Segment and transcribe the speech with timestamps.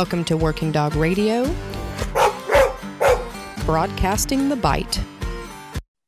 [0.00, 1.44] Welcome to Working Dog Radio,
[3.66, 4.98] broadcasting the bite.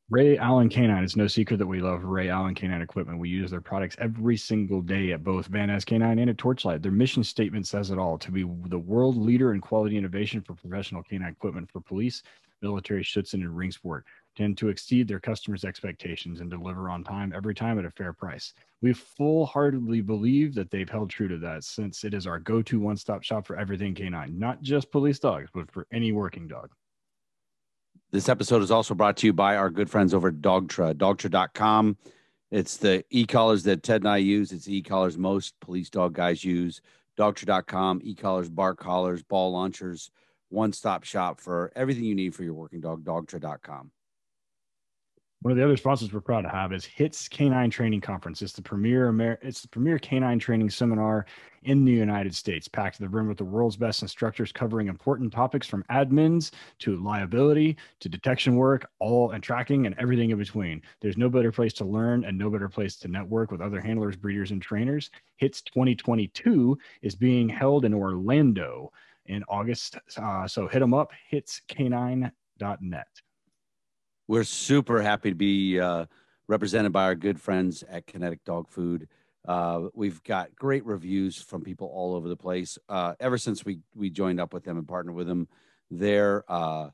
[0.09, 1.03] Ray Allen Canine.
[1.03, 3.19] It's no secret that we love Ray Allen Canine equipment.
[3.19, 6.81] We use their products every single day at both Van Ness Canine and at Torchlight.
[6.81, 10.55] Their mission statement says it all to be the world leader in quality innovation for
[10.55, 12.23] professional canine equipment for police,
[12.63, 14.05] military, Schutzhund, and ring sport
[14.35, 18.13] tend to exceed their customers' expectations and deliver on time every time at a fair
[18.13, 18.53] price.
[18.81, 22.61] We full heartedly believe that they've held true to that since it is our go
[22.63, 26.47] to one stop shop for everything canine, not just police dogs, but for any working
[26.47, 26.71] dog.
[28.11, 31.97] This episode is also brought to you by our good friends over at Dogtra, dogtra.com.
[32.51, 34.51] It's the e collars that Ted and I use.
[34.51, 36.81] It's e collars most police dog guys use.
[37.17, 40.11] Dogtra.com, e collars, bark collars, ball launchers,
[40.49, 43.03] one stop shop for everything you need for your working dog.
[43.03, 43.91] Dogtra.com.
[45.43, 48.41] One of the other sponsors we're proud to have is HITS Canine Training Conference.
[48.41, 51.25] It's the premier Amer- it's the premier canine training seminar
[51.63, 55.33] in the United States, packed to the brim with the world's best instructors covering important
[55.33, 60.81] topics from admins to liability to detection work, all and tracking and everything in between.
[61.01, 64.15] There's no better place to learn and no better place to network with other handlers,
[64.15, 65.11] breeders, and trainers.
[65.35, 68.93] HITS 2022 is being held in Orlando
[69.25, 69.97] in August.
[70.15, 73.07] Uh, so hit them up, hitscanine.net.
[74.27, 76.05] We're super happy to be uh,
[76.47, 79.07] represented by our good friends at Kinetic Dog Food.
[79.45, 82.77] Uh, we've got great reviews from people all over the place.
[82.87, 85.49] Uh, ever since we we joined up with them and partnered with them,
[85.91, 86.89] their uh,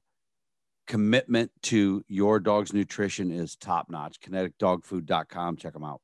[0.87, 4.19] commitment to your dog's nutrition is top notch.
[4.21, 5.57] KineticDogFood.com.
[5.57, 6.01] Check them out.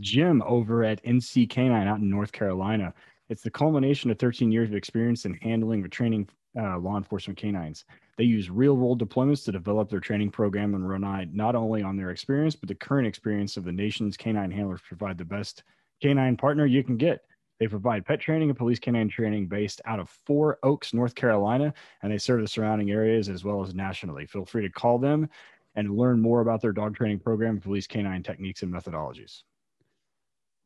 [0.00, 2.94] Jim over at NC Canine out in North Carolina.
[3.28, 7.38] It's the culmination of 13 years of experience in handling or training uh, law enforcement
[7.38, 7.84] canines.
[8.16, 11.96] They use real world deployments to develop their training program and rely not only on
[11.96, 15.64] their experience, but the current experience of the nation's canine handlers provide the best
[16.00, 17.24] canine partner you can get.
[17.58, 21.72] They provide pet training and police canine training based out of Four Oaks, North Carolina,
[22.02, 24.26] and they serve the surrounding areas as well as nationally.
[24.26, 25.28] Feel free to call them
[25.74, 29.42] and learn more about their dog training program, police canine techniques, and methodologies.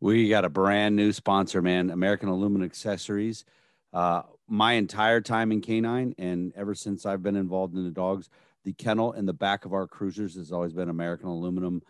[0.01, 3.45] We got a brand new sponsor, man American Aluminum Accessories.
[3.93, 8.29] Uh, my entire time in canine and ever since I've been involved in the dogs,
[8.65, 11.81] the kennel in the back of our cruisers has always been American aluminum.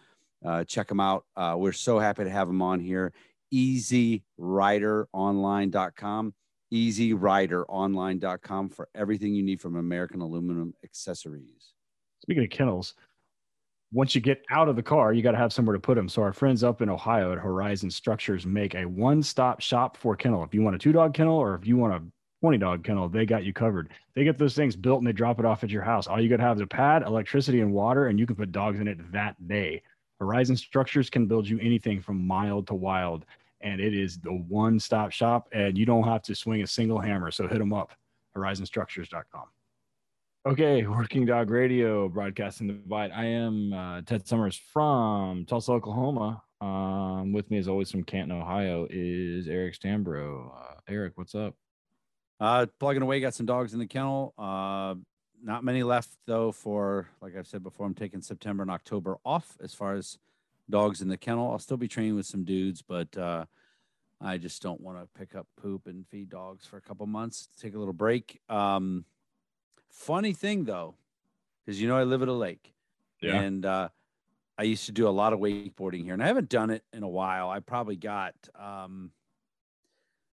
[0.44, 1.24] Uh, check them out.
[1.34, 3.14] Uh, we're so happy to have them on here.
[3.52, 6.34] EasyRiderOnline.com,
[6.72, 11.72] EasyRiderOnline.com for everything you need from American aluminum accessories.
[12.22, 12.94] Speaking of kennels,
[13.92, 16.08] once you get out of the car, you got to have somewhere to put them.
[16.10, 20.44] So our friends up in Ohio at Horizon Structures make a one-stop shop for kennel.
[20.44, 22.02] If you want a two-dog kennel or if you want a
[22.40, 23.90] 20 dog kennel, they got you covered.
[24.14, 26.06] They get those things built and they drop it off at your house.
[26.06, 28.52] All you got to have is a pad, electricity, and water, and you can put
[28.52, 29.82] dogs in it that day.
[30.18, 33.24] Horizon Structures can build you anything from mild to wild,
[33.60, 36.98] and it is the one stop shop, and you don't have to swing a single
[36.98, 37.30] hammer.
[37.30, 37.92] So hit them up,
[38.36, 39.44] horizonstructures.com.
[40.46, 43.10] Okay, Working Dog Radio, broadcasting the bite.
[43.14, 46.42] I am uh, Ted Summers from Tulsa, Oklahoma.
[46.62, 50.50] Um, with me, as always, from Canton, Ohio, is Eric Stambro.
[50.54, 51.54] Uh, Eric, what's up?
[52.40, 54.32] Uh, plugging away, got some dogs in the kennel.
[54.38, 54.94] Uh,
[55.42, 56.52] not many left though.
[56.52, 60.18] For like I've said before, I'm taking September and October off as far as
[60.68, 61.50] dogs in the kennel.
[61.50, 63.44] I'll still be training with some dudes, but uh,
[64.20, 67.48] I just don't want to pick up poop and feed dogs for a couple months.
[67.60, 68.40] Take a little break.
[68.48, 69.04] Um,
[69.90, 70.94] funny thing though,
[71.64, 72.72] because you know I live at a lake,
[73.20, 73.40] Yeah.
[73.40, 73.88] and uh,
[74.58, 77.02] I used to do a lot of wakeboarding here, and I haven't done it in
[77.02, 77.50] a while.
[77.50, 79.10] I probably got um,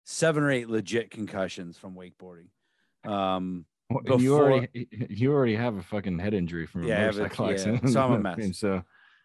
[0.03, 2.47] seven or eight legit concussions from wakeboarding.
[3.09, 6.99] Um, Well, you already you already have a fucking head injury from a Yeah, I
[7.01, 7.89] have a- motorcycle yeah, accident.
[7.89, 8.57] so I'm a mess.
[8.57, 8.83] so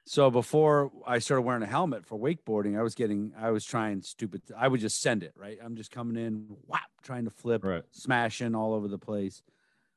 [0.08, 4.02] so before I started wearing a helmet for wakeboarding, I was getting, I was trying
[4.02, 4.40] stupid.
[4.56, 5.58] I would just send it right.
[5.60, 7.82] I'm just coming in, whap, trying to flip, right.
[7.90, 9.42] smashing all over the place.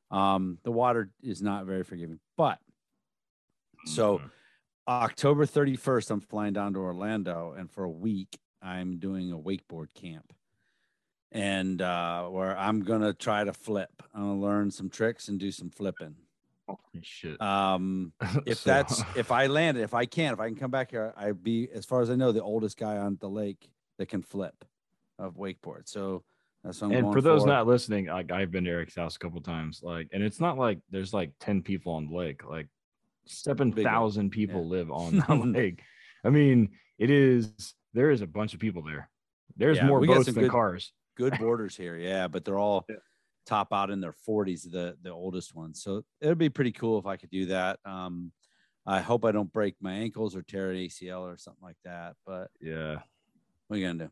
[0.09, 2.57] Um, the water is not very forgiving, but
[3.85, 4.31] so Mhm.
[4.87, 9.93] October 31st, I'm flying down to Orlando, and for a week, I'm doing a wakeboard
[9.93, 10.33] camp.
[11.31, 13.91] And uh, where I'm gonna try to flip.
[14.13, 16.15] I'm gonna learn some tricks and do some flipping.
[16.67, 17.39] Holy shit.
[17.41, 18.13] Um,
[18.45, 20.91] if So- that's if I land it, if I can, if I can come back
[20.91, 24.07] here, I'd be, as far as I know, the oldest guy on the lake that
[24.07, 24.65] can flip
[25.19, 25.87] of wakeboard.
[25.87, 26.23] So
[26.63, 29.19] that's what I'm and for those not listening, like I've been to Eric's house a
[29.19, 32.67] couple times, like, and it's not like there's like ten people on the lake, like
[33.25, 33.85] seven Big
[34.31, 34.67] people yeah.
[34.67, 35.81] live on the lake.
[36.25, 39.09] I mean, it is there is a bunch of people there.
[39.55, 40.91] There's Yeah, more boats than good- cars.
[41.19, 42.95] Good borders here, yeah, but they're all Yeah.
[43.45, 45.83] top out in their 40s, the the oldest ones.
[45.83, 47.79] So it'd be pretty cool if I could do that.
[47.85, 48.31] Um,
[48.85, 52.15] I hope I don't break my ankles or tear an ACL or something like that.
[52.25, 53.01] But Yeah.
[53.67, 54.11] what are you gonna do?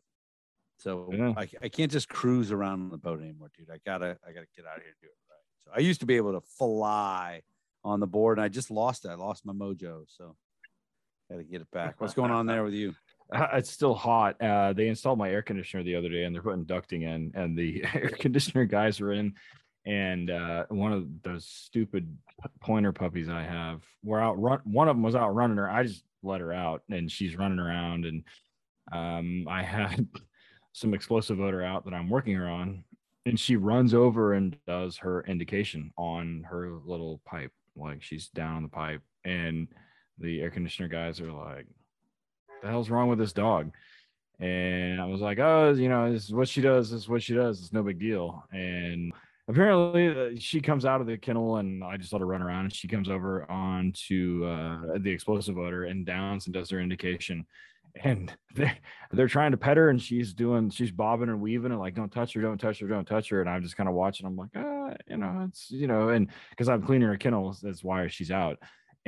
[0.76, 1.32] So Yeah.
[1.36, 3.70] I, I can't just cruise around on the boat anymore, dude.
[3.70, 5.46] I gotta I gotta get out of here and do it right.
[5.64, 7.42] So I used to be able to fly
[7.84, 9.08] on the board, and I just lost it.
[9.08, 10.36] I lost my mojo, so
[11.30, 12.00] gotta get it back.
[12.00, 12.94] What's going on there with you?
[13.32, 14.40] It's still hot.
[14.40, 17.56] Uh, they installed my air conditioner the other day, and they're putting ducting in, and
[17.56, 19.34] the air conditioner guys were in,
[19.84, 22.16] and uh, one of those stupid
[22.60, 24.60] pointer puppies I have were out run.
[24.64, 25.70] One of them was out running her.
[25.70, 28.24] I just let her out, and she's running around, and
[28.92, 30.06] um, I had
[30.72, 32.84] some explosive odor out that I'm working her on,
[33.26, 38.56] and she runs over and does her indication on her little pipe, like she's down
[38.56, 39.68] on the pipe, and
[40.18, 41.66] the air conditioner guys are like
[42.62, 43.72] the hell's wrong with this dog?
[44.40, 46.90] And I was like, oh, you know, this is what she does.
[46.90, 47.60] This is what she does.
[47.60, 48.44] It's no big deal.
[48.52, 49.12] And
[49.48, 52.66] apparently, uh, she comes out of the kennel, and I just let her run around.
[52.66, 57.46] And she comes over onto uh, the explosive odor and downs and does her indication.
[58.04, 58.78] And they're,
[59.10, 62.12] they're trying to pet her, and she's doing, she's bobbing and weaving, and like, don't
[62.12, 63.40] touch her, don't touch her, don't touch her.
[63.40, 64.24] And I'm just kind of watching.
[64.24, 67.82] I'm like, ah, you know, it's, you know, and because I'm cleaning her kennel, that's
[67.82, 68.58] why she's out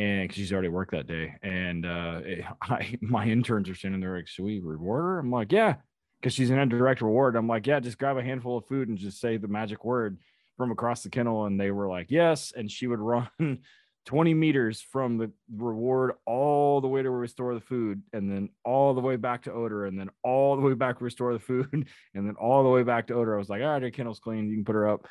[0.01, 1.35] and 'cause she's already worked that day.
[1.43, 5.19] And uh, it- I, my interns are standing there like, should we reward her?
[5.19, 5.75] I'm like, yeah,
[6.21, 7.37] because she's an indirect reward.
[7.37, 10.19] I'm like, yeah, just grab a handful of food and just say the magic word
[10.57, 11.47] from across the kennel.
[11.47, 12.53] And they were like, yes.
[12.57, 13.59] And she would run
[14.07, 18.95] 20 meters from the reward all the way to restore the food, and then all
[18.95, 21.69] the way back to odor, and then all the way back to restore the food,
[22.15, 23.35] and then all the way back to odor.
[23.35, 24.49] I was like, all right, her kennel's clean.
[24.49, 25.07] You can put her up.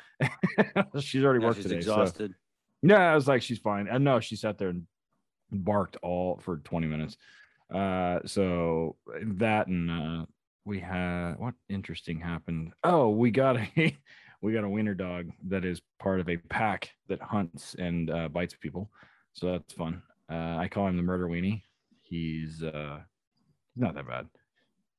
[1.00, 1.80] she's already Now worked she's today.
[1.82, 1.94] so-
[2.82, 3.88] yeah, I was like, she's fine.
[3.88, 4.86] And no, she sat there and
[5.50, 7.16] barked all for 20 minutes.
[7.72, 10.26] Uh, so that and uh,
[10.64, 12.72] we had what interesting happened.
[12.82, 13.96] Oh, we got a
[14.42, 18.28] we got a wiener dog that is part of a pack that hunts and uh,
[18.28, 18.90] bites people.
[19.32, 20.02] So that's fun.
[20.30, 21.62] Uh, I call him the murder weenie.
[22.02, 23.00] He's uh,
[23.76, 24.26] not that bad.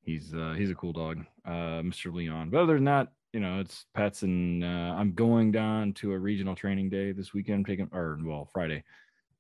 [0.02, 2.14] He's uh, he's a cool dog, uh, Mr.
[2.14, 2.50] Leon.
[2.50, 6.20] But other than that, you know, it's pets, and uh, I'm going down to a
[6.20, 7.66] regional training day this weekend.
[7.66, 8.84] Taking or well, Friday,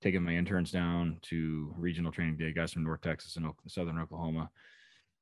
[0.02, 2.54] taking my interns down to regional training day.
[2.54, 4.50] Guys from North Texas and Southern Oklahoma,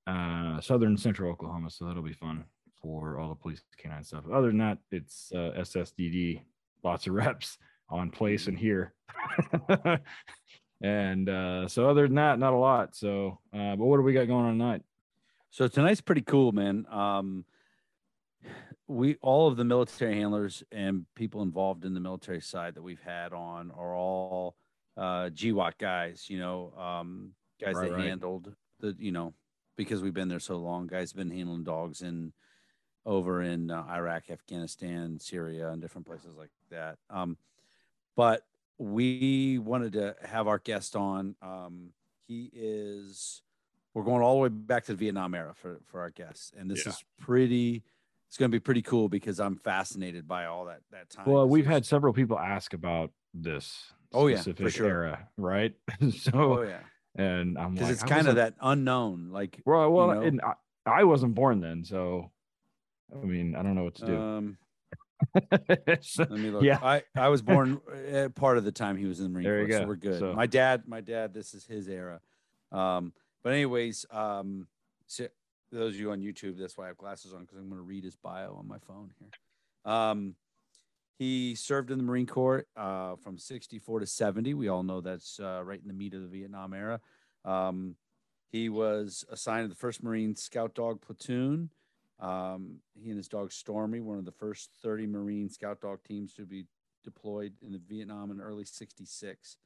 [0.06, 1.72] uh, Southern Central Oklahoma.
[1.72, 2.46] So that'll be fun
[2.82, 4.26] for all the police canine stuff.
[4.32, 6.42] Other than that, it's uh, SSDD,
[6.84, 7.58] lots of reps
[7.90, 8.94] on place and here.
[10.82, 12.96] and uh, so other than that, not a lot.
[12.96, 14.84] So, uh, but what do we got going on tonight?
[15.50, 16.86] So tonight's pretty cool, man.
[16.92, 17.46] Um,
[18.90, 23.02] we all of the military handlers and people involved in the military side that we've
[23.02, 24.56] had on are all
[24.98, 26.26] uh, GWOT guys.
[26.28, 28.06] You know, um, guys Right, that right.
[28.08, 29.34] handled the, you know,
[29.78, 30.88] because we've been there so long.
[30.88, 32.34] Guys have been handling dogs in
[33.06, 36.98] over in uh, Iraq, Afghanistan, Syria, and different places like that.
[37.12, 37.38] Um,
[38.16, 38.42] but
[38.80, 41.36] we wanted to have our guest on.
[41.44, 41.94] Um,
[42.28, 43.44] he is
[43.94, 46.72] we're going all the way back to the Vietnam era for for our guests, and
[46.72, 46.94] this Yeah.
[46.94, 47.84] is pretty.
[48.30, 51.26] It's going to be pretty cool because I'm fascinated by all that that time.
[51.26, 54.88] Well, we've had several people ask about this Oh, yeah, for sure.
[54.88, 55.74] era, right?
[56.18, 56.80] so, oh yeah,
[57.16, 59.30] and I'm because like, it's kind of that unknown.
[59.32, 60.22] Like, Well, well, know?
[60.22, 60.54] and I,
[60.86, 62.32] I wasn't born then, so
[63.12, 64.16] I mean, I don't know what to do.
[64.18, 64.58] um,
[66.02, 66.64] So- let me look.
[66.64, 66.80] Yeah.
[66.82, 67.82] I I was born
[68.14, 69.96] uh, part of the time he was in the Marine There you Corps, so we're
[69.96, 70.20] good.
[70.20, 72.22] So- My dad, my dad, this is his era.
[72.72, 73.12] Um,
[73.44, 74.68] but anyways, um,
[75.08, 75.28] so
[75.72, 77.86] those of you on YouTube, that's why I have glasses on because I'm going to
[77.86, 79.92] read his bio on my phone here.
[79.92, 80.36] Um,
[81.18, 84.54] he served in the Marine Corps uh, from 64 to 70.
[84.54, 87.02] We all know that's uh, right in the meat of the Vietnam era.
[87.44, 87.96] Um,
[88.52, 91.70] he was assigned to the 1st Marine Scout Dog Platoon.
[92.20, 96.34] Um, he and his dog Stormy, one of the first 30 Marine Scout Dog teams
[96.34, 96.66] to be
[97.04, 99.58] deployed in the Vietnam in early 66.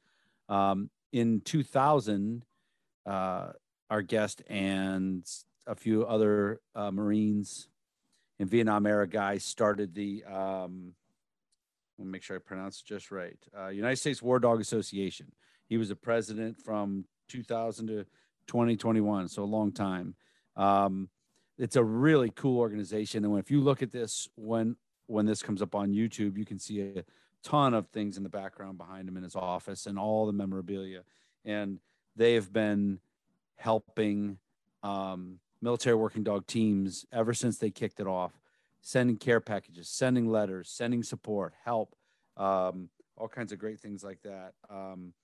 [0.48, 2.44] Um, in 2000,
[3.06, 3.52] uh,
[3.90, 5.24] our guest and
[5.66, 7.68] a few other uh, Marines
[8.38, 10.94] and Vietnam era guys started the, um,
[11.98, 15.32] let me make sure I pronounce it just right, uh, United States War Dog Association.
[15.66, 18.04] He was a president from 2000 to
[18.46, 20.14] 2021, so a long time.
[20.56, 21.08] Um,
[21.56, 25.42] it's a really cool organization, and when, if you look at this when when this
[25.42, 27.04] comes up on YouTube, you can see a
[27.42, 31.02] ton of things in the background behind him in his office and all the memorabilia.
[31.44, 31.78] And
[32.16, 33.00] they have been
[33.56, 34.38] helping
[34.82, 38.38] um, military working dog teams ever since they kicked it off,
[38.82, 41.96] sending care packages, sending letters, sending support, help,
[42.36, 44.52] um, all kinds of great things like that.
[44.68, 45.14] Um,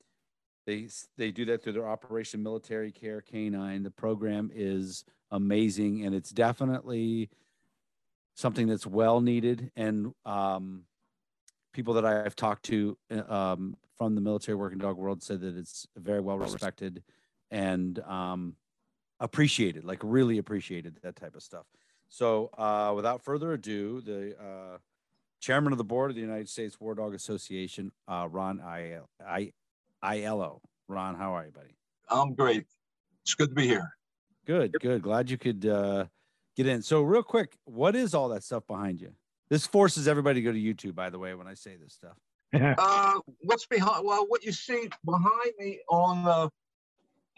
[0.66, 3.82] they they do that through their Operation Military Care Canine.
[3.82, 7.28] The program is amazing, and it's definitely
[8.34, 9.70] something that's well needed.
[9.76, 10.84] And um,
[11.72, 15.56] people that I've talked to uh, um, from the military working dog world said that
[15.56, 17.02] it's very well respected
[17.50, 18.54] and um,
[19.20, 21.66] appreciated, like really appreciated that type of stuff.
[22.08, 24.78] So, uh, without further ado, the uh,
[25.40, 29.52] chairman of the board of the United States War Dog Association, uh, Ron I- I-
[30.02, 30.60] Aiello.
[30.88, 31.76] Ron, how are you, buddy?
[32.08, 32.66] I'm great.
[33.22, 33.88] It's good to be here.
[34.44, 35.02] Good, good.
[35.02, 36.06] Glad you could uh,
[36.56, 36.82] get in.
[36.82, 39.12] So, real quick, what is all that stuff behind you?
[39.50, 42.16] This forces everybody to go to YouTube, by the way, when I say this stuff.
[42.78, 44.04] Uh, what's behind?
[44.04, 46.48] Well, what you see behind me on uh,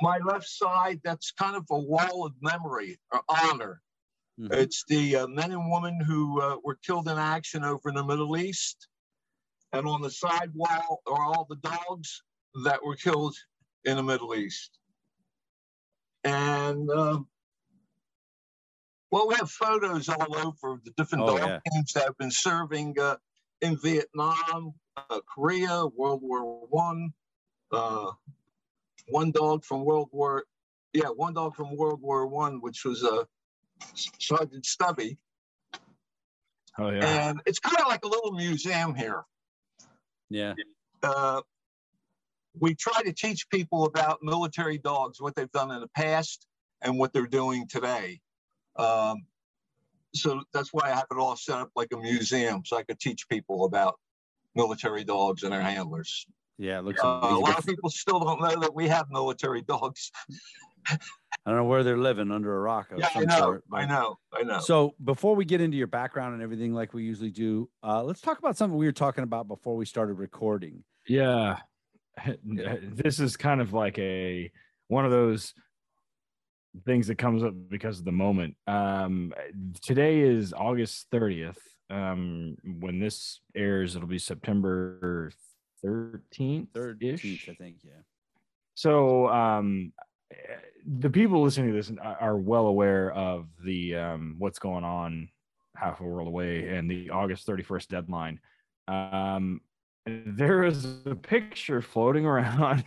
[0.00, 3.82] my left side, that's kind of a wall of memory or honor.
[4.38, 4.52] Mhm.
[4.52, 8.04] It's the uh, men and women who uh, were killed in action over in the
[8.04, 8.88] Middle East.
[9.72, 12.22] And on the side wall are all the dogs
[12.64, 13.34] that were killed
[13.84, 14.78] in the Middle East.
[16.24, 17.20] And uh,
[19.10, 21.58] well, we have photos all over of the different Oh, dog yeah.
[21.70, 23.16] teams that have been serving uh,
[23.60, 27.12] in Vietnam, uh, Korea, World War One.
[29.08, 30.44] One dog from World War,
[30.92, 33.24] yeah, one dog from World War One, which was uh,
[34.18, 35.18] Sergeant Stubby,
[36.78, 37.28] Oh yeah.
[37.28, 39.22] and it's kind of like a little museum here.
[40.30, 40.54] Yeah.
[41.02, 41.42] uh,
[42.58, 46.46] we try to teach people about military dogs, what they've done in the past
[46.82, 48.20] and what they're doing today.
[48.76, 49.26] Um,
[50.14, 53.00] so that's why I have it all set up like a museum, so I could
[53.00, 53.98] teach people about
[54.54, 56.26] military dogs and their handlers.
[56.62, 59.62] Yeah, it looks Uh, a lot of people still don't know that we have military
[59.62, 60.12] dogs.
[60.88, 60.96] I
[61.44, 63.64] don't know where they're living under a rock of Yeah, I know, sort.
[63.72, 64.60] I know, I know.
[64.60, 68.20] So before we get into your background and everything like we usually do, uh, let's
[68.20, 70.84] talk about something we were talking about before we started recording.
[71.06, 71.58] Yeah.
[72.44, 74.52] This is kind of like a
[74.88, 75.54] one of those
[76.84, 78.54] things that comes up because of the moment.
[78.66, 79.32] Um
[79.80, 81.56] today is August 30th.
[81.88, 85.32] Um when this airs it'll be September
[85.84, 87.48] 13th Third, ish.
[87.48, 87.76] I think.
[87.82, 87.90] Yeah.
[88.74, 89.92] So um
[90.86, 95.28] the people listening to this are- are well aware of the um what's going on
[95.76, 98.40] half a world away and the August 31st deadline.
[98.88, 99.60] Um
[100.06, 102.84] there is a picture floating around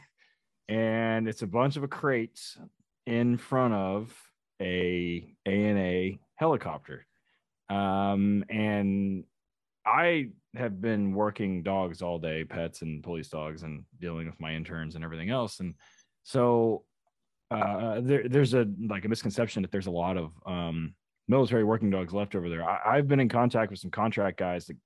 [0.67, 2.57] and it's a bunch of crates
[3.05, 4.13] in front of
[4.61, 7.05] a ANA helicopter.
[7.69, 9.23] Um and
[9.85, 14.53] I have been working dogs all day, pets and police dogs, and dealing with my
[14.53, 15.59] interns and everything else.
[15.59, 15.75] And
[16.24, 16.83] so
[17.51, 20.93] uh, there, there's a like a misconception that there's a lot of um,
[21.27, 22.67] military working dogs left over there.
[22.67, 24.77] I, I've been in contact with some contract guys that,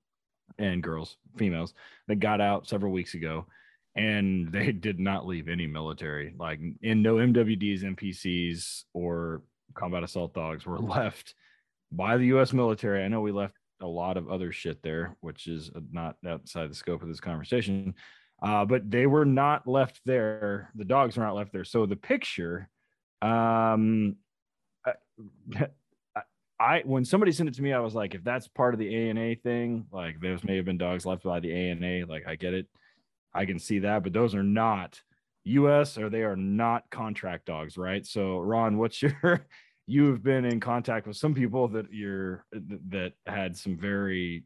[0.58, 1.74] and girls, females,
[2.08, 3.46] that got out several weeks ago,
[3.94, 6.34] and they did not leave any military.
[6.38, 9.42] Like in no MWDs, MPCs, or
[9.74, 11.34] combat assault dogs were left
[11.92, 12.52] by the U.S.
[12.52, 13.04] military.
[13.04, 16.74] I know we left a lot of other shit there, which is not outside the
[16.74, 17.94] scope of this conversation.
[18.42, 20.70] Uh, but they were not left there.
[20.74, 21.64] The dogs were not left there.
[21.64, 22.68] So the picture,
[23.20, 24.16] um,
[24.86, 24.92] I,
[26.60, 28.94] I when somebody sent it to me, I was like, if that's part of the
[28.94, 32.06] ANA thing, like those may have been dogs left by the ANA.
[32.06, 32.66] Like I get it,
[33.34, 35.00] I can see that, but those are not
[35.44, 35.96] U.S.
[35.96, 38.04] or they are not contract dogs, right?
[38.06, 39.46] So Ron, what's your
[39.90, 44.44] you've been in contact with some people that you're that had some very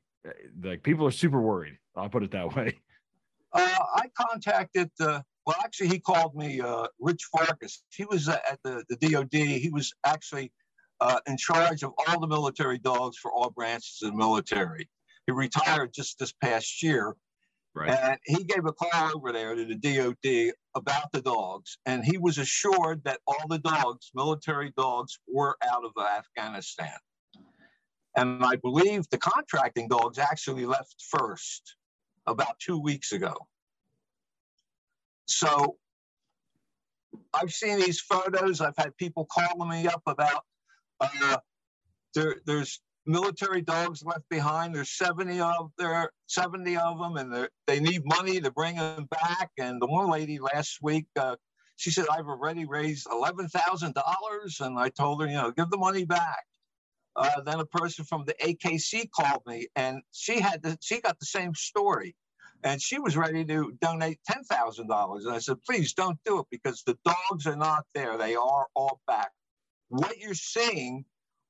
[0.62, 1.78] like people are super worried.
[1.96, 2.78] I'll put it that way.
[3.52, 7.84] Uh, I contacted, uh, well, actually, he called me uh, Rich Farkas.
[7.90, 9.32] He was uh, at the, the DOD.
[9.32, 10.50] He was actually
[11.00, 14.88] uh, in charge of all the military dogs for all branches of the military.
[15.26, 17.14] He retired just this past year.
[17.82, 21.78] And he gave a call over there to the DOD about the dogs.
[21.86, 26.96] And he was assured that all the dogs, military dogs, were out of Afghanistan.
[28.16, 31.74] And I believe the contracting dogs actually left first
[32.26, 33.34] about two weeks ago.
[35.26, 35.76] So
[37.32, 38.60] I've seen these photos.
[38.60, 40.44] I've had people calling me up about
[41.00, 41.38] uh,
[42.14, 44.74] there, there's military dogs left behind.
[44.74, 49.50] There's 70 of there, 70 of them, and they need money to bring them back.
[49.58, 51.36] And the one lady last week, uh,
[51.76, 55.70] she said, "I've already raised eleven thousand dollars," and I told her, you know, give
[55.70, 56.44] the money back.
[57.16, 61.18] Uh, then a person from the AKC called me, and she had the, she got
[61.20, 62.14] the same story,
[62.64, 65.24] and she was ready to donate ten thousand dollars.
[65.24, 68.68] And I said, please don't do it because the dogs are not there; they are
[68.74, 69.32] all back.
[69.88, 71.04] What you're seeing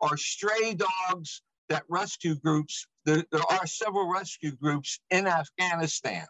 [0.04, 2.86] are stray dogs that rescue groups.
[3.04, 6.26] There, there are several rescue groups in Afghanistan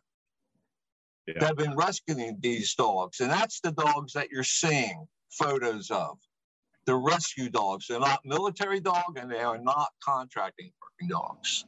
[1.26, 1.34] Yeah.
[1.40, 6.18] that have been rescuing these dogs, and that's the dogs that you're seeing photos of
[6.86, 7.86] the rescue dogs.
[7.88, 11.64] They're not military dog and they are not contracting working dogs.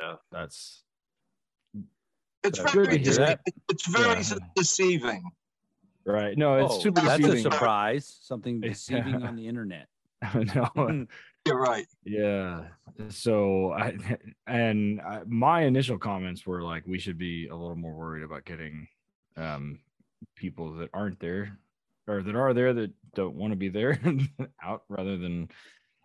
[0.00, 0.84] Yeah, that's
[2.44, 3.40] It's Good very to hear that.
[3.68, 4.38] it's very Yeah.
[4.54, 5.24] deceiving.
[6.04, 6.36] right.
[6.38, 8.06] No, it's Oh, super that's a surprise.
[8.20, 9.88] Something deceiving on the internet.
[10.34, 11.06] no,
[11.46, 11.86] You're right.
[12.04, 12.64] Yeah.
[13.08, 13.96] So I
[14.46, 18.44] and I, my initial comments were like we should be a little more worried about
[18.44, 18.88] getting
[19.36, 19.80] um
[20.34, 21.58] people that aren't there
[22.08, 24.00] or that are there that don't want to be there
[24.62, 25.48] out rather than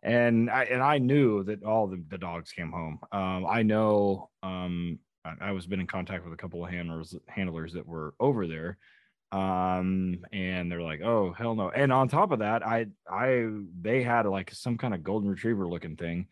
[0.04, 3.00] and I and I knew that all the, the dogs came home.
[3.12, 7.16] Um I know um I, I was been in contact with a couple of handlers
[7.28, 8.78] handlers that were over there
[9.32, 11.70] um and they're like oh hell no.
[11.70, 13.48] And on top of that i i
[13.82, 16.28] they had like some kind of golden retriever looking thing.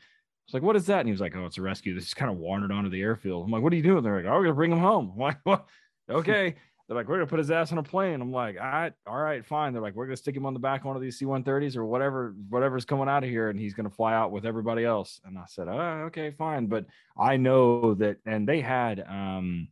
[0.45, 0.99] It's like what is that?
[0.99, 1.93] And he was like oh it's a rescue.
[1.95, 3.45] This just kind of wandered onto the airfield.
[3.45, 4.03] I'm like what are you doing?
[4.03, 5.11] They're like oh we're gonna bring him home.
[5.13, 5.65] I'm like what?
[6.09, 6.55] Okay.
[6.87, 8.19] They're like we're gonna put his ass on a plane.
[8.19, 9.71] I'm like all right all right fine.
[9.71, 11.85] They're like we're gonna stick him on the back of one of these c-130s or
[11.85, 15.21] whatever whatever's coming out of here and he's gonna fly out with everybody else.
[15.23, 16.65] And i said oh okay fine.
[16.65, 16.85] But
[17.17, 19.69] i know that and they had um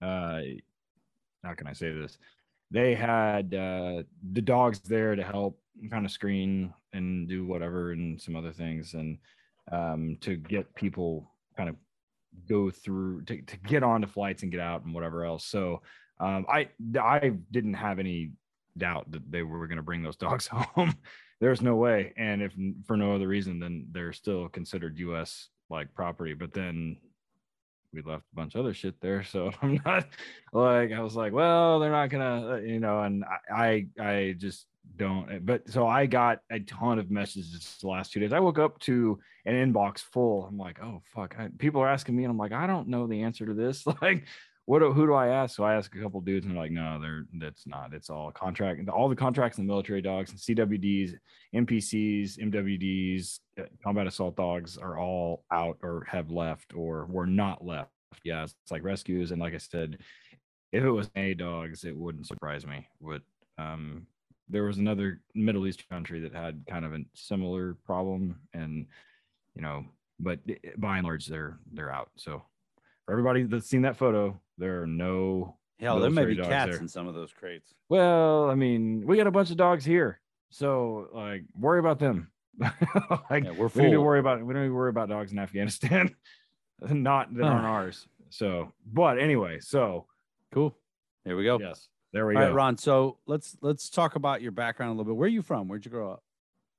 [0.00, 0.40] uh
[1.44, 2.18] how can I say this?
[2.70, 5.58] They had uh, the dogs there to help
[5.90, 9.18] kind of screen and do whatever and some other things and
[9.72, 11.76] um, to get people kind of
[12.48, 15.44] go through to, to get onto flights and get out and whatever else.
[15.44, 15.82] So
[16.18, 16.68] um, I
[17.00, 18.32] I didn't have any
[18.76, 20.94] doubt that they were going to bring those dogs home.
[21.40, 22.52] There's no way, and if
[22.86, 25.48] for no other reason, then they're still considered U.S.
[25.70, 26.34] like property.
[26.34, 26.98] But then
[27.92, 29.24] we left a bunch of other shit there.
[29.24, 30.06] So I'm not
[30.52, 34.66] like I was like, well, they're not gonna, uh, you know, and I I, just
[34.96, 35.30] don't.
[35.30, 38.32] Eh, but so I got a ton of messages the last two days.
[38.32, 40.44] I woke up to an inbox full.
[40.46, 41.36] I'm like, oh fuck.
[41.38, 43.84] I, people are asking me, and I'm like, I don't know the answer to this.
[44.02, 44.24] Like,
[44.70, 45.56] what who do I ask?
[45.56, 47.92] So I ask a couple dudes, and they're like, no, they're that's not.
[47.92, 48.88] It's all contract.
[48.88, 51.16] All the contracts in the military dogs and CWDs,
[51.52, 57.66] MPCs, MWDs, uh, combat assault dogs are all out or have left or were not
[57.66, 57.90] left.
[58.22, 59.98] Yeah, it's, it's like rescues, and like I said,
[60.70, 62.86] if it was A dogs, it wouldn't surprise me.
[63.00, 63.22] But
[63.58, 64.06] um,
[64.48, 68.86] there was another Middle East country that had kind of a similar problem, and
[69.56, 69.84] you know,
[70.20, 72.10] but eh, by and large, they're they're out.
[72.14, 72.44] So
[73.10, 75.98] for everybody that's seen that photo, there are no hell.
[75.98, 76.80] There may be cats there.
[76.80, 77.74] in some of those crates.
[77.88, 80.20] Well, I mean, we got a bunch of dogs here,
[80.50, 82.30] so like, worry about them.
[82.60, 83.82] like, yeah, we're full.
[83.82, 86.14] we need to worry about we don't need to worry about dogs in Afghanistan,
[86.88, 88.06] not that aren't ours.
[88.28, 90.06] So, but anyway, so
[90.54, 90.76] cool.
[91.24, 91.58] There we go.
[91.58, 92.46] Yes, there we All go.
[92.46, 92.78] Right, Ron.
[92.78, 95.18] So let's let's talk about your background a little bit.
[95.18, 95.66] Where are you from?
[95.66, 96.22] Where'd you grow up?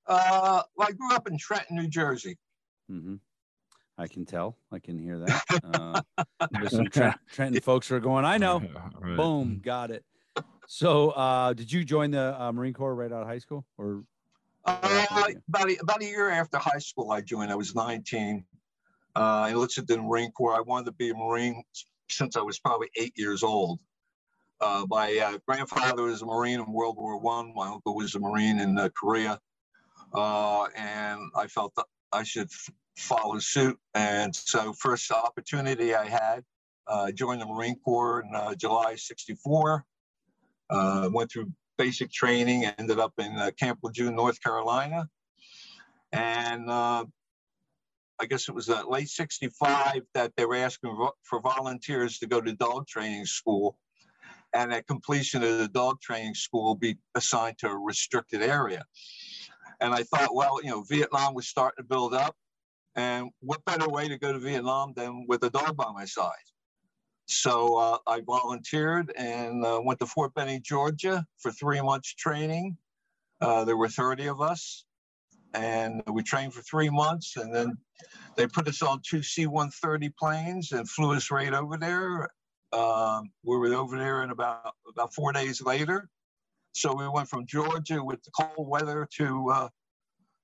[0.07, 2.37] Uh, well, I grew up in Trenton, New Jersey.
[2.89, 3.15] Mm-hmm.
[4.01, 4.57] I can tell.
[4.71, 5.61] I can hear that.
[5.63, 6.01] Uh,
[6.51, 8.25] there's some Trent, Trenton folks who are going.
[8.25, 8.63] I know.
[8.99, 9.15] Right.
[9.15, 10.03] Boom, got it.
[10.67, 14.03] So, uh, did you join the uh, Marine Corps right out of high school, or?
[14.65, 15.05] Uh,
[15.47, 17.51] about a, about a year after high school, I joined.
[17.51, 18.43] I was 19.
[19.15, 20.55] Uh, I enlisted in the Marine Corps.
[20.55, 21.63] I wanted to be a Marine
[22.09, 23.79] since I was probably eight years old.
[24.61, 27.53] Uh, my uh, grandfather was a Marine in World War One.
[27.55, 29.39] My uncle was a Marine in uh, Korea,
[30.13, 32.49] uh, and I felt that I should
[33.01, 33.77] follow suit.
[33.93, 36.43] And so, first opportunity I had,
[36.87, 39.85] uh, joined the Marine Corps in uh, July '64.
[40.69, 45.09] Uh, went through basic training, ended up in uh, Camp Lejeune, North Carolina,
[46.13, 47.05] and uh,
[48.19, 52.39] I guess it was uh, late '65 that they were asking for volunteers to go
[52.39, 53.77] to dog training school.
[54.53, 58.83] And at completion of the dog training school, be assigned to a restricted area.
[59.79, 62.35] And I thought, well, you know, Vietnam was starting to build up.
[62.95, 66.31] And what better way to go to Vietnam than with a dog by my side?
[67.25, 72.77] So uh, I volunteered and uh, went to Fort Benning, Georgia for three months training.
[73.39, 74.85] Uh, there were 30 of us,
[75.53, 77.37] and we trained for three months.
[77.37, 77.77] And then
[78.35, 82.29] they put us on two C 130 planes and flew us right over there.
[82.73, 86.09] Um, we were over there in about, about four days later.
[86.73, 89.69] So we went from Georgia with the cold weather to uh,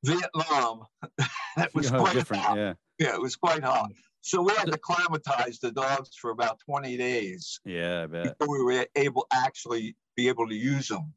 [0.04, 0.86] Vietnam.
[1.56, 2.44] that was oh, quite different.
[2.44, 2.58] Hot.
[2.58, 2.74] Yeah.
[3.00, 3.92] Yeah, it was quite hot.
[4.22, 7.60] So we had to climatize the dogs for about 20 days.
[7.64, 8.38] Yeah, I bet.
[8.38, 11.14] Before we were able actually be able to use them.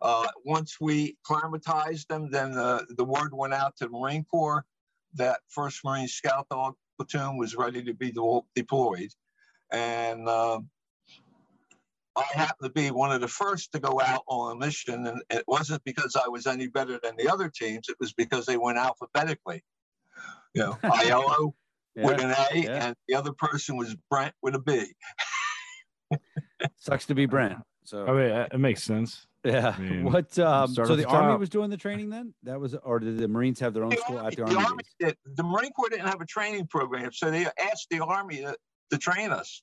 [0.00, 4.64] Uh, once we climatized them, then the, the word went out to the Marine Corps
[5.14, 9.10] that 1st Marine Scout Dog Platoon was ready to be de- deployed.
[9.72, 10.60] And uh,
[12.16, 15.22] I happened to be one of the first to go out on a mission, and
[15.30, 17.88] it wasn't because I was any better than the other teams.
[17.88, 19.62] It was because they went alphabetically.
[20.54, 21.54] You know, Aiello
[21.96, 22.86] yeah, with an A, yeah.
[22.86, 24.94] and the other person was Brent with a B.
[26.76, 27.58] Sucks to be Brent.
[27.84, 29.26] So I mean, it makes sense.
[29.44, 29.74] Yeah.
[29.76, 30.38] I mean, what?
[30.38, 32.32] Um, so the, Army was doing the training then?
[32.44, 34.54] That was, or did the Marines have their own the school Army, at the Army?
[34.54, 38.00] The, Army did, the Marine Corps didn't have a training program, so they asked the
[38.00, 38.56] Army to,
[38.90, 39.62] to train us.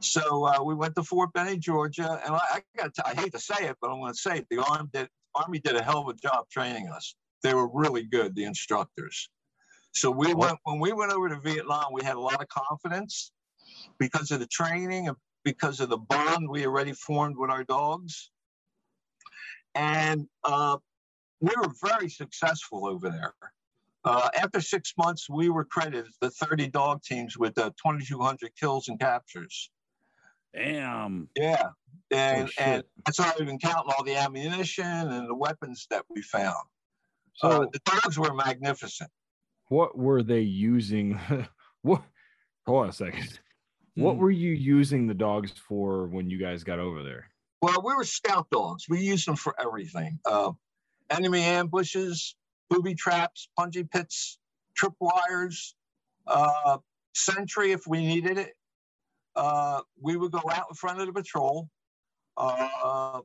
[0.00, 3.38] So uh, we went to Fort Benning, Georgia, and I, I got I hate to
[3.38, 4.46] say it, but I'm going to say it.
[4.50, 7.14] The Army did Army did a hell of a job training us.
[7.42, 9.28] they were really good, the instructors.
[9.92, 13.32] So we went when we went over to Vietnam, we had a lot of confidence
[13.98, 18.30] because of the training and because of the bond we already formed with our dogs.
[19.74, 20.78] And uh,
[21.40, 23.34] we were very successful over there.
[24.04, 28.88] Uh, after six months, we were credited the 30 dog teams with uh, 2,200 kills
[28.88, 29.70] and captures.
[30.54, 31.28] Damn.
[31.36, 31.70] Yeah,
[32.10, 36.22] and Oh, and that's not even counting all the ammunition and the weapons that we
[36.22, 36.66] found.
[37.34, 39.10] So uh, the dogs were magnificent.
[39.68, 41.18] what were they using?
[41.82, 42.02] what?
[42.66, 43.38] Hold on a second.
[43.94, 44.20] What Hmm.
[44.20, 47.26] were you using the dogs for when you guys got over there?
[47.62, 48.86] Well, we were scout dogs.
[48.88, 50.18] We used them for everything.
[50.24, 50.52] Uh,
[51.10, 52.36] enemy ambushes,
[52.68, 54.38] booby traps, punji pits,
[54.78, 55.74] tripwires,
[56.26, 56.78] uh,
[57.14, 58.54] sentry if we needed it.
[59.36, 61.68] Uh, we would go out in front of the patrol.
[62.36, 63.20] Uh,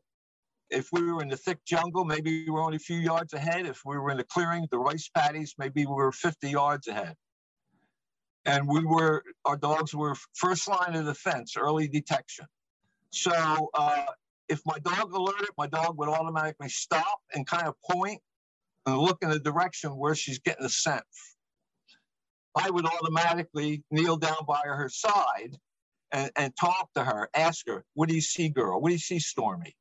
[0.69, 3.65] if we were in the thick jungle, maybe we were only a few yards ahead.
[3.65, 7.15] If we were in the clearing, the rice paddies, maybe we were 50 yards ahead.
[8.45, 12.45] And we were, our dogs were first line of defense, early detection.
[13.09, 14.05] So uh,
[14.49, 18.21] if my dog alerted, my dog would automatically stop and kind of point
[18.85, 21.03] and look in the direction where she's getting the scent.
[22.55, 25.57] I would automatically kneel down by her side
[26.15, 28.79] and, and talk to her, ask her, What do you see, girl?
[28.81, 29.75] What do you see, Stormy?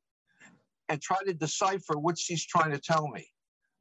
[0.89, 3.25] And try to decipher what she's trying to tell me,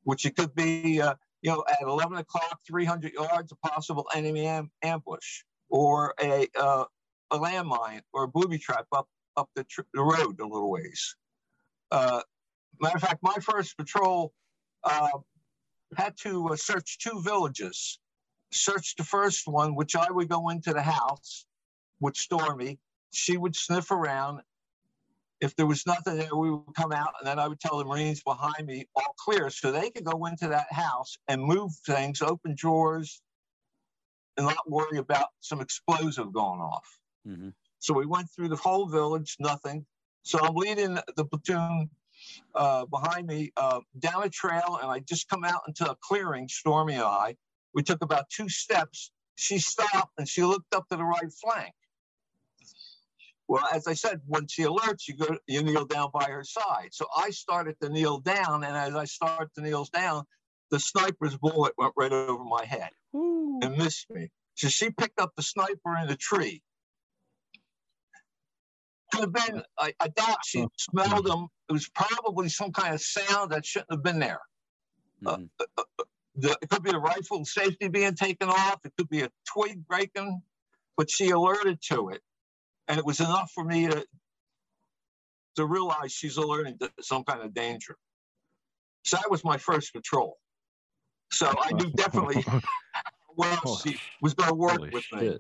[0.05, 4.47] which it could be, uh, you know, at 11 o'clock, 300 yards, a possible enemy
[4.47, 6.85] am- ambush or a, uh,
[7.33, 11.17] a landmine or a booby trap up up the, tr- the road a little ways.
[11.91, 12.21] Uh,
[12.81, 14.33] matter of fact, my first patrol
[14.85, 15.09] uh,
[15.97, 17.99] had to uh, search two villages.
[18.53, 21.47] Search the first one, which I would go into the house
[22.05, 22.79] with Stormy.
[23.13, 24.43] She would sniff around.
[25.41, 27.85] If there was nothing there, we would come out, and then I would tell the
[27.85, 32.23] Marines behind me, all clear, so they could go into that house and move things,
[32.23, 33.21] open drawers,
[34.37, 37.01] and not worry about some explosive going off.
[37.27, 37.55] Mhm.
[37.79, 39.87] So we went through the whole village, nothing.
[40.23, 41.91] So I'm leading the platoon
[42.55, 46.49] uh, behind me uh, down a trail, and I just come out into a clearing,
[46.49, 47.37] Stormy and I.
[47.75, 49.11] We took about two steps.
[49.37, 51.75] She stopped and she looked up to the right flank.
[53.47, 56.89] Well, as I said, when she alerts, you go, you kneel down by her side.
[56.93, 60.25] So I started to kneel down, and as I started to kneel down,
[60.71, 62.91] the sniper's bullet went right over my head
[63.63, 64.31] and missed me.
[64.55, 66.63] So she picked up the sniper in the tree.
[69.13, 71.49] Could have been, I, I doubt she smelled them.
[71.69, 74.41] It was probably some kind of sound that shouldn't have been there.
[75.23, 75.51] Mhm.
[76.37, 78.85] The, it could be a rifle safety being taken off.
[78.85, 80.43] It could be a twig breaking,
[80.97, 82.23] but she alerted to it.
[82.89, 84.05] And it was enough for me to,
[85.57, 87.97] to realize she's alerting to some kind of danger.
[89.05, 90.37] So that was my first patrol.
[91.33, 92.45] So I knew definitely
[93.37, 95.39] well Oh, she was going to work Holy with me.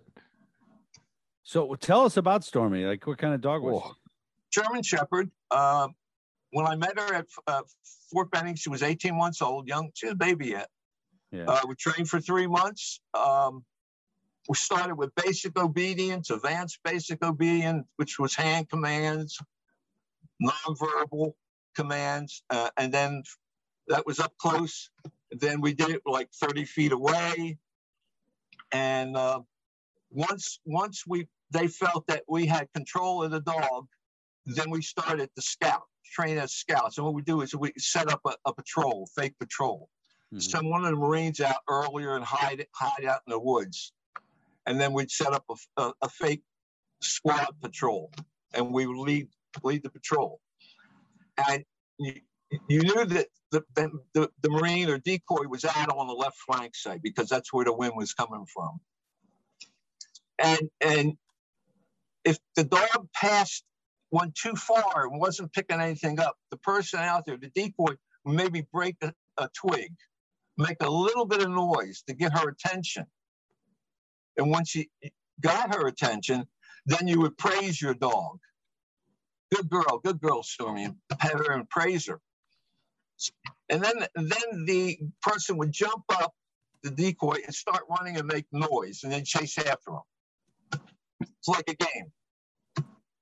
[1.43, 2.85] So tell us about Stormy.
[2.85, 3.95] Like, what kind of dog was Oh.
[4.51, 5.31] German Shepherd.
[5.51, 5.89] Uh,
[6.53, 7.63] when I met her at uh,
[8.11, 9.91] Fort Benning, she was 18 months old, young.
[9.95, 10.69] She was a baby yet.
[11.33, 11.39] she?
[11.39, 11.45] Yeah.
[11.49, 13.01] Uh, we trained for three months.
[13.15, 13.65] Um,
[14.49, 19.39] we started with basic obedience, advanced basic obedience, which was hand commands,
[20.43, 21.35] nonverbal
[21.75, 23.23] commands, uh, and then
[23.89, 24.91] that was up close.
[25.31, 27.59] Then we did it like 30 feet away,
[28.73, 29.41] and uh,
[30.11, 33.87] once once we they felt that we had control of the dog,
[34.47, 36.99] then we started to scout, train as scouts.
[36.99, 39.89] And what we do is we set up a, a patrol, fake patrol
[40.35, 40.43] Mhm.
[40.43, 43.93] send one of the Marines out earlier and hide hide out in the woods,
[44.67, 46.43] and then we'd set up a, a, a fake
[47.01, 48.11] squad patrol,
[48.53, 49.29] and we would lead
[49.63, 50.41] lead the patrol.
[51.49, 51.65] And
[51.99, 52.15] you,
[52.69, 53.63] you knew that the,
[54.15, 57.65] the the Marine or decoy was out on the left flank side because that's where
[57.65, 58.81] the wind was coming from.
[60.39, 61.13] And and
[62.25, 63.65] if the dog passed
[64.11, 68.67] went too far and wasn't picking anything up, the person out there, the decoy, maybe
[68.73, 69.93] break a, a twig
[70.57, 73.07] make a little bit of noise to get her attention.
[74.37, 74.87] And once you
[75.41, 76.47] got her attention,
[76.87, 78.39] then you would praise your dog.
[79.55, 82.21] Good girl, good girl, Stormy, pet her and praise her.
[83.69, 86.35] And then, then the person would jump up
[86.83, 90.01] the decoy and start running and make noise and then chase after him.
[91.21, 92.13] It's like a game.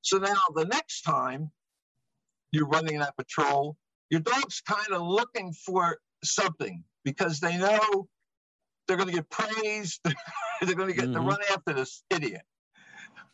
[0.00, 1.50] So now the next time
[2.50, 3.76] you're running that patrol,
[4.10, 8.08] your dog's kind of looking for something because they know
[8.86, 10.00] they're going to get praised.
[10.62, 11.28] they're going to get to Mhm.
[11.28, 12.42] run after this idiot.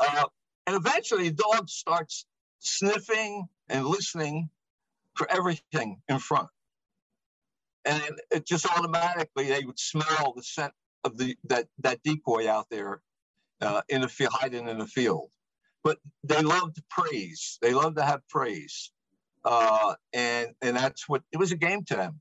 [0.00, 0.24] Uh,
[0.66, 2.26] and eventually, the dog starts
[2.60, 4.50] sniffing and listening
[5.16, 6.48] for everything in front.
[7.84, 10.72] and it just automatically they would smell the scent
[11.04, 13.00] of the that that decoy out there
[13.62, 15.30] uh, in the field, hiding in the field.
[15.84, 17.58] But they loved praise.
[17.62, 18.92] They loved to have praise,
[19.44, 22.20] uh, and and that's what it was a game to them.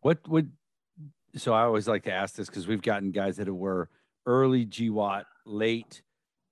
[0.00, 0.52] What would
[1.36, 3.88] so I always like to ask this because we've gotten guys that were
[4.26, 6.02] early GWOT, late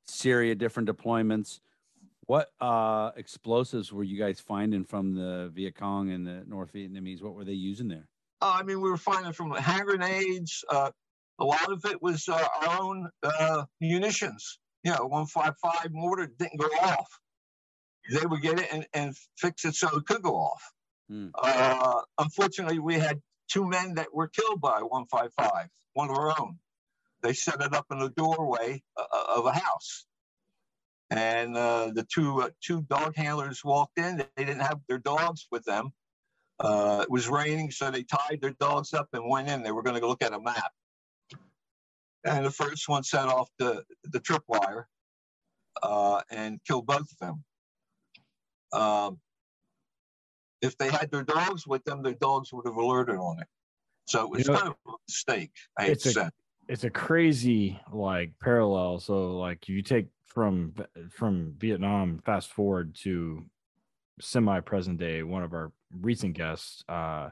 [0.07, 1.61] Syria, different deployments.
[2.27, 7.23] What uh, explosives were you guys finding from the Viet Cong and the North Vietnamese?
[7.23, 8.09] What were they using there?
[8.41, 10.65] Uh, I mean, we were finding from hand grenades.
[10.69, 10.91] Uh,
[11.39, 14.59] a lot of it was uh, our own uh, munitions.
[14.85, 17.09] You know, 155 mortar didn't go off.
[18.11, 20.63] They would get it and, and fix it so it could go off.
[21.35, 26.59] Uh, unfortunately, we had two men that were killed by 155, one of our own.
[27.23, 30.05] They set it up in the doorway uh, of a house.
[31.11, 34.17] And uh, the two uh, two dog handlers walked in.
[34.19, 35.91] They didn't have their dogs with them.
[36.59, 39.63] Uh, it was raining, so they tied their dogs up and went in.
[39.63, 40.73] They were going to go look at a map.
[42.25, 44.85] And the first one set off the, the tripwire
[45.83, 47.45] uh, and killed both of them.
[48.73, 49.19] Um,
[50.65, 53.47] if they had their dogs with them, their dogs would have alerted on it.
[54.07, 55.53] So it was you know, kind of a mistake.
[55.79, 56.31] I it's a,
[56.69, 58.99] it's a crazy like parallel.
[59.01, 60.75] So like you take from
[61.11, 63.45] from Vietnam, fast forward to
[64.21, 65.23] semi present day.
[65.23, 67.31] One of our recent guests uh,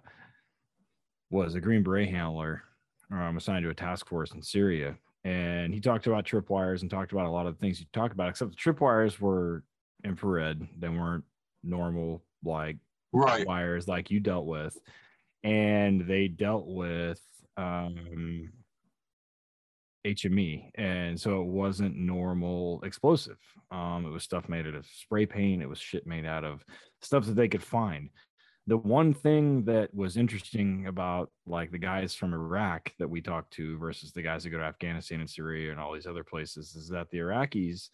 [1.30, 2.62] was a Green Beret handler
[3.10, 7.12] um, assigned to a task force in Syria, and he talked about tripwires and talked
[7.12, 8.30] about a lot of the things you talk about.
[8.30, 9.64] Except the tripwires were
[10.04, 11.24] infrared; they weren't
[11.62, 12.76] normal like
[13.12, 13.46] right.
[13.46, 14.76] wires like you dealt with,
[15.44, 17.20] and they dealt with
[17.56, 18.50] um,
[20.06, 23.38] HME, and so it wasn't normal explosive.
[23.70, 25.62] Um, it was stuff made out of spray paint.
[25.62, 26.64] It was shit made out of
[27.00, 28.10] stuff that they could find.
[28.68, 33.52] The one thing that was interesting about like the guys from Iraq that we talked
[33.54, 36.76] to versus the guys that go to Afghanistan and Syria and all these other places
[36.76, 37.88] is that the Iraqis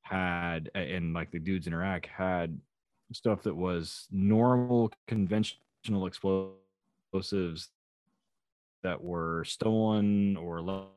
[0.00, 2.58] had and like the dudes in Iraq had
[3.12, 7.68] stuff that was normal conventional explosives
[8.82, 10.88] that were stolen or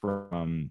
[0.00, 0.70] from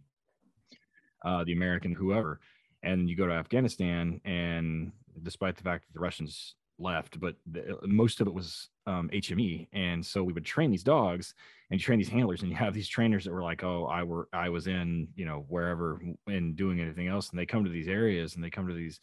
[1.26, 2.40] uh, the American whoever.
[2.84, 7.78] And you go to Afghanistan, and despite the fact that the Russians left, but the,
[7.84, 9.68] most of it was um, HME.
[9.72, 11.34] And so we would train these dogs
[11.72, 14.28] and train these handlers, and you have these trainers that were like, "Oh, I were
[14.34, 17.88] I was in you know wherever and doing anything else," and they come to these
[17.88, 19.00] areas and they come to these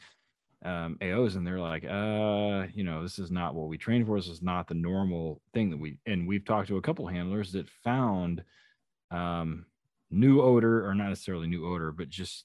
[0.64, 4.18] um, AOs and they're like, uh, you know, this is not what we trained for.
[4.18, 7.53] This is not the normal thing that we, and we've talked to a couple handlers
[7.53, 8.44] that found
[9.11, 9.66] um,
[10.11, 12.44] new odor or not necessarily new odor, but just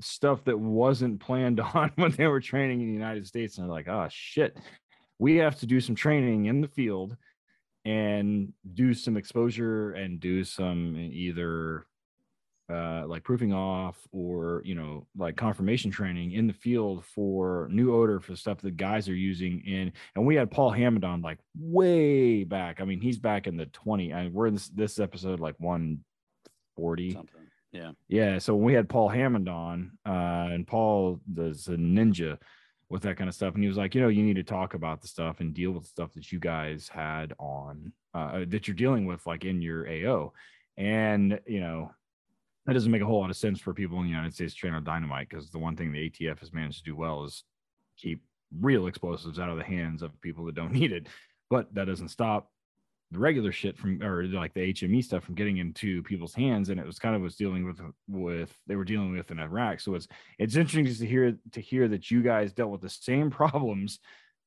[0.00, 3.58] stuff that wasn't planned on when they were training in the United States.
[3.58, 4.56] And they're like, oh shit,
[5.18, 7.16] we have to do some training in the field
[7.84, 11.86] and do some exposure and do some either
[12.70, 17.94] uh, like proofing off or you know like confirmation training in the field for new
[17.94, 21.38] odor for stuff that guys are using in and we had paul hammond on like
[21.58, 22.80] way back.
[22.80, 27.12] I mean he's back in the 20 and we're in this, this episode like 140
[27.12, 27.40] Something.
[27.72, 27.92] yeah.
[28.06, 32.36] Yeah so we had paul hammond on uh and paul is a ninja
[32.90, 34.74] with that kind of stuff and he was like you know you need to talk
[34.74, 38.68] about the stuff and deal with the stuff that you guys had on uh that
[38.68, 40.32] you're dealing with like in your ao
[40.76, 41.90] and you know
[42.68, 44.76] that doesn't make a whole lot of sense for people in the United States trained
[44.76, 47.44] on dynamite because the one thing the ATF has managed to do well is
[47.96, 48.22] keep
[48.60, 51.06] real explosives out of the hands of people that don't need it.
[51.48, 52.50] But that doesn't stop
[53.10, 56.68] the regular shit from or like the HME stuff from getting into people's hands.
[56.68, 59.80] And it was kind of was dealing with with they were dealing with in Iraq.
[59.80, 60.06] So it's
[60.38, 63.98] it's interesting to hear to hear that you guys dealt with the same problems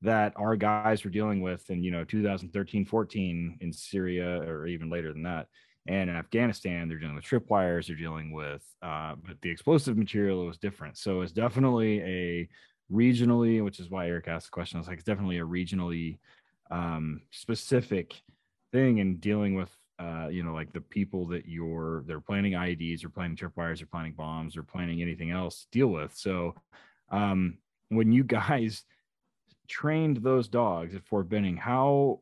[0.03, 4.91] that our guys were dealing with in you know 2013 14 in Syria or even
[4.91, 5.47] later than that
[5.87, 10.45] and in Afghanistan, they're dealing with tripwires, they're dealing with, uh, but the explosive material
[10.45, 10.97] was different.
[10.97, 12.49] So it's definitely a
[12.91, 14.77] regionally, which is why Eric asked the question.
[14.77, 16.19] I was like, it's definitely a regionally
[16.69, 18.21] um, specific
[18.71, 23.03] thing in dealing with, uh, you know, like the people that you're, they're planning IEDs
[23.03, 26.15] or planning tripwires or planning bombs or planning anything else to deal with.
[26.15, 26.53] So
[27.09, 27.57] um,
[27.89, 28.83] when you guys
[29.67, 32.19] trained those dogs at Fort Benning, how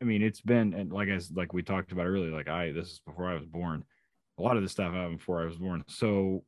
[0.00, 2.88] I mean, it's been and like as like we talked about earlier, like I this
[2.88, 3.84] is before I was born.
[4.38, 5.82] A lot of this stuff happened before I was born.
[5.88, 6.44] So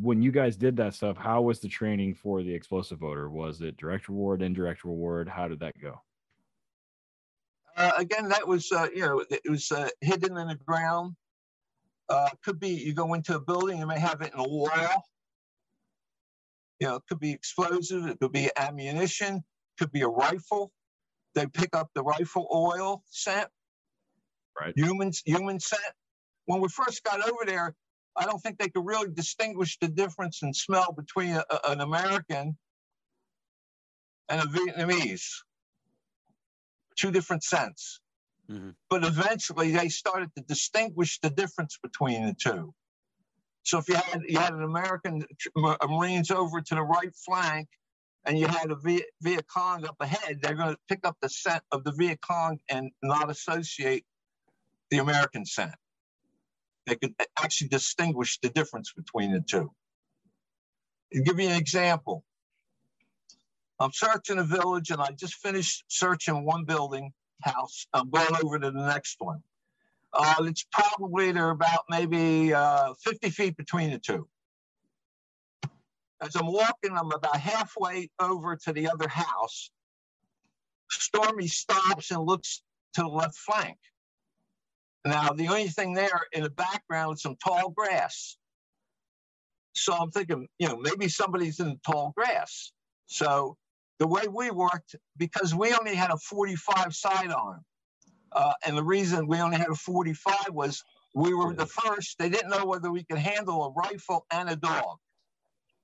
[0.00, 3.28] when you guys did that stuff, how was the training for the explosive odor?
[3.28, 5.28] Was it direct reward, indirect reward?
[5.28, 6.00] How did that go?
[7.76, 11.14] Uh, again, that was uh, you know it was uh, hidden in the ground.
[12.08, 14.70] Uh, could be you go into a building, you may have it in a wall.
[16.80, 19.42] You know, it could be explosive, it could be ammunition,
[19.78, 20.72] could be a rifle.
[21.36, 23.48] They pick up the rifle oil scent.
[24.58, 24.72] Right.
[24.76, 25.82] Humans, human scent.
[26.46, 27.74] When we first got over there,
[28.16, 32.56] I don't think they could really distinguish the difference in smell between a, an American
[34.30, 35.26] and a Vietnamese.
[36.96, 38.00] Two different scents.
[38.50, 38.74] Mhm.
[38.88, 42.74] But eventually they started to distinguish the difference between the two.
[43.64, 45.50] So if you had you had an American tr-
[45.88, 47.68] Marines over to the right flank,
[48.26, 51.62] and you had a Viet, Cong up ahead, they're going to pick up the scent
[51.70, 54.04] of the Viet Cong and not associate
[54.90, 55.72] the American scent.
[56.86, 59.70] They could actually distinguish the difference between the two.
[61.14, 62.24] I'll give you an example.
[63.78, 67.12] I'm searching a village, and I just finished searching one building
[67.42, 67.86] house.
[67.92, 69.42] I'm going over to the next one.
[70.12, 74.26] Uh, it's probably they're about maybe uh, 50 feet between the two.
[76.20, 79.70] As I'm walking, I'm about halfway over to the other house.
[80.90, 82.62] Stormy stops and looks
[82.94, 83.76] to the left flank.
[85.04, 88.36] Now, the only thing there in the background is some tall grass.
[89.74, 92.72] So I'm thinking, you know, maybe somebody's in the tall grass.
[93.06, 93.56] So
[93.98, 97.60] the way we worked, because we only had a 45 sidearm,
[98.32, 100.82] uh, and the reason we only had a 45 was
[101.14, 102.18] we were the first.
[102.18, 104.98] They didn't know whether we could handle a rifle and a dog.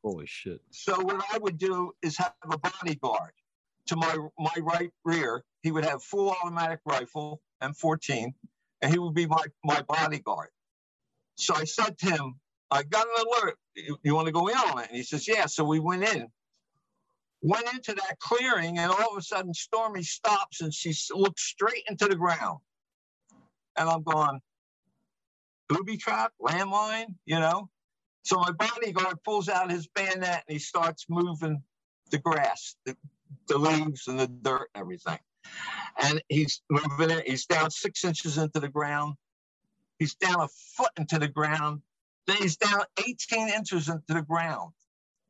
[0.02, 0.60] Holy shit.
[0.70, 3.32] So what I would do is have a bodyguard
[3.86, 5.44] to my my right rear.
[5.62, 8.34] He would have full automatic rifle M14,
[8.82, 10.50] and he would be my my bodyguard.
[11.36, 13.58] So I said to him, "I got an alert.
[13.76, 16.04] You, you want to go in on it?" And he says, "Yeah." So we went
[16.04, 16.28] in,
[17.42, 21.84] went into that clearing, and all of a sudden Stormy stops and she looks straight
[21.88, 22.58] into the ground,
[23.76, 24.40] and I'm going,
[25.68, 27.70] "Booby trap, landmine," you know.
[28.22, 31.62] So my bodyguard pulls out his bayonet and he starts moving
[32.10, 32.96] the grass, the,
[33.48, 35.18] the leaves and the dirt and everything.
[36.02, 37.28] And he's moving it.
[37.28, 39.14] He's down six inches into the ground.
[39.98, 41.82] He's down a foot into the ground.
[42.26, 44.72] Then he's down 18 inches into the ground.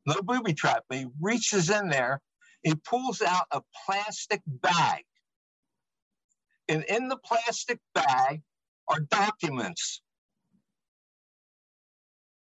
[0.05, 0.83] No booby trap.
[0.91, 2.21] He reaches in there.
[2.61, 5.03] He pulls out a plastic bag.
[6.69, 8.41] And in the plastic bag
[8.87, 10.01] are documents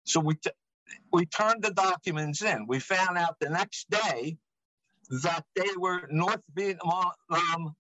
[0.10, 0.50] so we, t-
[1.14, 2.66] we turned the documents in.
[2.68, 4.38] We found out the next day
[5.24, 7.76] that they were North Vietnam, um,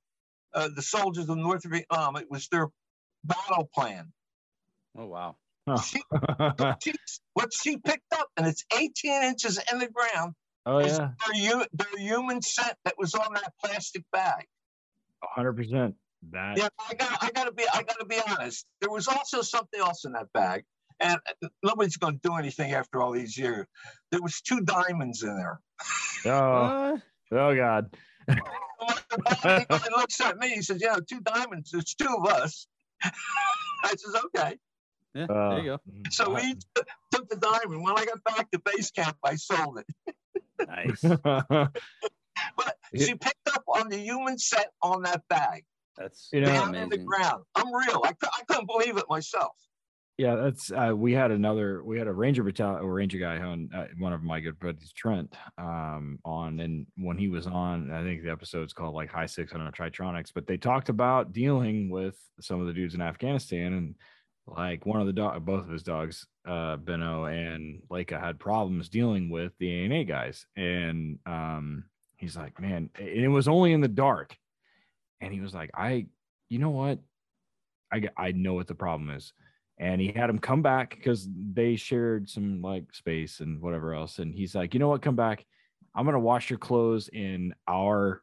[0.53, 2.15] uh, the soldiers of North Vietnam.
[2.17, 2.69] It was their
[3.23, 4.11] battle plan.
[4.97, 5.35] Oh wow.
[5.85, 6.01] She,
[6.81, 6.93] she,
[7.33, 10.33] what she picked up, and it's 18 inches in the ground,
[10.65, 11.11] oh is yeah.
[11.31, 14.47] their, their human scent that was on that plastic bag.
[15.21, 15.95] hundred percent.
[16.31, 18.65] That Yeah, I got, I got to be, I got to be honest.
[18.81, 20.63] There was also something else in that bag,
[20.99, 23.65] and uh, nobody's going to do anything after all these years.
[24.11, 25.59] There was two diamonds in there.
[26.25, 26.97] oh, Uh,
[27.31, 27.95] oh god.
[29.09, 30.49] The bodyguard looks at me.
[30.49, 31.71] He says, "Yeah, two diamonds.
[31.71, 32.67] There's two of us."
[33.03, 34.57] I says, "Okay."
[35.15, 35.77] yeah, Uh, there you go.
[36.11, 36.81] So we t-
[37.11, 37.83] took the diamond.
[37.83, 40.15] When I got back to base camp, I sold it.
[40.65, 41.01] Nice.
[42.55, 45.65] But she picked up on the human scent on that bag
[45.97, 47.43] That's You know- down in the ground.
[47.55, 48.01] I'm real.
[48.05, 49.55] I, I couldn't believe it myself.
[50.19, 53.69] Yeah, that's uh, we had another we had a ranger battalion or ranger guy on
[53.73, 58.03] uh, one of my good buddies Trent um on and when he was on I
[58.03, 61.89] think the episode's called like high six on a Tri-Tronics but they talked about dealing
[61.89, 63.95] with some of the dudes in Afghanistan and
[64.45, 68.89] like one of the dog both of his dogs uh Benno and Leica had problems
[68.89, 71.85] dealing with the ANA guys and um
[72.17, 74.35] he's like man and it was only in the dark
[75.21, 76.07] and he was like I
[76.49, 76.99] you know what?
[77.89, 79.31] I I know what the problem is
[79.79, 84.19] and he had him come back because they shared some like space and whatever else
[84.19, 85.01] and he's like you know what?
[85.01, 85.45] Come back.
[85.95, 88.21] I'm gonna wash your clothes in our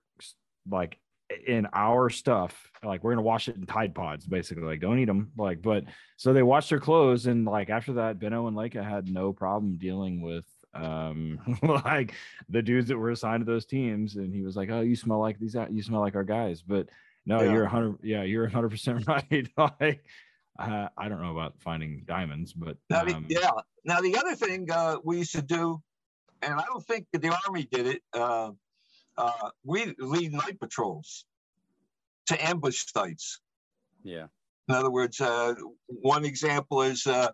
[0.71, 0.99] like
[1.47, 2.71] in our stuff.
[2.85, 4.65] Like we're gonna wash it in tide pods basically.
[4.65, 5.85] Like don't eat them like but
[6.17, 9.77] so they washed their clothes and like after that benno and leica had no problem
[9.79, 10.45] dealing with
[10.75, 12.13] um like
[12.49, 15.19] the dudes that were assigned to those teams and he was like oh you smell
[15.19, 16.63] like these you smell like our guys.
[16.63, 16.89] But
[17.25, 17.53] no Yeah.
[17.55, 19.49] you're 100 yeah you're 100% right.
[19.81, 20.05] Like
[20.59, 23.51] uh, I don't know about finding diamonds, but Now, the, um, yeah.
[23.85, 25.81] Now the other thing uh, we used to do,
[26.43, 28.03] and I don't think the army did it.
[28.13, 28.51] Uh,
[29.17, 31.25] uh, we lead night patrols
[32.27, 33.41] to ambush sites.
[34.03, 34.27] Yeah.
[34.69, 35.55] In other words, uh,
[35.87, 37.31] one example is uh,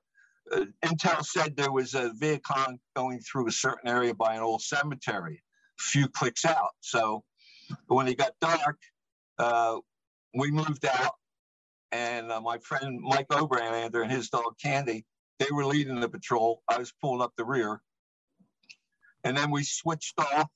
[0.53, 4.43] uh, Intel said there was a Viet Cong going through a certain area by an
[4.43, 5.43] old cemetery,
[5.81, 6.71] a few clicks out.
[6.81, 7.25] So
[7.87, 8.79] when it got dark,
[9.39, 9.79] uh,
[10.35, 11.15] we moved out,
[11.93, 15.05] and uh, my friend Mike Obrander and his dog Candy,
[15.39, 16.63] they were leading the patrol.
[16.69, 17.81] I was pulling up the rear,
[19.23, 20.51] and then we switched off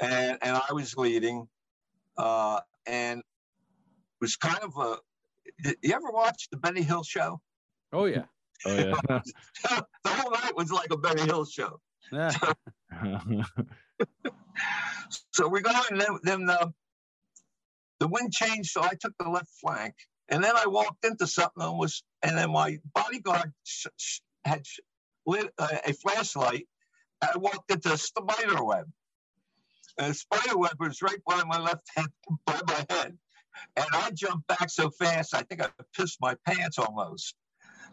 [0.00, 1.48] and and I was leading,
[2.18, 3.24] uh, and it
[4.20, 4.96] was kind of a.
[5.82, 7.40] You ever watch the Benny Hill show?
[7.92, 8.24] Oh yeah.
[8.66, 8.94] Oh yeah.
[10.04, 11.80] the whole night was like a Benny Hill show.
[12.12, 12.32] Yeah.
[15.30, 16.72] So we're going, and then, then the,
[17.98, 19.94] the wind changed, so I took the left flank,
[20.28, 24.66] and then I walked into something and was, and then my bodyguard sh- sh- had
[24.66, 24.80] sh-
[25.26, 26.66] lit a, a flashlight.
[27.22, 28.90] I walked into a spider web,
[29.98, 32.08] and the spider web was right by my left hand,
[32.46, 33.16] by my head,
[33.76, 37.34] and I jumped back so fast, I think I pissed my pants almost,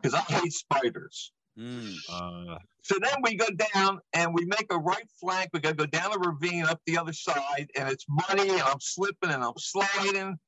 [0.01, 1.31] because I hate spiders.
[1.57, 1.95] Mm.
[2.09, 5.49] uh, So then we go down and we make a right flank.
[5.53, 8.61] We got to go down a ravine up the other side, and it's muddy, and
[8.61, 10.39] I'm slipping and I'm sliding.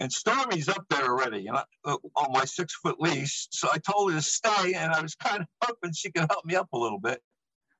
[0.00, 3.48] And Stormy's up there already, and uh, on my six foot leash.
[3.50, 6.44] So I told her to stay, and I was kind of hoping she could help
[6.44, 7.20] me up a little bit.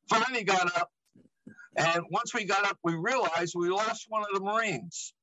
[0.08, 0.90] Finally got up,
[1.76, 5.14] and once we got up, we realized we lost one of the Marines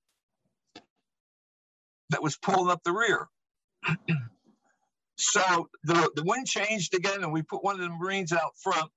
[2.12, 3.28] that was pulling up the rear.
[5.18, 8.92] So the, the wind changed again, and we put one of the Marines out front.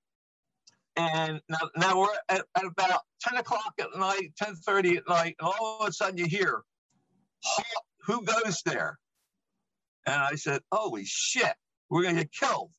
[0.96, 5.48] And now, now we're at, at about 10 o'clock at night, 10:30 at night, and
[5.48, 6.62] all of a sudden you hear,
[7.44, 8.98] "Halt, "Who goes there?"
[10.06, 11.54] And I said, "Holy shit,
[11.90, 12.72] we're gonna get killed."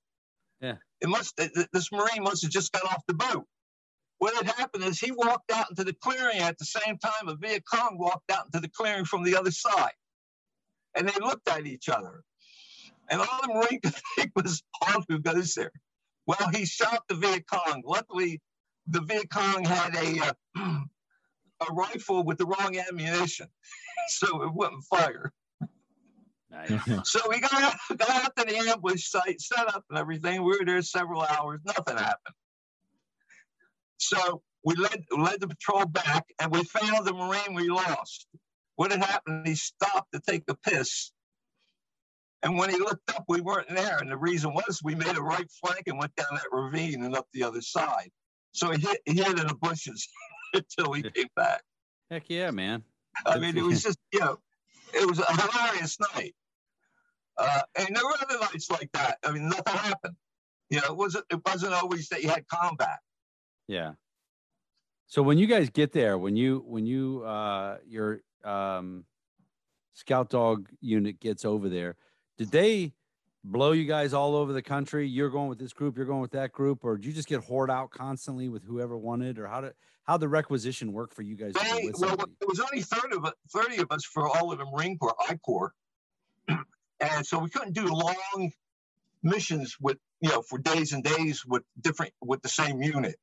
[0.61, 0.77] Yeah.
[1.01, 1.37] It must.
[1.37, 3.47] th- th- This Marine must have just got off the boat.
[4.19, 7.35] What had happened is he walked out into the clearing at the same time a
[7.35, 9.93] Viet Cong walked out into the clearing from the other side,
[10.95, 12.23] and they looked at each other.
[13.09, 15.71] And all the Marine could think was, "Halt, who goes there?"
[16.27, 17.83] Well, he shot the Viet Cong.
[17.85, 18.41] Luckily,
[18.87, 20.79] the Viet Cong had a uh,
[21.67, 23.47] a rifle with the wrong ammunition,
[24.09, 25.31] so it wouldn't fire.
[26.51, 26.71] Nice.
[27.05, 30.41] So we got out, got out to the ambush site, set up and everything.
[30.41, 31.61] We were there several hours.
[31.63, 32.35] Nothing happened.
[33.97, 38.27] So we led led the patrol back, and we found the Marine we lost.
[38.75, 39.47] What had happened?
[39.47, 41.11] He stopped to take a piss,
[42.43, 43.97] and when he looked up, we weren't there.
[43.97, 47.15] And the reason was we made a right flank and went down that ravine and
[47.15, 48.09] up the other side.
[48.53, 50.07] So he hid, he hid in the bushes
[50.53, 51.63] until we came back.
[52.09, 52.83] Heck yeah, man.
[53.25, 54.39] I mean, it was just, you know,
[54.93, 56.33] it was a hilarious night.
[57.37, 59.17] Uh, and there were other nights like that.
[59.23, 60.15] I mean, nothing happened.
[60.69, 62.99] You know, it wasn't it wasn't always that you had combat.
[63.67, 63.93] Yeah.
[65.07, 69.05] So when you guys get there, when you when you uh your um
[69.93, 71.95] scout dog unit gets over there,
[72.37, 72.93] did they
[73.43, 75.07] blow you guys all over the country?
[75.07, 77.41] You're going with this group, you're going with that group, or did you just get
[77.41, 79.73] hoard out constantly with whoever wanted, or how did
[80.09, 82.81] how the requisition work for you guys to go They, with well, it was only
[82.81, 85.71] 30 of, us, 30 of us for all of the Marine Corps, I Corps.
[86.99, 88.51] and so we couldn't do long
[89.21, 93.17] missions with, you know, for days and days with different, with the same unit.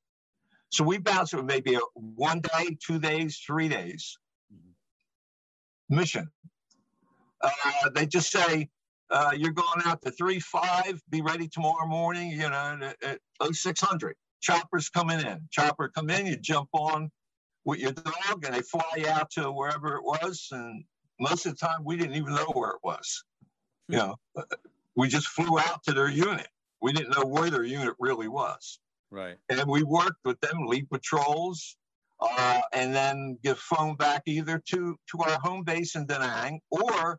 [0.68, 4.16] So we bounced with maybe a one day, two days, three days
[5.88, 6.30] mission.
[7.40, 7.50] Uh,
[7.94, 8.68] they just say,
[9.10, 11.00] uh, you're going out to three five.
[11.10, 12.30] Be ready tomorrow morning.
[12.30, 14.16] You know, at, at 0600.
[14.40, 15.40] Choppers coming in.
[15.50, 16.26] Chopper come in.
[16.26, 17.10] You jump on
[17.64, 20.48] with your dog, and they fly out to wherever it was.
[20.52, 20.84] And
[21.18, 23.24] most of the time, we didn't even know where it was.
[23.88, 24.16] You know,
[24.96, 26.48] we just flew out to their unit.
[26.82, 28.78] We didn't know where their unit really was
[29.10, 29.36] Right.
[29.48, 31.76] and we worked with them, lead patrols,
[32.20, 36.60] uh, and then give phone back either to to our home base in Da Nang
[36.70, 37.18] or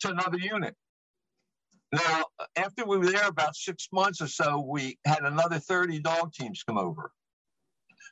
[0.00, 0.74] to another unit.
[1.92, 2.24] Now,
[2.56, 6.62] after we were there about six months or so, we had another 30 dog teams
[6.62, 7.10] come over.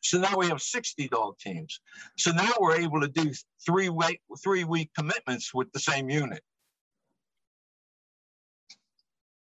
[0.02, 1.80] So now we have 60 dog teams.
[2.18, 3.32] So now we're able to do
[3.64, 6.42] three week three week commitments with the same unit.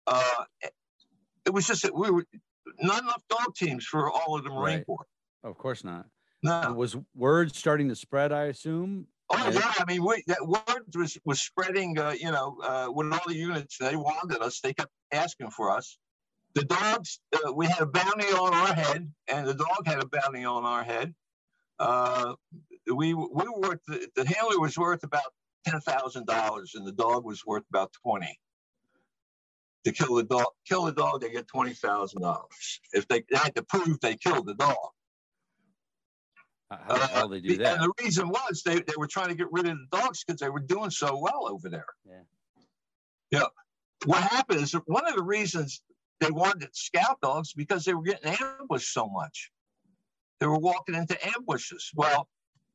[0.06, 0.44] Uh,
[1.46, 2.24] it was just that we were
[2.82, 4.86] not enough dog teams for all of the Marine Right.
[4.86, 5.06] Corps.
[5.44, 6.06] Of course not.
[6.42, 6.72] No.
[6.72, 9.06] Was word starting to spread, I assume?
[9.30, 11.98] Oh yeah, I mean, we, that word was was spreading.
[11.98, 14.60] Uh, you know, uh, with all the units, they wanted us.
[14.60, 15.98] They kept asking for us.
[16.54, 20.06] The dogs, uh, we had a bounty on our head, and the dog had a
[20.06, 21.14] bounty on our head.
[21.78, 22.34] Uh,
[22.86, 25.32] we we were worth the, the handler was worth about
[25.66, 28.38] ten thousand dollars, and the dog was worth about twenty.
[29.84, 32.80] To kill the dog, kill the dog, they get twenty thousand dollars.
[32.92, 34.76] If they, they had to prove they killed the dog.
[36.70, 37.74] How, the hell they do that?
[37.74, 40.40] And the reason was they, they were trying to get rid of the dogs because
[40.40, 41.86] they were doing so well over there.
[42.04, 42.22] Yeah.
[43.30, 43.46] Yeah.
[44.04, 45.82] What happened is one of the reasons
[46.20, 49.50] they wanted scout dogs because they were getting ambushed so much.
[50.40, 51.90] They were walking into ambushes.
[51.94, 52.28] Well,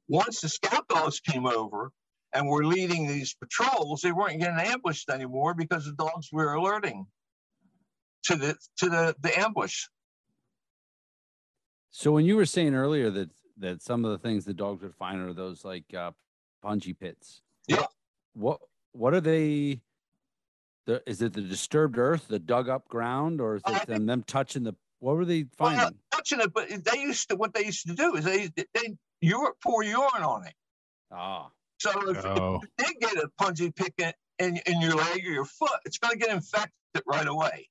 [0.07, 1.91] once the scout dogs came over
[2.33, 7.05] and were leading these patrols, they weren't getting ambushed anymore because the dogs were alerting
[8.23, 9.85] to the to the, the ambush.
[11.91, 14.95] So when you were saying earlier that that some of the things the dogs would
[14.95, 16.11] find are those like uh,
[16.63, 17.41] punji pits.
[17.67, 17.85] Yeah.
[18.33, 18.59] What
[18.93, 19.81] what are they?
[20.85, 23.87] The, is it the disturbed earth, the dug up ground, or is Uh, I it
[23.87, 24.75] them, them touching the?
[24.99, 25.79] What were they finding?
[25.79, 28.97] Well, touching it, but they used to what they used to do is they they
[29.21, 30.53] you pour urine on it.
[31.11, 31.49] ah,
[31.79, 35.25] So if, Oh, if you did get a punji pit in, in, in your leg
[35.25, 36.71] or your foot, it's going to get infected
[37.05, 37.69] right away.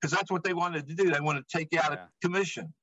[0.00, 1.10] Because that's what they wanted to do.
[1.10, 2.04] They wanted to take you out Yeah.
[2.04, 2.74] of commission.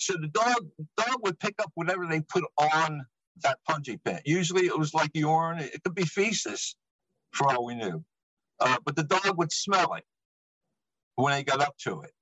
[0.00, 3.04] So the dog dog would pick up whatever they put on
[3.42, 4.22] that punji pit.
[4.24, 5.58] Usually it was like urine.
[5.58, 6.74] It could be feces,
[7.32, 8.02] for all we knew.
[8.58, 10.04] Uh, but the dog would smell it
[11.16, 12.12] when they got up to it.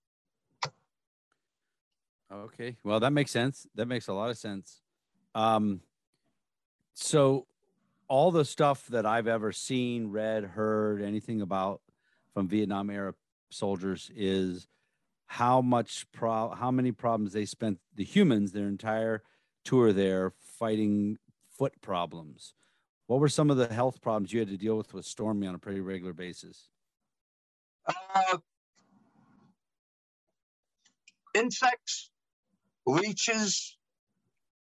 [2.32, 2.76] Okay.
[2.84, 3.66] Well, that makes sense.
[3.74, 4.82] That makes a lot of sense.
[5.34, 5.80] Um,
[6.94, 7.46] so
[8.08, 11.80] all the stuff that I've ever seen, read, heard, anything about
[12.34, 13.14] from Vietnam era
[13.50, 14.66] soldiers is
[15.28, 19.22] how much pro how many problems they spent the humans their entire
[19.64, 21.18] tour there fighting
[21.56, 22.54] foot problems.
[23.06, 25.54] What were some of the health problems you had to deal with with Stormy on
[25.54, 26.68] a pretty regular basis?
[27.86, 28.38] Uh,
[31.34, 32.10] insects,
[32.86, 33.76] leeches.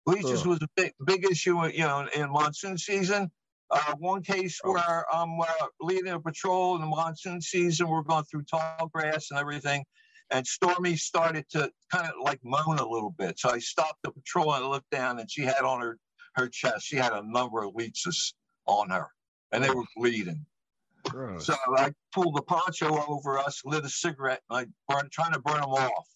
[0.06, 0.48] Leeches Ugh.
[0.48, 3.30] was a big, big issue, you know, in monsoon season.
[3.70, 4.76] Uh, one case Gross.
[4.76, 5.46] where I'm uh,
[5.82, 9.84] leading a patrol in the monsoon season, we're going through tall grass and everything,
[10.32, 13.40] and Stormy started to kind of like moan a little bit.
[13.40, 15.98] So I stopped the patrol and I looked down, and she had on her
[16.36, 19.08] her chest, she had a number of leeches on her,
[19.52, 20.46] and they were bleeding.
[21.06, 21.48] gross.
[21.48, 25.40] So I pulled the poncho over us, lit a cigarette, and I burned, trying to
[25.40, 26.08] burn them off.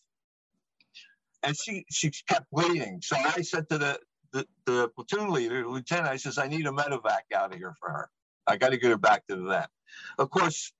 [1.43, 3.01] And she she kept bleeding.
[3.01, 3.99] So I said to the
[4.31, 7.75] the, the platoon leader, the lieutenant, I says, I need a medevac out of here
[7.79, 8.09] for her.
[8.47, 9.69] I got to get her back to the vet.
[10.17, 10.71] Of course,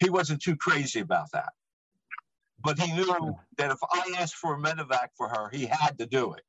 [0.00, 1.52] he wasn't too crazy about that.
[2.62, 6.06] But he knew that if I asked for a medevac for her, he had to
[6.06, 6.42] do it.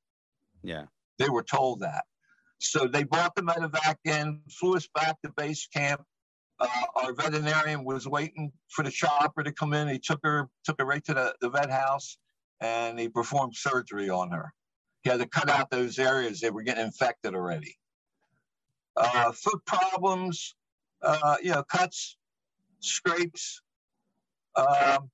[0.64, 0.86] Yeah.
[1.18, 2.05] They were told that.
[2.60, 6.03] So they brought the medevac in, flew us back to base camp.
[6.60, 9.88] Uh, our veterinarian was waiting for the chopper to come in.
[9.88, 12.18] He took her, took her right to the, the vet house,
[12.60, 14.53] and he performed surgery on her.
[15.03, 17.78] He had to cut out those areas that were getting infected already.
[18.97, 20.55] Uh, foot problems,
[21.01, 22.18] uh, you know, cuts,
[22.82, 23.62] scrapes,
[24.55, 25.10] um,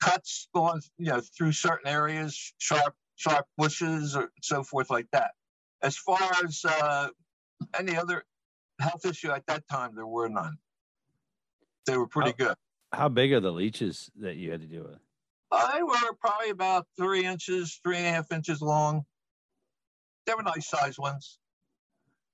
[0.00, 5.32] cuts going, you know, through certain areas, sharp, sharp bushes, or so forth like that.
[5.82, 7.08] As far as uh,
[7.78, 8.24] any other
[8.80, 10.58] health issue at that time, there were none.
[11.86, 12.54] They were pretty good.
[12.92, 14.98] How big are the leeches that you had to deal with?
[15.50, 19.04] Uh, they were probably about three inches, three and a half inches long.
[20.26, 21.38] They were nice sized ones.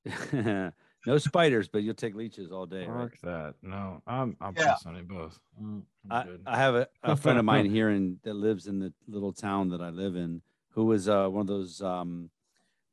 [1.06, 2.86] no spiders, but you'll take leeches all day.
[2.86, 2.88] Right?
[2.96, 3.54] Mark that.
[3.62, 4.66] No, I'm I'm Yeah.
[4.72, 5.38] passing on it both.
[5.60, 6.52] Mm, I'm I.
[6.54, 9.68] I have a, a friend of mine here in that lives in the little town
[9.70, 12.30] that I live in, who was uh, one of those um,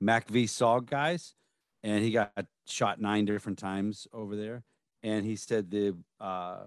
[0.01, 1.36] MACV-SOG guys,
[1.84, 2.32] and he got
[2.68, 4.64] shot nine different times over there.
[5.03, 6.66] And he said the uh,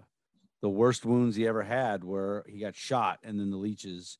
[0.61, 4.19] the worst wounds he ever had were he got shot, and then the leeches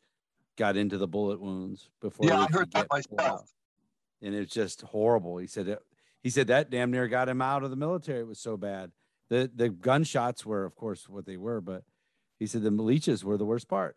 [0.57, 2.27] got into the bullet wounds before.
[2.27, 3.21] Yeah, they I heard that myself.
[3.21, 3.43] out.
[4.23, 5.37] And it's just horrible.
[5.39, 5.83] He said it,
[6.25, 8.21] he said that damn near got him out of the military.
[8.21, 8.91] It was so bad.
[9.29, 11.85] The the gunshots were, of course, what they were, but
[12.39, 13.97] he said the leeches were the worst part.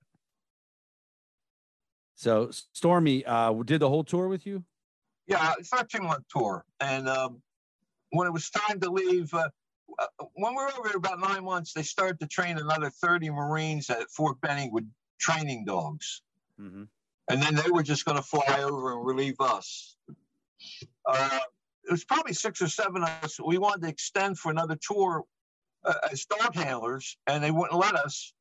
[2.15, 4.63] So Stormy uh, did the whole tour with you.
[5.28, 6.65] Yeah, 13 month tour.
[6.80, 7.41] And um,
[8.11, 9.49] when it was time to leave, uh,
[9.99, 13.30] uh, when we were over there about nine months, they started to train another 30
[13.30, 14.86] Marines at Fort Benning with
[15.19, 16.21] training dogs.
[16.59, 16.84] Mm-hmm.
[17.30, 19.95] And then they were just going to fly over and relieve us.
[21.05, 21.39] Uh,
[21.88, 23.39] it was probably six or seven of us.
[23.43, 25.23] We wanted to extend for another tour
[25.85, 28.33] uh, as dog handlers, and they wouldn't let us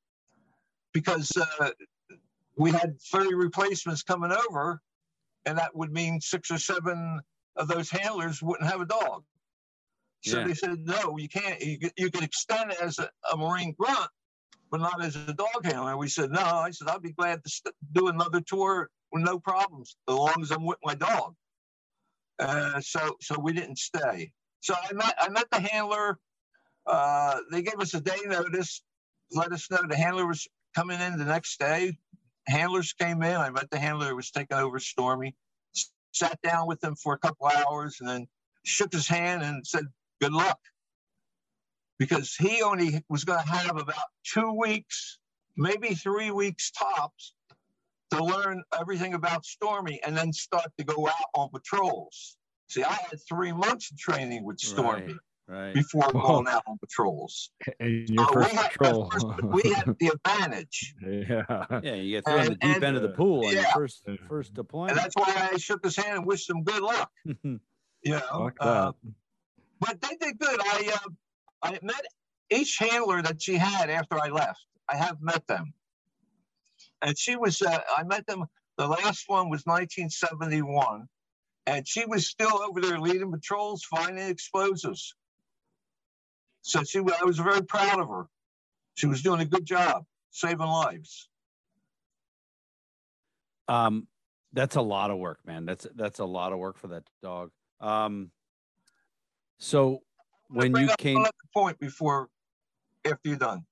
[0.93, 1.31] because
[1.61, 1.71] uh,
[2.57, 4.81] we had 30 replacements coming over,
[5.45, 7.21] and that would mean six or seven
[7.57, 9.23] of those handlers wouldn't have a dog.
[10.25, 10.47] So Yeah.
[10.49, 11.61] they said, no, you can't.
[11.61, 14.09] You, you can extend it as a, a Marine grunt,
[14.71, 15.97] but not as a dog handler.
[15.97, 16.41] We said, no.
[16.43, 20.35] I said, I'd be glad to st- do another tour with no problems, as long
[20.43, 21.35] as I'm with my dog.
[22.39, 24.33] Uh, so, so we didn't stay.
[24.61, 26.19] So I met, I met the handler.
[26.87, 28.83] Uh, they gave us a day notice,
[29.33, 31.99] let us know the handler was coming in the next day.
[32.49, 33.37] Handlers came in.
[33.37, 35.35] I met the handler who was taking over Stormy.
[36.13, 38.29] Sat down with him for a couple hours, and then
[38.65, 39.87] shook his hand and said,
[40.21, 40.59] "Good luck,"
[41.99, 45.19] because he only was going to have about two weeks,
[45.57, 47.35] maybe three weeks tops,
[48.11, 52.37] to learn everything about Stormy, and then start to go out on patrols.
[52.69, 55.07] See, I had three months of training with Stormy.
[55.07, 55.17] Right.
[55.49, 55.73] Right.
[55.75, 56.23] before Whoa.
[56.27, 57.51] going out on patrols.
[57.79, 59.13] And your Uh, first we, had, patrol.
[59.45, 60.93] we had the advantage.
[61.01, 61.45] yeah.
[61.85, 63.73] Yeah, you get thrown in the deep and- end of the pool on your yeah.
[63.73, 64.17] first Yeah.
[64.29, 64.97] first And deployment.
[64.97, 67.13] that's why I shook his hand and wished him good luck.
[68.03, 68.93] You know, Fuck uh,
[69.81, 70.61] but they did good.
[70.61, 71.09] I uh,
[71.63, 72.05] I met
[72.51, 74.65] each handler that she had after I left.
[74.89, 75.73] I have met them,
[77.07, 77.63] and she was.
[77.63, 78.45] Uh, I met them.
[78.77, 81.07] The last one was 1971,
[81.67, 85.15] and she was still over there leading patrols, finding explosives.
[86.61, 88.27] So she, I was very proud of her.
[88.97, 91.29] She was doing a good job saving lives.
[93.69, 94.09] Um,
[94.53, 95.65] that's a lot of work, man.
[95.65, 97.51] That's that's a lot of work for that dog.
[97.81, 98.33] Um,
[99.59, 100.03] so
[100.49, 102.29] when you came, point before,
[103.05, 103.65] after you're done.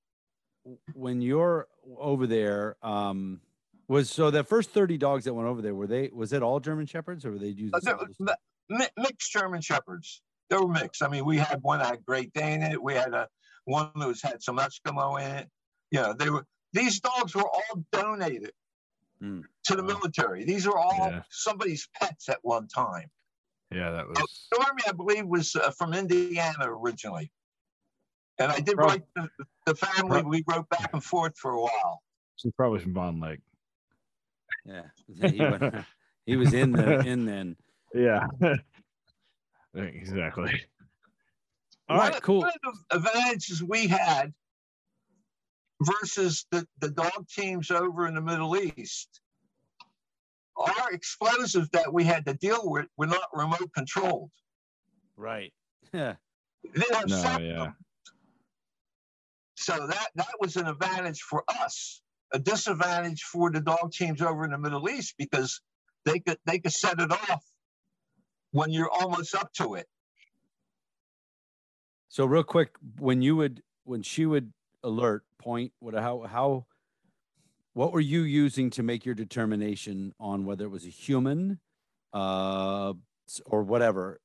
[0.95, 1.67] when you're
[1.99, 3.41] over there, um,
[3.89, 6.61] was so the first thirty dogs that went over there were they was it all
[6.61, 8.37] German shepherds or were they using Uh, some there- other stuff?
[8.71, 10.23] mi- mixed German shepherds.
[10.51, 11.03] They were mixed.
[11.03, 12.83] I mean, we had one that had Great Dane in it.
[12.83, 13.29] We had a
[13.65, 15.51] one that was had some Eskimo in it.
[15.91, 18.53] You know, they were these dogs were all donated
[19.21, 19.43] Hmm.
[19.65, 19.89] to the Wow.
[19.89, 20.45] military.
[20.45, 21.23] These are all Yeah.
[21.31, 23.11] somebody's pets at one time.
[23.71, 27.31] Yeah, that was Stormy, I believe, was uh, from Indiana originally,
[28.39, 29.29] and I did Prob- write the,
[29.67, 30.21] the family.
[30.23, 32.03] prob- We wrote back and forth for a while.
[32.37, 33.41] she's probably from Bond Lake.
[34.67, 34.83] Yeah,
[35.31, 35.75] he, went,
[36.27, 37.57] he was in the in then.
[37.95, 38.27] Yeah.
[39.75, 40.63] exactly.
[41.89, 42.41] All one right, cool.
[42.41, 44.33] One of the advantages we had
[45.83, 49.21] versus the, the dog teams over in the Middle East,
[50.57, 54.31] our explosives that we had to deal with were not remote controlled.
[55.17, 55.53] Right.
[55.93, 56.15] Yeah.
[56.65, 57.45] They didn't have No, sound.
[57.47, 57.71] yeah.
[59.65, 62.03] So that, that was an advantage for us,
[62.33, 65.63] a disadvantage for the dog teams over in the Middle East because
[66.05, 67.43] they could they could set it off
[68.51, 69.87] when you're almost up to it.
[72.11, 74.53] So real quick, when you would when she would
[74.83, 76.67] alert point, what how how
[77.73, 81.59] what were you using to make your determination on whether it was a human
[82.13, 82.93] uh
[83.47, 84.21] or whatever?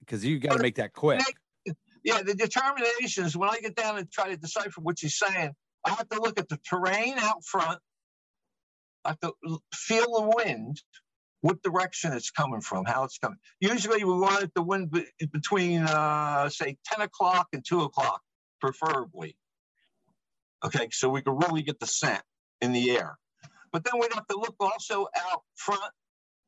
[0.00, 1.22] Because you got to make that quick.
[2.04, 5.52] Yeah, the determination is when I get down and try to decipher what she's saying,
[5.84, 7.78] I have to look at the terrain out front.
[9.04, 9.32] I have to
[9.72, 10.82] feel the wind,
[11.40, 13.38] what direction it's coming from, how it's coming.
[13.60, 18.20] Usually we want it the wind be- between, uh, say, 10 o'clock and 2 o'clock,
[18.60, 19.36] preferably.
[20.64, 22.22] Okay, so we can really get the scent
[22.60, 23.16] in the air.
[23.72, 25.92] But then we'd have to look also out front.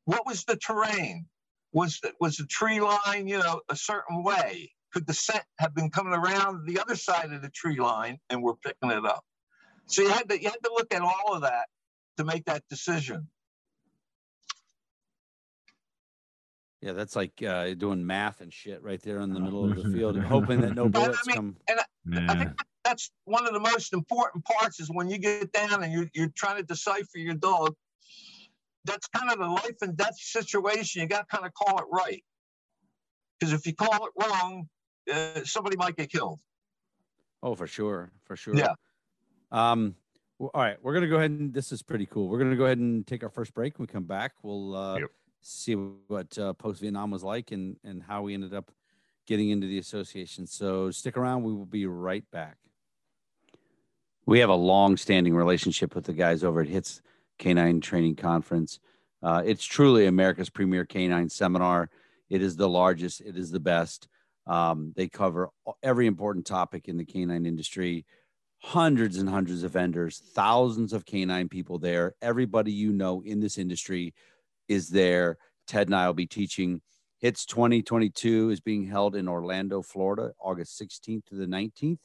[0.05, 1.27] What was the terrain?
[1.73, 4.73] Was the, was the tree line, you know, a certain way?
[4.93, 8.43] Could the scent have been coming around the other side of the tree line and
[8.43, 9.25] we're picking it up?
[9.87, 11.69] So you had to you had to look at all of that
[12.17, 13.29] to make that decision.
[16.81, 19.85] Yeah, that's like uh, doing math and shit right there in the middle of the
[19.93, 21.57] field, and hoping that no bullets mean, come.
[21.69, 21.85] I
[22.17, 22.39] Yeah.
[22.39, 22.51] think
[22.85, 26.33] that's one of the most important parts is when you get down and you're, you're
[26.35, 27.75] trying to decipher your dog.
[28.87, 31.03] That's kind of a life and death situation.
[31.03, 32.25] You got to kind of call it right.
[33.39, 34.69] Because if you call it wrong,
[35.13, 36.41] uh, somebody might get killed.
[37.43, 38.55] Oh, for sure, for sure.
[38.57, 38.75] Yeah.
[39.51, 39.95] Um.
[40.39, 42.29] well, all right, we're gonna go ahead and this is pretty cool.
[42.29, 43.79] We're gonna go ahead and take our first break.
[43.79, 45.11] When we come back, we'll uh, Yep.
[45.41, 48.71] see what uh, post Vietnam was like and and how we ended up
[49.27, 50.47] getting into the association.
[50.47, 51.43] So stick around.
[51.45, 52.57] We will be right back.
[54.27, 57.01] We have a long-standing relationship with the guys over at Hits
[57.39, 58.79] Canine Training Conference.
[59.23, 61.91] Uh, it's truly America's premier canine seminar.
[62.29, 63.21] It is the largest.
[63.23, 64.09] It is the best.
[64.47, 65.51] Um, they cover
[65.83, 68.07] every important topic in the canine industry.
[68.63, 72.15] Hundreds and hundreds of vendors, thousands of canine people there.
[72.21, 74.13] Everybody you know in this industry
[74.69, 75.39] is there.
[75.67, 76.83] Ted and I will be teaching.
[77.21, 81.99] Hits 2022 is being held in Orlando, Florida, August 16th to the 19th.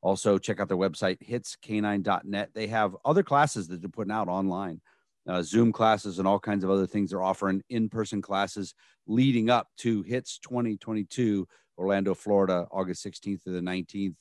[0.00, 2.50] Also, check out their website, hitscanine.net.
[2.54, 4.80] They have other classes that they're putting out online,
[5.28, 7.10] uh, Zoom classes, and all kinds of other things.
[7.10, 8.74] They're offering in person classes
[9.06, 11.46] leading up to Hits 2022,
[11.78, 14.14] Orlando, Florida, August 16th to the 19th.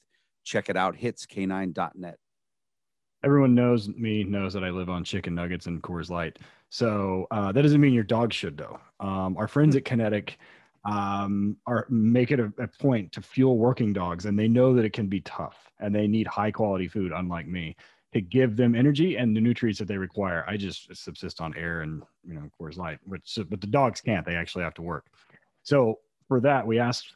[0.44, 2.18] Check it out, hitscanine.net.
[3.24, 6.38] Everyone knows me knows that I live on chicken nuggets and Coors Light.
[6.70, 8.80] So uh, that doesn't mean your dog should though.
[9.00, 10.38] Um, our friends at Kinetic
[10.86, 14.86] um, are make it a, a point to fuel working dogs, and they know that
[14.86, 17.76] it can be tough, and they need high quality food, unlike me,
[18.14, 20.46] to give them energy and the nutrients that they require.
[20.48, 24.26] I just subsist on air and you know Coors Light, which but the dogs can't.
[24.26, 25.08] They actually have to work.
[25.64, 27.16] So for that, we asked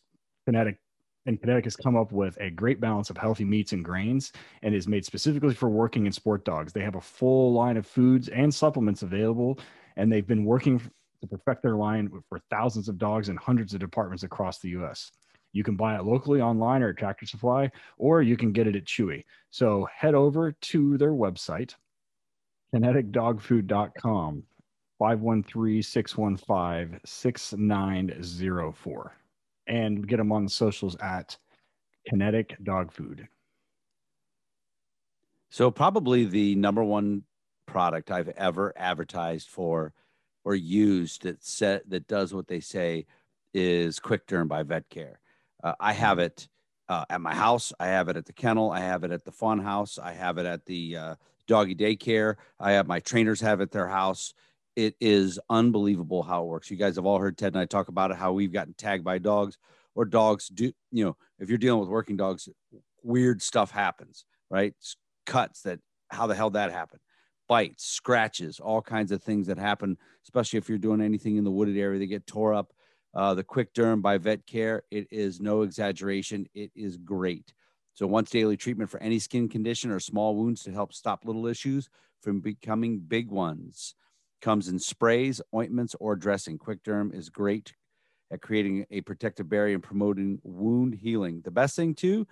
[0.49, 0.79] Kinetic,
[1.27, 4.31] and Kinetic has come up with a great balance of healthy meats and grains,
[4.63, 6.73] and is made specifically for working and sport dogs.
[6.73, 9.59] They have a full line of foods and supplements available,
[9.95, 10.81] and they've been working
[11.21, 15.11] to perfect their line for thousands of dogs in hundreds of departments across the U.S.
[15.51, 18.75] You can buy it locally online or at Tractor Supply, or you can get it
[18.75, 19.23] at Chewy.
[19.51, 21.75] So head over to their website,
[22.73, 24.43] kineticdogfood.com,
[24.97, 29.18] 513 615 6904,
[29.69, 31.37] and get them on the socials at
[32.09, 33.27] Kinetic Dog Food.
[35.49, 37.23] So probably the number one
[37.65, 39.93] product I've ever advertised for
[40.43, 43.05] or used that set that does what they say
[43.53, 45.19] is Quick Derm by Vet Care.
[45.63, 46.47] Uh, I have it
[46.87, 47.71] uh, at my house.
[47.79, 48.71] I have it at the kennel.
[48.71, 49.99] I have it at the fun house.
[49.99, 51.15] I have it at the uh,
[51.47, 52.35] doggy daycare.
[52.59, 54.33] I have my trainers have it at their house.
[54.75, 56.71] It is unbelievable how it works.
[56.71, 59.03] You guys have all heard Ted and I talk about it, how we've gotten tagged
[59.03, 59.57] by dogs
[59.95, 62.47] or dogs do, you know, if you're dealing with working dogs,
[63.03, 64.73] weird stuff happens, right?
[65.25, 67.01] Cuts that, how the hell that happened?
[67.47, 71.51] Bites, scratches, all kinds of things that happen, especially if you're doing anything in the
[71.51, 72.71] wooded area, they get tore up
[73.13, 74.83] uh, the Quick Derm by Vet Care.
[74.91, 76.47] It is no exaggeration.
[76.53, 77.53] It is great.
[77.93, 81.47] So, once daily treatment for any skin condition or small wounds to help stop little
[81.47, 81.89] issues
[82.21, 83.95] from becoming big ones.
[84.41, 86.57] Comes in sprays, ointments, or dressing.
[86.57, 87.73] Quick Derm is great
[88.31, 91.41] at creating a protective barrier and promoting wound healing.
[91.43, 92.27] The best thing, too,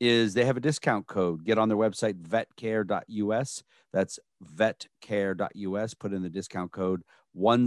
[0.00, 1.44] is they have a discount code.
[1.44, 3.62] Get on their website, vetcare.us.
[3.92, 4.18] That's
[4.56, 5.94] vetcare.us.
[5.94, 7.02] Put in the discount code
[7.34, 7.66] 10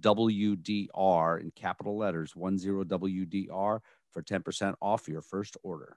[0.00, 3.80] WDR in capital letters, 10WDR
[4.10, 5.96] for 10% off your first order.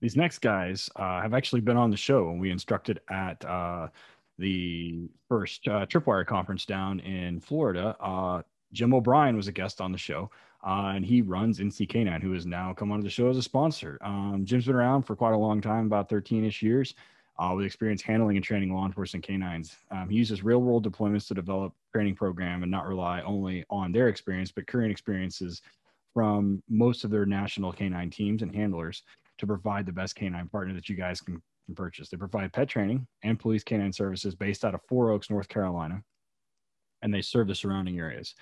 [0.00, 3.88] These next guys uh, have actually been on the show and we instructed at uh,
[4.38, 7.96] the first uh, Tripwire conference down in Florida.
[8.00, 10.30] Uh, Jim O'Brien was a guest on the show.
[10.66, 13.42] Uh, and he runs NC Canine, who has now come onto the show as a
[13.42, 13.98] sponsor.
[14.02, 16.94] Um, Jim's been around for quite a long time, about 13 ish years
[17.38, 19.76] uh, with experience handling and training law enforcement canines.
[19.90, 23.92] Um, he uses real world deployments to develop training program and not rely only on
[23.92, 25.62] their experience, but current experiences
[26.14, 29.02] from most of their national canine teams and handlers
[29.38, 31.42] to provide the best canine partner that you guys can,
[31.74, 32.08] purchase.
[32.08, 36.02] They provide pet training and police canine services based out of Four Oaks, North Carolina,
[37.02, 38.34] and they serve the surrounding areas.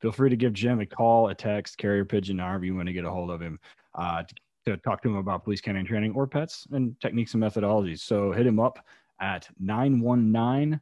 [0.00, 2.92] Feel free to give Jim a call, a text, carrier pigeon, however you want to
[2.92, 3.58] get a hold of him
[3.94, 4.34] uh, to
[4.68, 8.00] to talk to him about police canine training or pets and techniques and methodologies.
[8.00, 8.84] So hit him up
[9.20, 10.80] at 919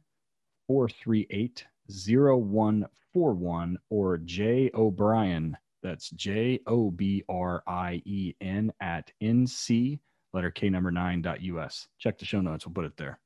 [0.67, 5.57] 438 0141 or J O'Brien.
[5.83, 9.99] That's J O B R I E N at NC,
[10.37, 11.87] letter K number nine dot US.
[11.97, 12.65] Check the show notes.
[12.65, 13.19] We'll put it there.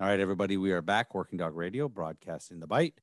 [0.00, 0.56] All right, everybody.
[0.56, 1.14] We are back.
[1.14, 2.94] Working Dog Radio, broadcasting the bite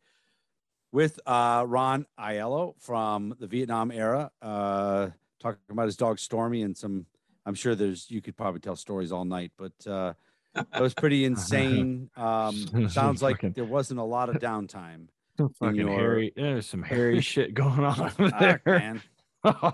[0.93, 5.09] with uh, Ron Aiello from the Vietnam era, uh,
[5.41, 7.05] talking about his dog Stormy and some.
[7.45, 10.13] I'm sure there's you could probably tell stories all night, but uh,
[10.55, 12.09] it was pretty insane.
[12.17, 15.07] Um, sounds like there wasn't a lot of downtime.
[15.37, 15.89] Fucking your...
[15.89, 19.01] hairy, there's some hairy shit going on there, man.
[19.45, 19.73] oh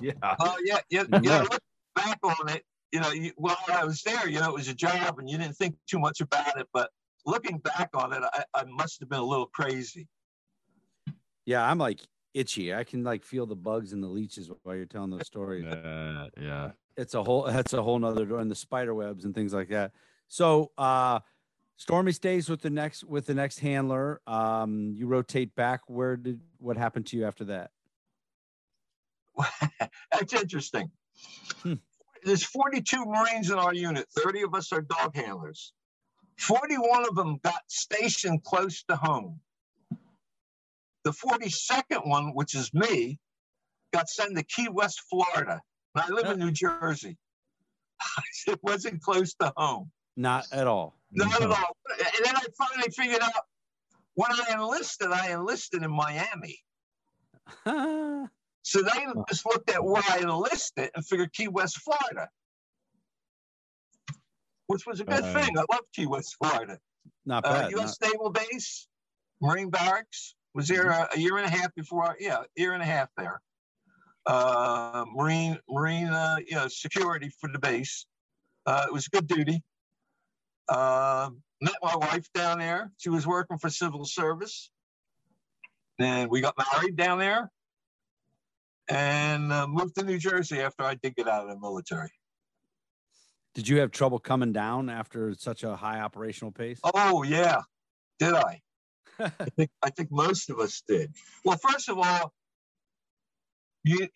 [0.00, 0.12] yeah.
[0.38, 1.42] Oh yeah, yeah, yeah.
[1.42, 1.62] Look
[1.94, 2.62] back on it.
[2.92, 4.28] You know, you, well, I was there.
[4.28, 6.66] You know, it was a job, and you didn't think too much about it.
[6.72, 6.90] But
[7.26, 10.08] looking back on it, I, I must have been a little crazy.
[11.44, 12.00] Yeah, I'm like
[12.34, 12.74] itchy.
[12.74, 15.64] I can like feel the bugs and the leeches while you're telling those stories.
[15.80, 19.34] Uh, yeah, it's a whole that's a whole nother door and the spider webs and
[19.34, 19.92] things like that.
[20.28, 21.20] So uh
[21.76, 24.20] Stormy stays with the next with the next handler.
[24.26, 25.80] Um, you rotate back.
[25.86, 27.70] Where did what happened to you after that?
[30.12, 30.90] That's interesting.
[31.62, 31.74] Hmm.
[32.22, 34.06] There's 42 Marines in our unit.
[34.16, 35.72] 30 of us are dog handlers.
[36.38, 39.40] 41 of them got stationed close to home.
[41.04, 43.18] The 42nd one, which is me,
[43.92, 45.60] got sent to Key West, Florida.
[45.94, 47.16] And I live in New Jersey.
[48.46, 49.90] it wasn't close to home.
[50.16, 50.96] Not at all.
[51.12, 51.76] Not at all.
[51.98, 53.44] And then I finally figured out
[54.14, 56.58] when I enlisted, I enlisted in Miami.
[58.62, 62.28] so they just looked at where I enlisted and figured Key West, Florida,
[64.66, 65.58] which was a good uh, thing.
[65.58, 66.78] I love Key West, Florida.
[67.24, 67.64] Not uh, bad.
[67.66, 67.98] Uh, U.S.
[68.00, 68.12] Not...
[68.12, 68.86] Naval Base,
[69.40, 71.02] Marine Barracks, was there mm-hmm.
[71.02, 72.16] a, a, year and a half before.
[72.20, 73.40] Yeah, year and a half there.
[74.26, 78.06] Uh, Marine Marine uh, you know, security for the base.
[78.66, 79.62] Uh, it was good duty.
[80.68, 81.30] Uh,
[81.62, 82.92] met my wife down there.
[82.98, 84.70] She was working for civil service.
[85.98, 87.50] And we got married down there
[88.90, 92.10] and uh, moved to New Jersey after I did get out of the military.
[93.54, 96.80] Did you have trouble coming down after such a high operational pace?
[96.84, 97.62] Oh, yeah.
[98.18, 98.60] Did I?
[99.18, 101.12] I think I think most of us did.
[101.44, 102.32] Well, first of all,
[103.84, 104.08] you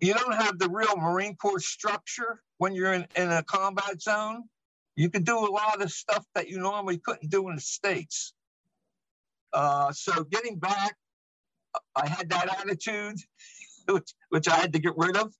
[0.00, 4.44] you don't have the real Marine Corps structure when you're in, in a combat zone.
[4.96, 8.34] You can do a lot of stuff that you normally couldn't do in the States.
[9.52, 10.96] Uh, so getting back,
[11.96, 13.16] I had that attitude,
[13.94, 15.32] which, which I had to get rid of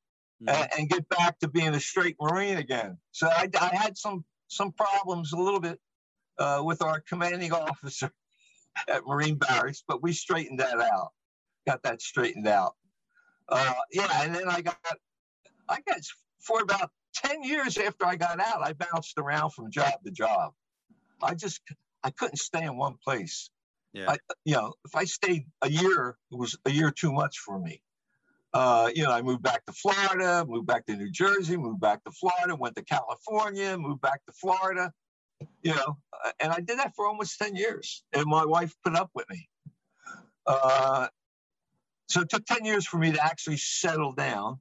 [0.43, 0.49] Mhm.
[0.55, 2.99] and, and get back to being a straight Marine again.
[3.13, 5.79] So I, I had some some problems a little bit
[6.39, 8.11] uh, with our commanding officer
[8.89, 11.11] at Marine Barracks, but we straightened that out.
[11.67, 12.75] Got that straightened out.
[13.49, 14.79] Uh, yeah, and then I got
[15.69, 16.01] I got
[16.41, 20.55] for about ten years after I got out, I bounced around from job to job.
[21.23, 21.61] I just
[22.03, 23.51] I couldn't stay in one place
[23.93, 24.13] Yeah.
[24.13, 27.59] I, you know, if I stayed a year, it was a year too much for
[27.59, 27.83] me.
[28.53, 32.03] Uh, you know, I moved back to Florida, moved back to New Jersey, moved back
[32.05, 34.93] to Florida, went to California, moved back to Florida,
[35.63, 38.03] you know, uh, and I did that for almost 10 years.
[38.13, 39.49] And my wife put up with me.
[40.47, 41.09] Uh,
[42.09, 44.61] so it took 10 years for me to actually settle down.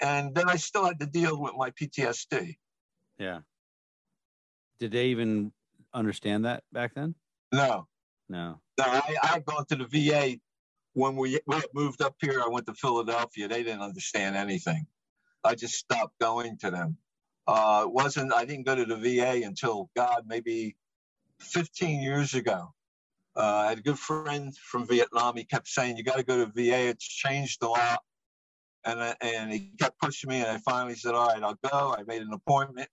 [0.00, 2.56] And then I still had to deal with my PTSD.
[3.18, 3.40] yeah.
[4.80, 5.52] Did they even
[5.92, 7.16] understand that back then?
[7.52, 7.88] No,
[8.28, 8.60] No.
[8.78, 10.38] No, I, I had gone to the VA
[10.98, 11.40] when we,
[11.74, 12.42] moved up here.
[12.44, 13.48] I went to Philadelphia.
[13.48, 14.86] They didn't understand anything.
[15.44, 16.96] I just stopped going to them.
[17.46, 20.76] Uh, it wasn't I didn't go to the VA until God maybe
[21.40, 22.74] 15 years ago.
[23.36, 25.36] Uh, I had a good friend from Vietnam.
[25.36, 26.88] He kept saying, "You got to go to VA.
[26.88, 28.00] It's changed a lot."
[28.84, 31.94] And I- and he kept pushing me, and I finally said, "All right, I'll go."
[31.96, 32.90] I made an appointment.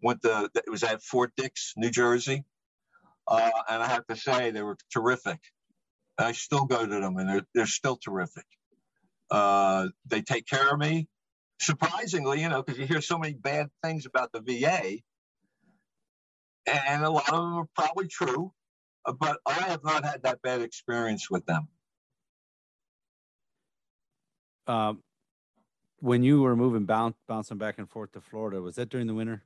[0.00, 2.44] Went to it was at Fort Dix, New Jersey.
[3.26, 5.40] Uh, and I have to say they were terrific.
[6.20, 8.46] I still go to them, and they're they're still terrific.
[9.30, 11.08] Uh, they take care of me.
[11.60, 14.98] Surprisingly, you know, because you hear so many bad things about the VA,
[16.66, 18.52] and a lot of them are probably true,
[19.18, 21.68] but I have not had that bad experience with them.
[24.66, 25.02] Um,
[26.00, 29.42] when you were moving, bouncing back and forth to Florida, was that during the winter?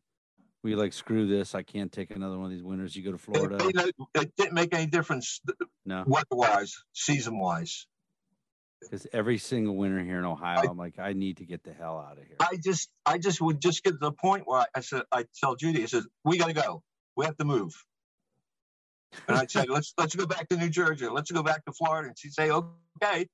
[0.65, 2.97] You like, screw this, I can't take another one of these winters?
[2.97, 3.59] You go to Florida?
[3.65, 5.53] you know, it didn't make any difference uh,
[5.85, 7.87] No, weather-wise, season-wise.
[8.81, 11.99] because every single winter here in Ohio, I'm like, I need to get the hell
[11.99, 12.37] out of here.
[12.41, 15.27] I just I just would just get to the point where I, I said I
[15.39, 16.83] tell Judy I said we got to go
[17.17, 17.73] we have to move
[19.29, 22.09] and I'd say let's let's go back to New Jersey let's go back to Florida
[22.09, 23.27] and she'd say okay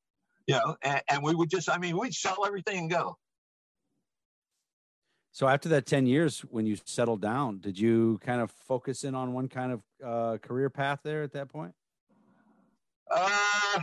[0.47, 3.17] you know and, and we would just I mean we'd sell everything and go
[5.33, 9.15] So after that 10 years, when you settled down, did you kind of focus in
[9.15, 11.75] on one kind of uh, career path there at that point?
[13.11, 13.81] uh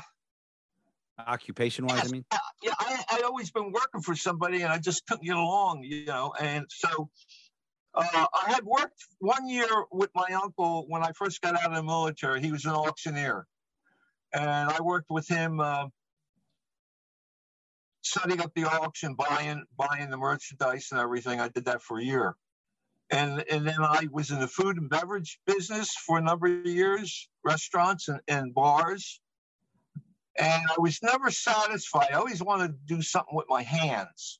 [1.26, 2.26] Occupation wise, I mean?
[2.62, 6.06] yeah I, I'd always been working for somebody and I just couldn't get along you
[6.06, 7.10] know and so
[7.96, 8.04] uh,
[8.46, 11.84] I had worked one year with my uncle when I first got out of the
[11.84, 13.48] military he was an auctioneer
[14.34, 15.88] and I worked with him uh,
[18.12, 21.40] setting up the auction, buying buying the merchandise and everything.
[21.40, 22.36] I did that for a year,
[23.10, 26.66] and and then I was in the food and beverage business for a number of
[26.66, 29.22] years, restaurants and, and bars.
[30.40, 32.10] And I was never satisfied.
[32.12, 34.40] I always wanted to do something with my hands.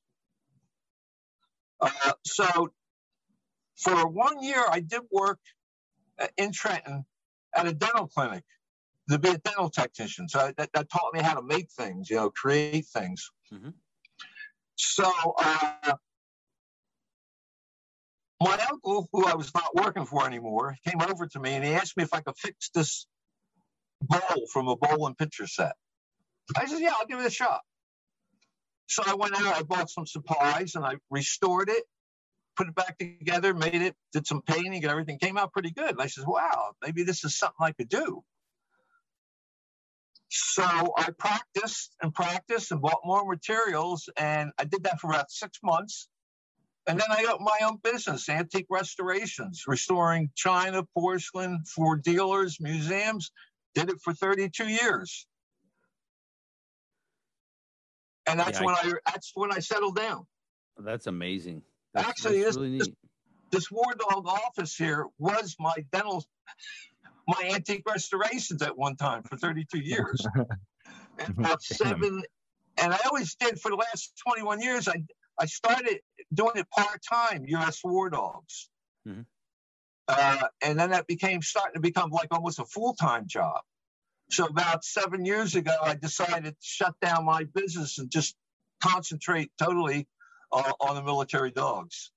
[1.82, 2.70] Uh, so
[3.78, 5.40] for one year, I did work
[6.20, 7.06] uh, in Trenton
[7.56, 8.44] at a dental clinic
[9.10, 10.28] to be a dental technician.
[10.28, 13.32] So that, that taught me how to make things, you know, create things.
[13.54, 13.74] Mhm.
[14.76, 15.96] So uh,
[18.42, 21.74] my uncle, who I was not working for anymore, came over to me and he
[21.74, 23.08] asked me if I could fix this
[24.02, 25.76] bowl from a bowl and pitcher set.
[26.56, 27.62] I said, yeah, I'll give it a shot.
[28.88, 31.84] So I went out, I bought some supplies and I restored it,
[32.56, 35.92] put it back together, made it, did some painting and everything came out pretty good.
[35.92, 38.24] And I said, wow, maybe this is something I could do.
[40.30, 40.64] So
[40.98, 45.60] I practiced and practiced and bought more materials, and I did that for about six
[45.64, 46.10] months.
[46.86, 53.32] And then I got my own business, antique restorations, restoring china, porcelain for dealers, museums.
[53.76, 55.28] Did it for 32 years.
[58.26, 60.26] And that's Yeah, when I that's when I settled down.
[60.78, 61.62] That's amazing.
[61.94, 62.98] That's, Actually, that's this- really this- neat.
[63.50, 66.22] This War Dog office here was my dental,
[67.28, 70.26] my antique restorations at one time for 32 years.
[71.20, 72.24] and about seven,
[72.78, 74.88] and I always did for the last 21 years.
[74.88, 75.04] I
[75.40, 76.00] I started
[76.34, 77.84] doing it part time, U.S.
[77.84, 78.70] War Dogs,
[79.08, 79.26] Mhm.
[80.08, 83.62] uh, and then that became starting to become like almost a full time job.
[84.30, 88.36] So about seven years ago, I decided to shut down my business and just
[88.82, 90.08] concentrate totally
[90.52, 92.12] uh, on the military dogs.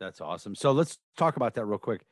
[0.00, 0.54] That's awesome.
[0.54, 2.02] So let's talk about that real quick.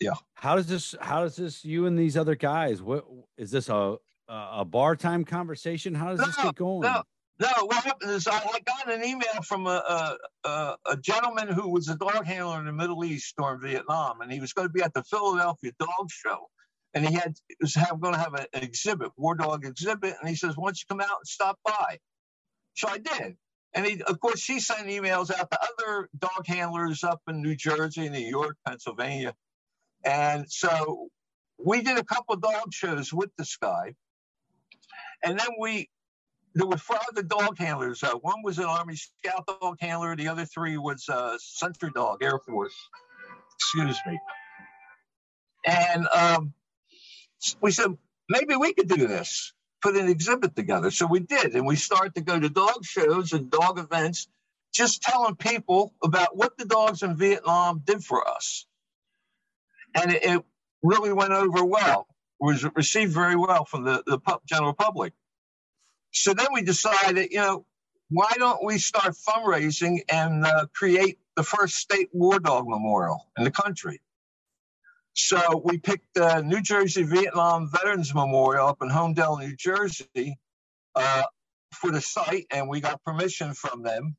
[0.00, 0.14] Yeah.
[0.34, 0.94] How does this?
[1.00, 1.64] How does this?
[1.64, 2.82] You and these other guys?
[2.82, 3.96] What is this a
[4.28, 5.94] a bar time conversation?
[5.94, 6.82] How does this get going?
[6.82, 7.02] no.
[7.38, 11.68] No, what happened is I, got an email from a, a, a, a gentleman who
[11.68, 14.72] was a dog handler in the Middle East during Vietnam, and he was going to
[14.72, 16.48] be at the Philadelphia Dog Show.
[16.94, 20.34] and he had was have, going to have an exhibit, war dog exhibit, and he
[20.34, 21.98] says, "Why don't you come out and stop by?"
[22.74, 23.36] So I did,
[23.74, 27.54] and he, of course, she sent emails out to other dog handlers up in New
[27.54, 29.34] Jersey, New York, Pennsylvania,
[30.06, 31.08] and so
[31.58, 33.94] we did a couple dog shows with this guy,
[35.22, 35.90] and then we
[36.54, 38.02] there were four other dog handlers.
[38.02, 40.16] Uh, one was an Army Scout dog handler.
[40.16, 42.74] The other three was uh, Sentry Dog Air Force.
[43.58, 44.18] Excuse me.
[45.66, 46.54] And um,
[47.60, 47.96] we said
[48.30, 49.52] maybe we could do this,
[49.82, 50.90] put an exhibit together.
[50.90, 54.28] So we did, and we started to go to dog shows and dog events,
[54.72, 58.66] just telling people about what the dogs in Vietnam did for us.
[59.96, 60.44] And it, it
[60.82, 62.06] really went over well.
[62.38, 65.14] Was received very well from the, the general public.
[66.12, 67.66] So then we decided, you know,
[68.10, 73.44] why don't we start fundraising and uh, create the first state war dog memorial in
[73.44, 74.00] the country?
[75.14, 80.38] So we picked the New Jersey Vietnam Veterans Memorial up in Holmdel, New Jersey,
[80.94, 81.22] uh,
[81.72, 84.16] for the site, and we got permission from them.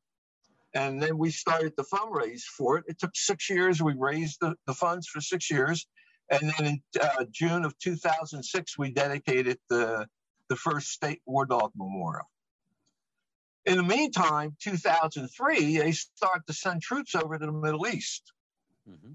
[0.77, 2.85] And then we started the fundraise for it.
[2.87, 3.81] It took six years.
[3.81, 5.87] We raised the, the funds for six years.
[6.29, 10.05] And then in uh, June of 2006, we dedicated the
[10.49, 12.29] the first state war dog memorial.
[13.65, 18.31] In the meantime, 2003, they start to send troops over to the Middle East.
[18.87, 19.13] Mm-hmm.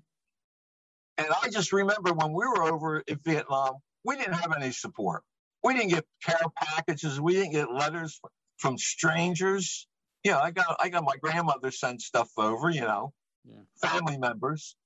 [1.19, 5.23] And I just remember when we were over in Vietnam, we didn't have any support.
[5.63, 7.21] We didn't get care packages.
[7.21, 8.21] We didn't get letters
[8.59, 9.87] from strangers.
[10.25, 12.71] Know, I got I got my grandmother sent stuff over.
[12.71, 13.13] You know,
[13.45, 13.63] yeah.
[13.81, 14.77] family members.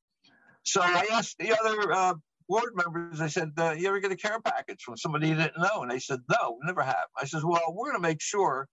[0.63, 2.15] So I asked the other uh,
[2.49, 5.59] board members, I said, uh, you ever get a care package from somebody you didn't
[5.59, 5.83] know?
[5.83, 7.07] And they said, no, never have.
[7.21, 8.69] I said, well, we're going to make sure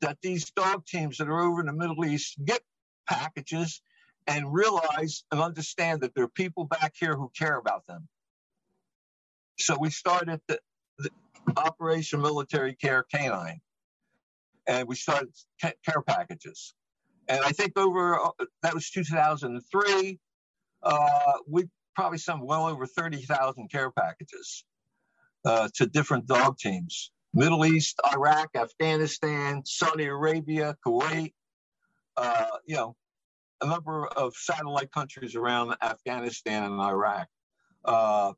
[0.00, 2.60] that these dog teams that are over in the Middle East get
[3.08, 3.82] packages
[4.26, 8.08] and realize and understand that there are people back here who care about them.
[9.58, 10.60] So we started the,
[10.98, 11.10] the
[11.56, 13.60] Operation Military Care Canine,
[14.68, 16.74] and we started care packages.
[17.26, 18.30] And I think over uh,
[18.62, 20.20] that was 2003.
[20.82, 21.64] Uh, we
[21.96, 24.64] probably some well over 30,000 care packages
[25.44, 27.10] uh, to different dog teams.
[27.34, 31.32] Middle East, Iraq, Afghanistan, Saudi Arabia, Kuwait,
[32.16, 32.96] uh, you know,
[33.60, 37.26] a number of satellite countries around Afghanistan and Iraq.
[37.84, 38.32] Uh,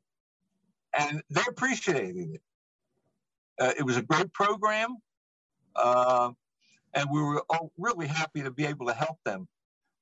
[0.97, 2.41] and they appreciated it.
[3.59, 4.97] Uh, it was a great program.
[5.75, 6.31] Uh,
[6.93, 7.43] and we were
[7.77, 9.47] really happy to be able to help them.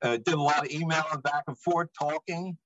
[0.01, 2.57] Uh, did a lot of emailing back and forth, talking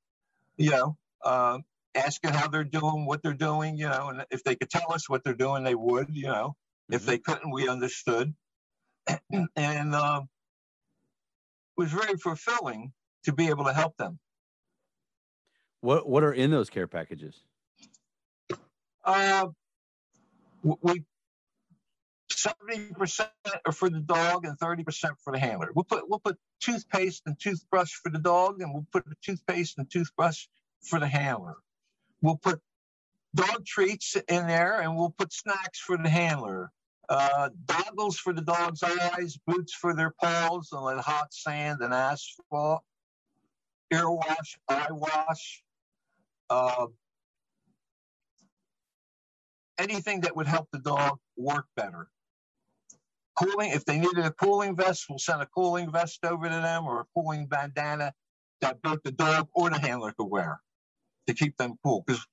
[0.58, 1.60] you know, uh,
[1.95, 5.10] asking how they're doing, what they're doing, you know, and if they could tell us
[5.10, 6.56] what they're doing, they would, you know.
[6.91, 6.95] Mm-hmm.
[6.95, 8.34] If they couldn't, we understood.
[9.56, 12.93] and uh, it was very fulfilling
[13.26, 14.20] to be able to help them.
[15.82, 17.36] What What are in those care packages?
[19.04, 19.47] Uh,
[20.64, 21.04] we
[22.34, 23.30] seventy percent
[23.66, 25.72] are for the dog and thirty percent for the handler.
[25.74, 29.90] We'll put we'll put toothpaste and toothbrush for the dog, and we'll put toothpaste and
[29.90, 30.48] toothbrush
[30.82, 31.56] for the handler.
[32.22, 32.60] We'll put
[33.36, 36.72] dog treats in there, and we'll put snacks for the handler.
[37.10, 41.94] Uh, goggles for the dog's eyes, boots for their paws on like hot sand and
[41.94, 42.82] asphalt,
[43.92, 45.64] ear wash, eye wash,
[46.50, 46.88] uh,
[49.78, 52.08] anything that would help the dog work better
[53.36, 53.72] cooling.
[53.72, 57.02] If they needed a cooling vest, we'll send a cooling vest over to them or
[57.02, 58.14] a cooling bandana
[58.62, 60.60] that both the dog or the handler could wear
[61.28, 62.04] to keep them cool.
[62.06, 62.26] Because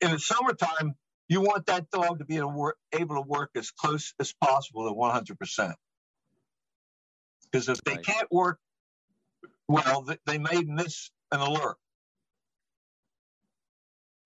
[0.00, 0.94] in the summertime,
[1.28, 4.32] you want that dog to be able to work, able to work as close as
[4.32, 5.74] possible to 100%.
[7.50, 8.58] Because if they can't work
[9.68, 11.76] well, they may miss an alert.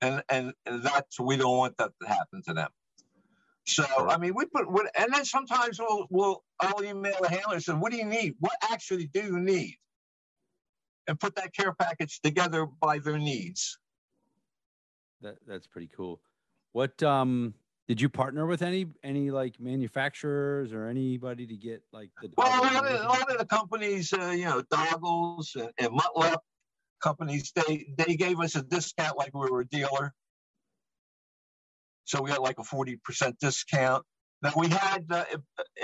[0.00, 2.68] And, and that's, we don't want that to happen to them.
[3.68, 7.54] So I mean, we put what, and then sometimes we'll we'll I'll email the handler
[7.54, 8.34] and say, "What do you need?
[8.40, 9.76] What actually do you need?"
[11.06, 13.78] And put that care package together by their needs.
[15.20, 16.20] That that's pretty cool.
[16.72, 17.54] What um
[17.88, 22.30] did you partner with any any like manufacturers or anybody to get like the?
[22.36, 25.90] Well, a lot, of, a lot of the companies, uh, you know, Doggles and, and
[25.90, 26.38] Muttluks
[27.02, 30.14] companies, they they gave us a discount like we were a dealer.
[32.08, 34.02] So we got like a 40% discount.
[34.40, 35.24] Now we had uh,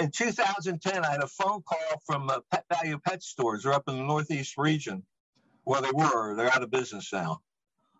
[0.00, 3.64] in 2010, I had a phone call from uh, Pet Valu Pet Stores.
[3.64, 5.02] They're up in the Northeast region.
[5.66, 6.34] Well, they were.
[6.34, 7.40] They're out of business now.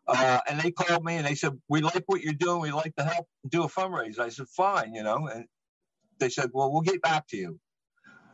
[0.09, 2.63] Uh, and they called me and they said, "We like what you're doing.
[2.63, 5.27] We'd like to help do a fundraiser." I said, "Fine," you know.
[5.27, 5.47] And
[6.19, 7.59] they said, "Well, we'll get back to you."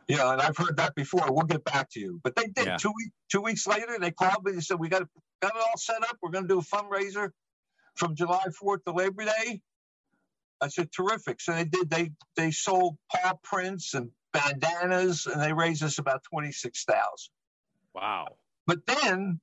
[0.07, 1.31] You know, and I've heard that before.
[1.31, 2.19] We'll get back to you.
[2.23, 2.65] But they did.
[2.65, 2.77] Yeah.
[2.77, 4.53] Two weeks two weeks later, they called me.
[4.53, 5.03] and said, "We got
[5.41, 6.17] got it all set up.
[6.21, 7.31] We're going to do a fundraiser."
[7.95, 9.61] from July 4th to Labor Day.
[10.61, 11.41] I said, terrific.
[11.41, 16.23] So they did, they, they sold paw prints and bandanas and they raised us about
[16.23, 17.03] 26,000.
[17.93, 18.37] Wow.
[18.67, 19.39] But then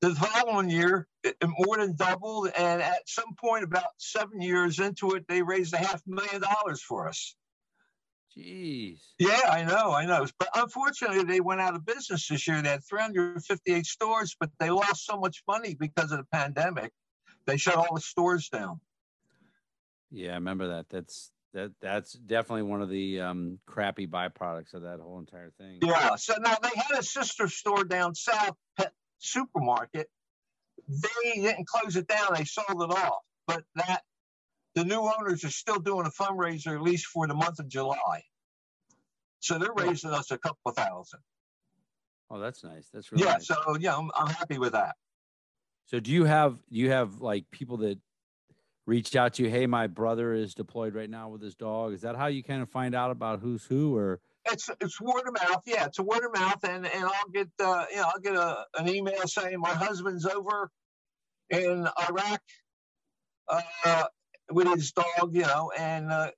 [0.00, 2.50] the following year, it, it more than doubled.
[2.56, 6.82] And at some point, about seven years into it, they raised a half million dollars
[6.82, 7.34] for us.
[8.36, 8.98] Jeez.
[9.18, 10.26] Yeah, I know, I know.
[10.38, 12.60] But unfortunately, they went out of business this year.
[12.60, 16.92] They had 358 stores, but they lost so much money because of the pandemic.
[17.46, 18.80] They shut all the stores down.
[20.10, 20.88] Yeah, I remember that.
[20.88, 25.78] That's that that's definitely one of the um, crappy byproducts of that whole entire thing.
[25.82, 26.16] Yeah.
[26.16, 30.08] So now they had a sister store down south, Pet Supermarket.
[30.88, 32.34] They didn't close it down.
[32.34, 33.22] They sold it off.
[33.46, 34.02] But that
[34.74, 38.22] the new owners are still doing a fundraiser at least for the month of July.
[39.40, 41.20] So they're raising us a couple of thousand.
[42.30, 42.88] Oh, that's nice.
[42.92, 43.34] That's really yeah.
[43.34, 43.46] nice.
[43.46, 44.96] So yeah, I'm, I'm happy with that.
[45.86, 47.98] So do you have you have like people that
[48.86, 49.50] reached out to you?
[49.50, 51.92] Hey, my brother is deployed right now with his dog.
[51.92, 55.22] Is that how you kind of find out about who's who, or It's it's word
[55.26, 55.62] of mouth.
[55.66, 58.34] Yeah, it's a word of mouth, and and I'll get uh, you know I'll get
[58.36, 60.70] a an email saying my husband's over
[61.50, 62.42] in Iraq
[63.48, 64.04] uh,
[64.50, 66.30] with his dog, you know, and uh,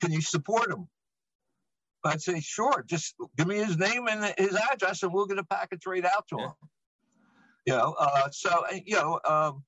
[0.00, 0.88] can you support him?
[2.04, 2.84] I'd say sure.
[2.86, 6.26] Just give me his name and his address, and we'll get a package right out
[6.28, 6.46] to Yeah.
[6.46, 6.52] him.
[7.66, 9.64] You know, uh, so you know, um,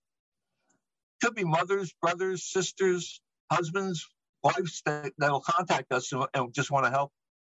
[1.21, 4.07] could be mothers, brothers, sisters, husbands,
[4.43, 7.13] wives that that'll contact us and, and just want to help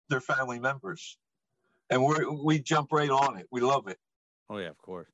[0.09, 1.17] their family members,
[1.89, 3.47] and we we jump right on it.
[3.51, 3.97] We love it.
[4.49, 5.07] Oh yeah, of course.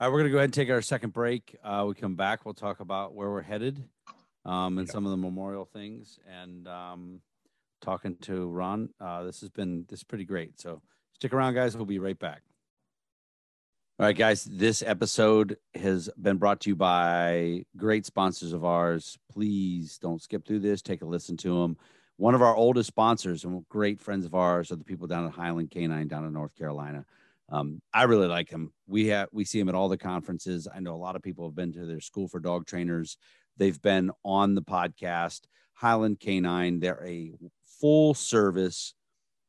[0.00, 1.56] All right, we're gonna go ahead and take our second break.
[1.62, 3.84] Uh, we come back, we'll talk about where we're headed,
[4.44, 4.92] um, and Yeah.
[4.92, 7.20] some of the memorial things, and um,
[7.80, 8.90] talking to Ron.
[9.00, 10.60] Uh, this has been this is pretty great.
[10.60, 10.80] So
[11.14, 11.76] stick around, guys.
[11.76, 12.42] We'll be right back.
[14.00, 14.44] All right, guys.
[14.44, 19.18] This episode has been brought to you by great sponsors of ours.
[19.28, 20.82] Please don't skip through this.
[20.82, 21.76] Take a listen to them.
[22.16, 25.32] One of our oldest sponsors and great friends of ours are the people down at
[25.32, 27.06] Highland Canine down in North Carolina.
[27.48, 28.72] Um, I really like him.
[28.86, 30.68] We have we see him at all the conferences.
[30.72, 33.18] I know a lot of people have been to their school for dog trainers.
[33.56, 35.40] They've been on the podcast.
[35.72, 36.78] Highland Canine.
[36.78, 37.32] They're a
[37.80, 38.94] full service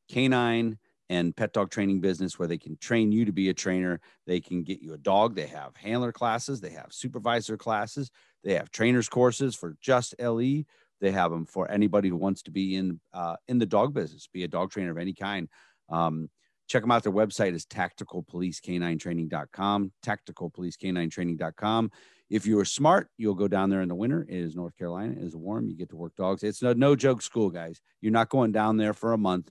[0.09, 0.79] canine
[1.09, 3.99] and pet dog training business where they can train you to be a trainer.
[4.27, 5.35] They can get you a dog.
[5.35, 6.61] They have handler classes.
[6.61, 8.11] They have supervisor classes.
[8.43, 10.63] They have trainers courses for just LE.
[11.01, 14.27] They have them for anybody who wants to be in uh, in the dog business,
[14.31, 15.49] be a dog trainer of any kind.
[15.89, 16.29] Um,
[16.67, 17.03] check them out.
[17.03, 21.91] Their website is tacticalpolicecaninetraining.com, tacticalpolicecaninetraining.com.
[22.29, 24.23] If you are smart, you'll go down there in the winter.
[24.29, 25.13] It is North Carolina.
[25.13, 25.67] It is warm.
[25.67, 26.43] You get to work dogs.
[26.43, 27.81] It's no, no joke school, guys.
[28.01, 29.49] You're not going down there for a month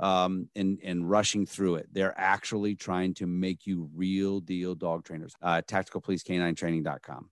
[0.00, 1.88] um, and, and rushing through it.
[1.92, 5.34] They're actually trying to make you real deal dog trainers.
[5.42, 7.30] Uh, tacticalpolicecaninetraining.com.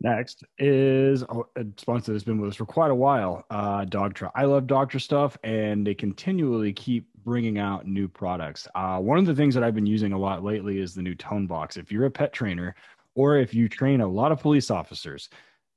[0.00, 4.30] Next is a sponsor that's been with us for quite a while, uh, Dogtra.
[4.34, 8.68] I love Dogtra stuff, and they continually keep bringing out new products.
[8.74, 11.14] Uh, one of the things that I've been using a lot lately is the new
[11.14, 11.76] Tone Box.
[11.76, 12.74] If you're a pet trainer,
[13.14, 15.30] or if you train a lot of police officers,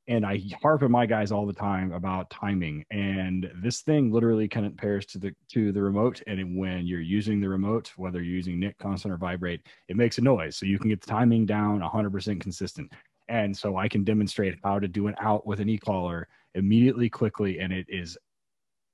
[0.07, 2.85] and I harp at my guys all the time about timing.
[2.91, 6.21] And this thing literally kind of pairs to the to the remote.
[6.27, 10.17] And when you're using the remote, whether you're using Nick constant or vibrate, it makes
[10.17, 10.55] a noise.
[10.55, 12.91] So you can get the timing down 100% consistent.
[13.27, 17.59] And so I can demonstrate how to do an out with an e-collar immediately, quickly,
[17.59, 18.17] and it is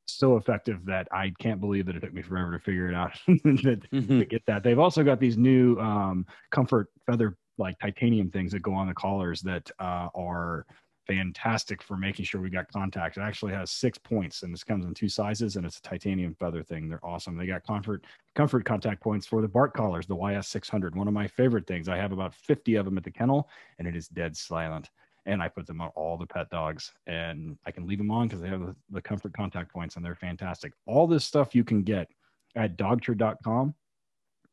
[0.06, 3.12] so effective that I can't believe that it took me forever to figure it out
[3.28, 4.64] that, to get that.
[4.64, 8.94] They've also got these new um, comfort feather like titanium things that go on the
[8.94, 10.66] collars that uh, are
[11.08, 13.18] fantastic for making sure we got contact.
[13.18, 16.36] It actually has six points and this comes in two sizes and it's a titanium
[16.36, 16.88] feather thing.
[16.88, 17.38] They're awesome.
[17.38, 18.06] They got comfort
[18.36, 20.96] comfort contact points for the bark collars, the YS600.
[20.96, 21.90] One of my favorite things.
[21.90, 23.50] I have about 50 of them at the kennel
[23.80, 24.90] and it is dead silent.
[25.26, 28.28] And I put them on all the pet dogs and I can leave them on
[28.28, 30.74] because they have the, the comfort contact points and they're fantastic.
[30.86, 32.10] All this stuff you can get
[32.56, 33.74] at dogtra.com.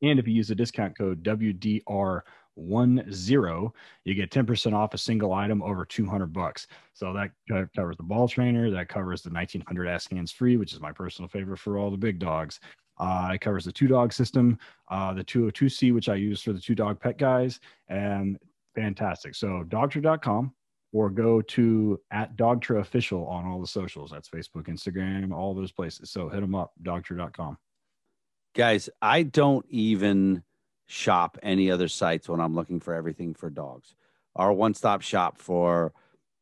[0.02, 2.22] And if you use the discount code WDR
[2.54, 3.72] one zero,
[4.04, 6.66] you get 10% off a single item over 200 bucks.
[6.92, 7.30] So that
[7.74, 11.28] covers the ball trainer, that covers the 1900 S hands free, which is my personal
[11.28, 12.60] favorite for all the big dogs.
[12.98, 14.58] Uh, it covers the two dog system,
[14.90, 17.58] uh, the 202C, which I use for the two dog pet guys,
[17.88, 18.38] and
[18.74, 19.34] fantastic.
[19.34, 20.52] So dogtra.com
[20.92, 24.10] or go to at dogtra official on all the socials.
[24.10, 26.10] That's Facebook, Instagram, all those places.
[26.10, 27.56] So hit them up, dogtra.com.
[28.54, 30.42] Guys, I don't even
[30.90, 33.94] shop any other sites when I'm looking for everything for dogs.
[34.34, 35.92] Our one stop shop for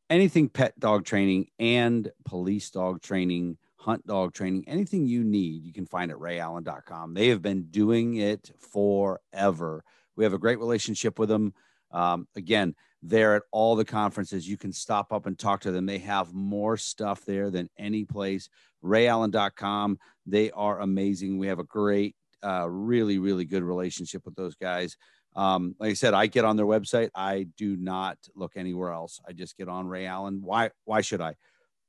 [0.09, 5.71] anything pet dog training and police dog training, hunt dog training, anything you need, you
[5.71, 7.13] can find at rayallen.com.
[7.13, 9.83] They have been doing it forever.
[10.15, 11.53] We have a great relationship with them.
[11.91, 14.47] Um, again, They're at all the conferences.
[14.47, 15.85] You can stop up and talk to them.
[15.85, 18.49] They have more stuff there than any place.
[18.83, 19.99] RayAllen.com.
[20.25, 21.37] They are amazing.
[21.37, 24.97] We have a great, uh, really, really good relationship with those guys.
[25.35, 27.09] Um, like I said, I get on their website.
[27.13, 29.19] I do not look anywhere else.
[29.27, 30.41] I just get on Ray Allen.
[30.41, 30.71] Why?
[30.85, 31.35] Why should I?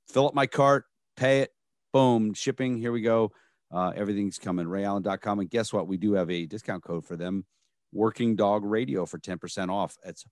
[0.08, 0.84] Fill up my cart,
[1.16, 1.50] pay it,
[1.92, 2.76] boom, shipping.
[2.76, 3.32] Here we go.
[3.72, 4.66] Uh, everything's coming.
[4.66, 5.38] RayAllen.com.
[5.38, 5.86] And guess what?
[5.86, 7.46] We do have a discount code for them.
[7.92, 9.96] Working Dog Radio for 10% off.
[10.04, 10.24] It's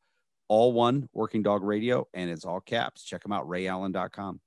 [0.49, 3.05] all one Working Dog Radio, and it's all caps.
[3.05, 3.47] Check them out.
[3.47, 4.40] RayAllen.com.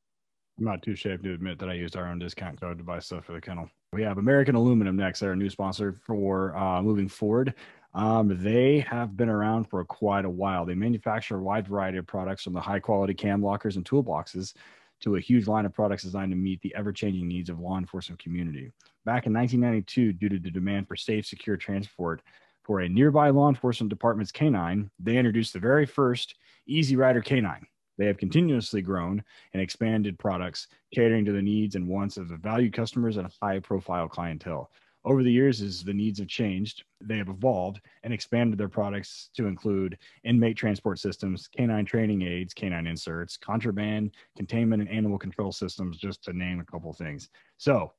[0.60, 3.00] I'm not too ashamed to admit that I used our own discount code to buy
[3.00, 3.70] stuff for the kennel.
[3.94, 5.20] We have American Aluminum next.
[5.20, 7.56] They're a new sponsor for uh, moving forward.
[7.94, 10.66] Um, they have been around for quite a while.
[10.66, 14.54] They manufacture a wide variety of products from the high quality cam lockers and toolboxes
[15.02, 17.78] to a huge line of products designed to meet the ever changing needs of law
[17.78, 18.72] enforcement community.
[19.04, 22.22] Back in 1992, due to the demand for safe, secure transport
[22.64, 26.36] for a nearby law enforcement department's canine, they introduced the very first
[26.66, 27.68] Easy Rider canine.
[28.02, 29.24] They have continuously grown
[29.54, 34.10] and expanded products catering to the needs and wants of valued customers and high profile
[34.10, 34.72] clientele.
[35.06, 39.30] Over the years, as the needs have changed, they have evolved and expanded their products
[39.36, 45.52] to include inmate transport systems, canine training aids, canine inserts, contraband, containment, and animal control
[45.52, 47.30] systems, just to name a couple things.
[47.58, 47.94] So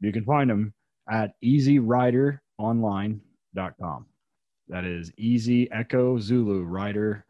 [0.00, 0.74] you can find them
[1.08, 4.06] at easyrideronline.com.
[4.66, 7.24] That is easy echo Zulu rider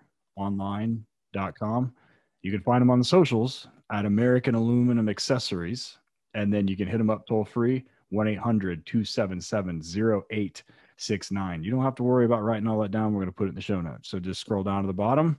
[1.37, 1.93] online.com.
[2.43, 5.99] You can find them on the socials at American Aluminum Accessories,
[6.35, 9.83] and then you can hit them up toll free 1 800 277
[10.31, 11.65] 0869.
[11.65, 13.13] You don't have to worry about writing all that down.
[13.13, 14.09] We're going to put it in the show notes.
[14.09, 15.39] So just scroll down to the bottom,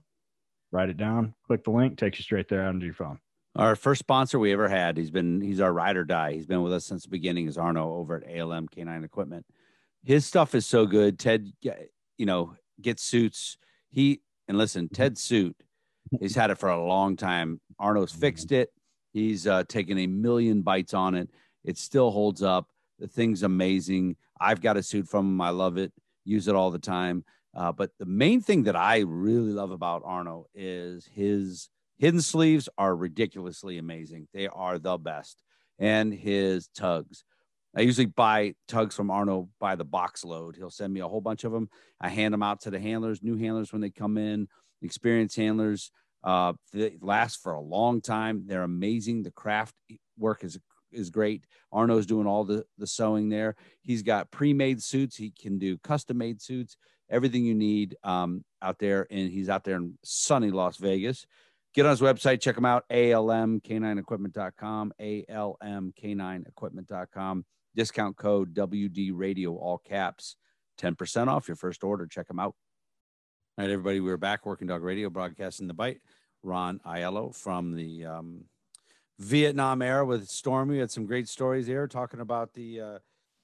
[0.71, 3.19] write it down, click the link, takes you straight there onto your phone.
[3.55, 4.95] Our first sponsor we ever had.
[4.95, 6.33] He's been he's our ride or die.
[6.33, 7.47] He's been with us since the beginning.
[7.47, 9.45] Is Arno over at ALM Canine Equipment.
[10.03, 11.17] His stuff is so good.
[11.17, 13.57] Ted, you know, gets suits.
[13.89, 15.55] He and listen, Ted's suit.
[16.19, 17.59] He's had it for a long time.
[17.77, 18.71] Arno's fixed it.
[19.13, 21.29] He's uh, taken a million bites on it.
[21.63, 22.67] It still holds up.
[22.99, 24.15] The thing's amazing.
[24.39, 25.41] I've got a suit from him.
[25.41, 25.91] I love it.
[26.25, 27.23] Use it all the time.
[27.55, 32.69] Uh, but the main thing that I really love about Arno is his hidden sleeves
[32.77, 34.27] are ridiculously amazing.
[34.33, 35.41] They are the best.
[35.79, 37.23] And his tugs.
[37.75, 40.55] I usually buy tugs from Arno by the box load.
[40.55, 41.69] He'll send me a whole bunch of them.
[42.01, 44.47] I hand them out to the handlers, new handlers when they come in,
[44.81, 45.91] experienced handlers.
[46.23, 48.43] Uh, they last for a long time.
[48.45, 49.23] They're amazing.
[49.23, 49.73] The craft
[50.17, 50.59] work is
[50.91, 51.45] is great.
[51.71, 53.55] Arno's doing all the the sewing there.
[53.81, 55.15] He's got pre-made suits.
[55.15, 56.75] He can do custom-made suits.
[57.09, 61.25] Everything you need um, out there, and he's out there in sunny Las Vegas.
[61.73, 67.45] Get on his website, check him out, almk9equipment.com, almk9equipment.com.
[67.75, 70.35] Discount code WD Radio, all caps,
[70.79, 72.07] 10% off your first order.
[72.07, 72.55] Check them out.
[73.59, 75.99] All right, everybody, we're back, Working Dog Radio, broadcasting the bite.
[76.43, 78.45] Ron Aiello from the um,
[79.19, 80.75] Vietnam era with Stormy.
[80.75, 82.99] We had some great stories there talking about the uh,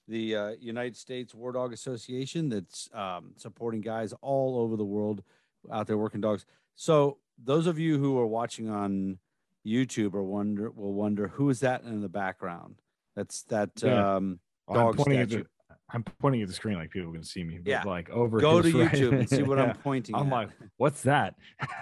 [0.08, 5.22] the uh, United States War Dog Association that's um, supporting guys all over the world
[5.70, 6.46] out there working dogs.
[6.78, 9.20] So those of you who are watching on
[9.68, 12.76] YouTube or wonder will wonder who is that in the background?
[13.18, 14.16] That's that Yeah.
[14.16, 14.40] um,
[14.70, 15.44] I'm dog at statue.
[15.44, 15.48] the
[15.92, 17.60] I'm pointing at the screen like people can see me.
[17.60, 17.84] But Yeah.
[17.84, 19.66] like over Go to right- YouTube and see what Yeah.
[19.66, 20.32] I'm pointing I'm at.
[20.32, 21.36] like, what's that?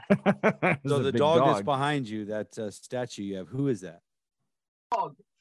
[0.85, 3.47] So the big dog, that's behind you, that uh, statue you have.
[3.47, 4.01] Who is that?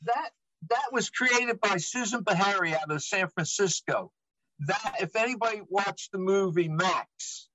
[0.05, 0.31] that
[0.71, 4.13] that was created by Susan Bahary out of San Francisco.
[4.61, 7.49] That if anybody watched the movie Max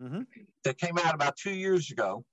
[0.00, 0.26] Mhm.
[0.62, 2.24] that came out about two years ago,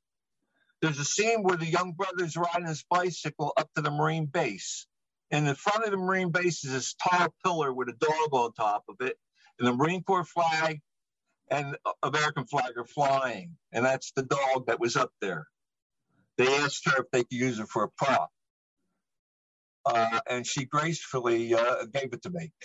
[0.81, 4.87] there's a scene where the young brother's riding his bicycle up to the Marine base.
[5.31, 8.53] In the front of the Marine base is this tall pillar with a dog on
[8.53, 9.17] top of it,
[9.57, 10.81] and the Marine Corps flag
[11.49, 15.47] and American flag are flying, and that's the dog that was up there.
[16.37, 18.31] They asked her if they could use it for a prop
[19.85, 22.51] uh, and she gracefully uh, gave it to me.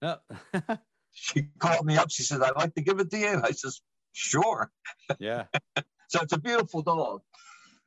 [0.00, 0.18] Oh.
[1.10, 2.08] She called me up.
[2.12, 3.80] She said, "I'd like to give it to you." I says,
[4.12, 4.70] "Sure."
[5.18, 5.46] yeah.
[6.08, 7.22] So it's a beautiful dog.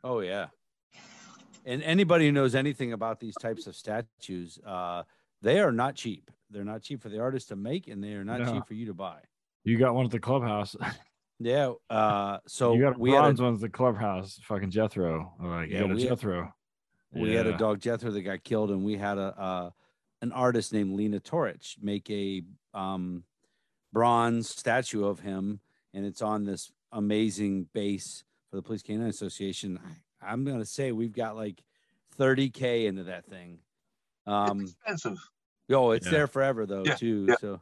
[0.04, 0.48] Oh yeah.
[1.66, 5.04] And anybody who knows anything about these types of statues, uh,
[5.42, 6.32] they are not cheap.
[6.50, 8.54] They're not cheap for the artist to make, and they are not No.
[8.54, 9.20] cheap for you to buy.
[9.64, 10.76] You got one at the clubhouse.
[11.44, 11.74] Yeah.
[11.90, 14.40] Uh, so you got a we had a, bronze one at the clubhouse.
[14.44, 15.34] Fucking Jethro.
[15.42, 16.54] Like, Yeah, you got a we- Jethro.
[17.14, 19.70] we had a dog Jethro that got killed, and we had a uh,
[20.22, 22.44] an artist named Lena Torich make a
[22.76, 23.24] um,
[23.92, 25.62] bronze statue of him,
[25.96, 29.80] and it's on this amazing base for the Police Canine Association.
[29.84, 29.90] I,
[30.22, 31.64] I'm gonna say we've got like
[32.18, 33.60] 30k into that thing.
[34.28, 35.18] Um, it's expensive.
[35.72, 36.12] oh, it's Yeah.
[36.12, 37.26] there forever though Yeah, too.
[37.30, 37.36] yeah.
[37.40, 37.62] So,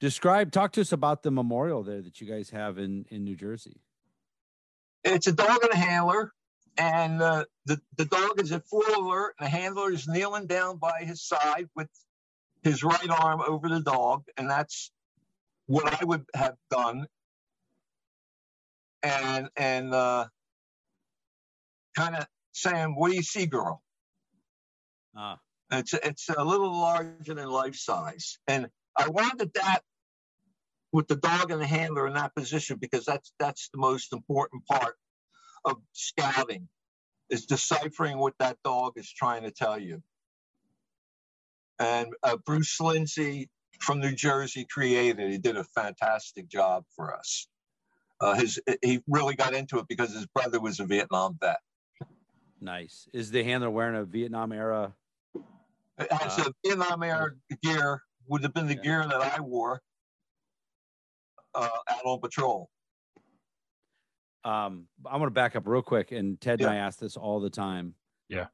[0.00, 3.36] describe, talk to us about the memorial there that you guys have in in New
[3.36, 3.80] Jersey.
[5.04, 6.32] it's a dog and a handler,
[6.76, 10.76] and uh, the the dog is at full alert, and the handler is kneeling down
[10.78, 11.88] by his side with
[12.62, 14.90] his right arm over the dog, and that's
[15.66, 17.06] what I would have done.
[19.02, 20.26] And and uh,
[21.96, 23.82] kind of saying, "What do you see, girl?"
[25.16, 25.38] Ah,
[25.70, 29.82] It's it's a little larger than life size, and I wanted that
[30.92, 34.66] with the dog and the handler in that position because that's that's the most important
[34.66, 34.96] part
[35.64, 36.68] of scouting
[37.30, 40.02] is deciphering what that dog is trying to tell you.
[41.78, 43.50] And uh, Bruce Lindsay
[43.80, 45.30] from New Jersey created.
[45.30, 47.46] He did a fantastic job for us.
[48.20, 51.58] Uh, his he really got into it because his brother was a Vietnam vet.
[52.60, 53.08] Nice.
[53.12, 54.94] Is the handler wearing a Vietnam era?
[55.98, 57.30] It has a Vietnam era
[57.62, 58.82] gear would have been the Yeah.
[58.82, 59.82] gear that I wore
[61.54, 62.70] uh, out on patrol.
[64.44, 66.86] Um, I'm gonna back up real quick, and Ted and I Yeah.
[66.86, 67.94] ask this all the time.
[68.28, 68.48] Yeah.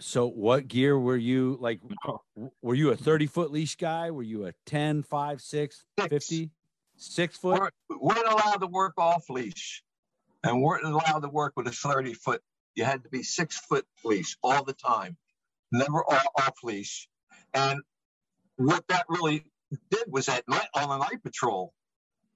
[0.00, 1.80] So, what gear were you like?
[2.62, 4.10] Were you a 30 foot leash guy?
[4.10, 6.08] Were you a 10, 5, 6, Six.
[6.08, 6.50] 50,
[6.96, 7.60] six foot?
[7.60, 9.84] weren't, weren't allowed to work off leash
[10.42, 12.42] and weren't allowed to work with a 30 foot.
[12.80, 15.18] You had to be six foot leash all the time,
[15.70, 17.10] never off, leash.
[17.52, 17.82] And
[18.56, 19.44] what that really
[19.90, 21.74] did was at night on a night patrol,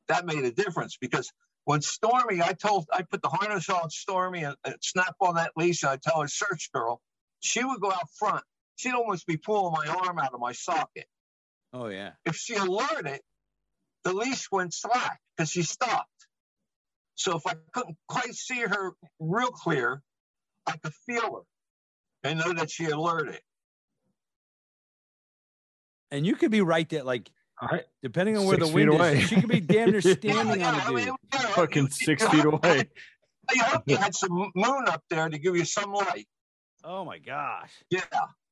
[0.09, 1.33] that made a difference because
[1.65, 5.53] when Stormy, I told, I put the harness on Stormy and, and snap on that
[5.57, 7.01] leash and I tell her search girl,
[7.41, 8.45] she would go out front.
[8.77, 11.07] She'd almost be pulling my arm out of my socket
[11.73, 12.11] Oh yeah.
[12.27, 13.21] if she alerted,
[14.03, 16.11] the leash went slack because she stopped.
[17.15, 20.03] So if I couldn't quite see her real clear,
[20.67, 21.23] I could feel
[22.25, 23.41] her and know that she alerted.
[26.11, 27.31] And you could be right there, like
[27.61, 29.19] I, depending on where the Six feet wind away.
[29.19, 29.29] is.
[29.29, 30.95] She could be damn near standing Yeah, on yeah, the I dude.
[31.07, 31.17] mean,
[31.55, 32.89] fucking six feet away.
[33.55, 36.27] You hope you had some moon up there to give you some light.
[36.83, 37.71] Oh my gosh.
[37.91, 38.01] Yeah,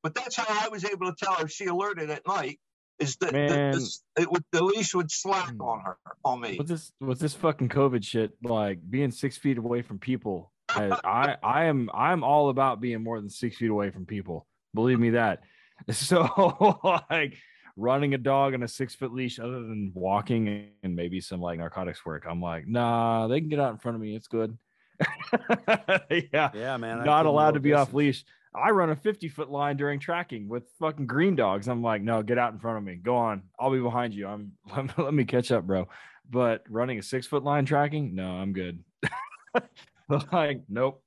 [0.03, 2.61] but that's how I was able to tell if she alerted at night.
[2.99, 3.73] Is that the, Man.
[3.73, 3.91] the,
[4.21, 5.63] it would, the leash would slack Hmm.
[5.63, 6.57] on her on me?
[6.59, 11.37] with this with this fucking COVID shit, like being six feet away from people, I,
[11.43, 14.47] I am I'm all about being more than six feet away from people.
[14.75, 15.43] Believe me that.
[15.91, 17.37] So like
[17.77, 21.59] running a dog on a six foot leash, other than walking and maybe some like
[21.59, 24.15] narcotics work, I'm like, nah, they can get out in front of me.
[24.15, 24.57] It's good.
[26.33, 27.05] yeah, Yeah, man.
[27.05, 28.25] Not allowed to be off leash.
[28.55, 31.69] I run a 50 foot line during tracking with fucking green dogs.
[31.69, 32.97] I'm like, no, get out in front of me.
[32.97, 33.43] Go on.
[33.59, 34.27] I'll be behind you.
[34.27, 34.53] I'm
[34.99, 35.89] let me catch up, bro.
[36.31, 38.85] But running a six foot line tracking, no, I'm good.
[40.33, 41.03] like, nope.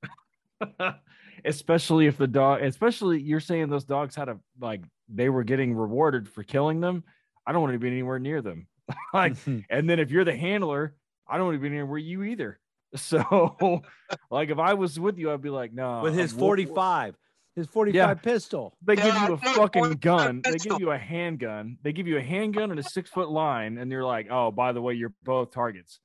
[1.45, 5.75] especially if the dog, especially you're saying those dogs had a like they were getting
[5.75, 7.03] rewarded for killing them.
[7.45, 8.67] I don't want to be anywhere near them.
[9.13, 9.35] like,
[9.69, 10.95] and then if you're the handler,
[11.27, 12.59] I don't want to be anywhere you either.
[12.95, 13.83] So,
[14.31, 16.01] like, if I was with you, I'd be like, no.
[16.01, 17.15] with his I'm- we'll- 45,
[17.55, 18.77] his 45 pistol.
[18.85, 20.41] They give you a fucking 45 gun.
[20.43, 21.77] They give you a handgun.
[21.83, 24.71] They give you a handgun and a six foot line, and you're like, oh, by
[24.71, 25.99] the way, you're both targets.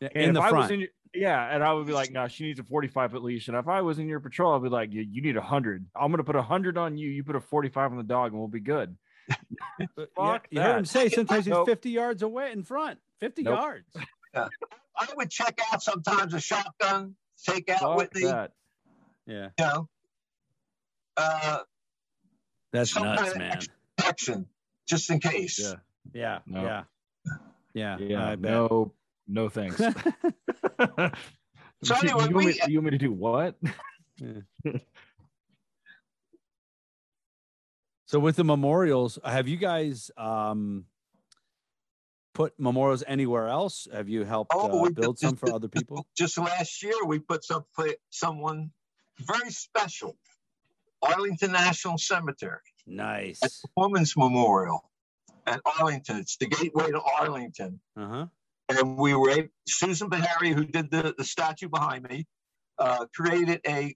[0.00, 0.72] And in if the I was front.
[0.72, 3.48] in your, yeah, and I would be like, no, she needs a 45 foot leash.
[3.48, 5.86] And if I was in your patrol, I'd be like, you, you need a hundred.
[5.94, 7.08] I'm gonna put a hundred on you.
[7.10, 8.96] You put a 45 on the dog, and we'll be good.
[10.16, 11.66] Fuck you, you heard him say sometimes he's Nope.
[11.66, 12.98] 50 yards away in front.
[13.20, 13.58] 50 Nope.
[13.58, 13.96] yards.
[14.34, 17.14] I would check out sometimes a shotgun,
[17.46, 18.52] take out Fuck with me, that.
[19.26, 19.48] Yeah.
[19.58, 19.88] you know.
[21.16, 21.58] Uh,
[22.72, 23.60] That's nuts, man.
[23.96, 24.46] protection,
[24.86, 25.58] just in case.
[25.60, 25.74] Yeah.
[26.12, 26.38] Yeah.
[26.46, 26.62] No.
[26.62, 26.82] Yeah.
[27.72, 27.96] Yeah.
[27.98, 28.28] Yeah.
[28.30, 28.50] I bet.
[28.50, 28.92] no,
[29.26, 29.80] no thanks.
[31.82, 33.56] So you, anyway, you, want me, you want me to do what?
[38.06, 40.84] So with the memorials, have you guys um
[42.34, 43.88] put memorials anywhere else?
[43.92, 46.06] Have you helped Oh, uh, build did- some for other people?
[46.16, 47.64] Just last year, we put some
[48.10, 48.70] someone
[49.18, 50.16] very special,
[51.02, 53.62] Arlington National Cemetery, Nice.
[53.76, 54.90] Woman's Memorial
[55.46, 56.16] at Arlington.
[56.18, 57.80] It's the gateway to Arlington.
[57.96, 58.26] Uh huh.
[58.68, 62.26] And we were able, Susan Bahary, who did the, the statue behind me,
[62.78, 63.94] uh, created a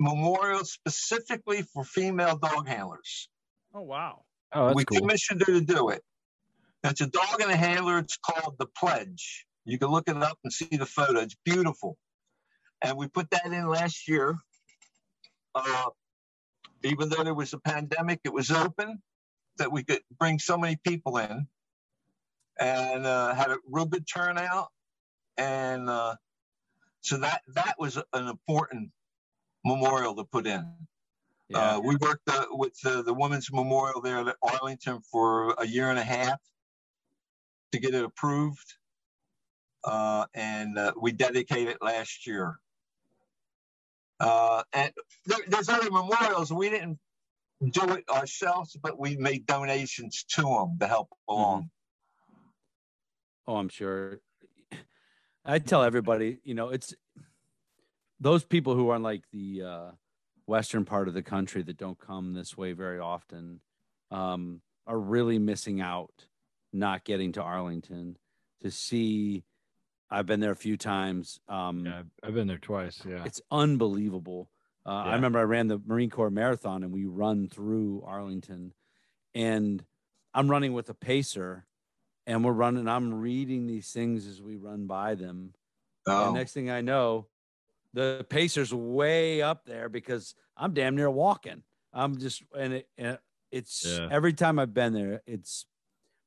[0.00, 3.28] memorial specifically for female dog handlers.
[3.74, 4.24] Oh wow.
[4.52, 4.98] Oh, that's we cool.
[4.98, 6.02] commissioned her to do it.
[6.82, 7.98] It's a dog and a handler.
[7.98, 9.46] It's called The Pledge.
[9.64, 11.20] You can look it up and see the photo.
[11.20, 11.96] It's beautiful.
[12.82, 14.36] And we put that in last year.
[15.54, 15.90] Uh,
[16.82, 19.00] even though there was a pandemic, it was open
[19.56, 21.46] that we could bring so many people in
[22.60, 24.68] and uh, had a real good turnout.
[25.36, 26.16] And uh,
[27.00, 28.90] so that that was an important
[29.64, 30.64] memorial to put in.
[31.48, 31.58] Yeah.
[31.58, 35.90] Uh, we worked uh, with uh, the Women's Memorial there at Arlington for a year
[35.90, 36.40] and a half
[37.72, 38.74] to get it approved.
[39.84, 42.58] uh, and uh, we dedicated it last year.
[44.18, 44.92] Uh, and
[45.26, 46.52] there, there's other memorials.
[46.52, 46.98] We didn't
[47.70, 51.70] do it ourselves, but we made donations to them to help along.
[53.46, 54.20] Oh, I'm sure.
[55.44, 56.94] I tell everybody, you know, it's
[58.20, 59.90] those people who are in like the uh,
[60.46, 63.60] western part of the country that don't come this way very often
[64.10, 66.26] um, are really missing out
[66.72, 68.16] not getting to Arlington
[68.62, 69.44] to see.
[70.10, 71.40] I've been there a few times.
[71.48, 73.02] Um, Yeah, I've- been there twice.
[73.06, 73.24] Yeah.
[73.24, 74.48] It's unbelievable.
[74.86, 78.74] Uh, I remember I ran the Marine Corps Marathon and we run through Arlington,
[79.34, 79.82] and
[80.34, 81.64] I'm running with a pacer,
[82.26, 82.88] and we're running.
[82.88, 85.54] I'm reading these things as we run by them.
[86.06, 87.26] Oh, And next thing I know,
[87.92, 91.62] the pacer's way up there because I'm damn near walking.
[91.92, 93.18] I'm just and it, and
[93.52, 94.08] it's Yeah.
[94.10, 95.66] every time I've been there, it's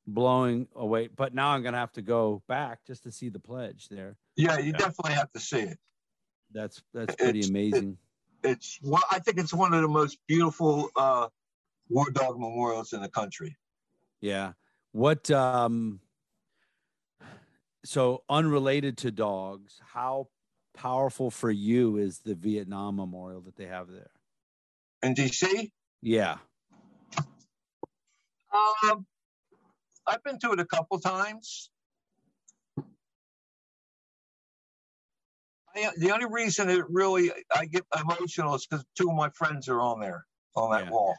[0.06, 1.08] blowing away.
[1.08, 4.16] But now I'm gonna have to go back just to see the pledge there.
[4.36, 4.78] yeah, you Yeah.
[4.78, 5.78] definitely have to see it.
[6.52, 7.98] That's that's pretty It's- amazing.
[8.44, 9.02] It's one.
[9.10, 11.28] I think it's one of the most beautiful uh,
[11.88, 13.56] war dog memorials in the country.
[14.20, 14.52] Yeah.
[14.98, 16.00] What um
[17.84, 20.26] so unrelated to dogs, how
[20.74, 24.10] powerful for you is the Vietnam Memorial that they have there?
[25.04, 25.70] In DC,
[26.02, 26.38] Yeah.
[28.52, 29.06] um,
[30.04, 31.70] I've been to it a couple times.
[35.76, 39.68] I, the only reason it really I get emotional is because two of my friends
[39.68, 40.24] are on there
[40.56, 40.90] on that Yeah.
[40.90, 41.16] wall.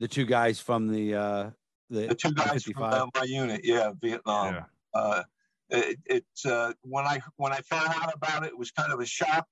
[0.00, 1.50] The two guys from the uh
[1.92, 2.92] the, The two guys from 55.
[2.94, 4.54] uh, my unit, yeah, Vietnam.
[4.54, 4.64] yeah.
[4.94, 5.22] Uh,
[5.68, 9.00] it, it's uh, when I when I found out about it, it was kind of
[9.00, 9.46] a shock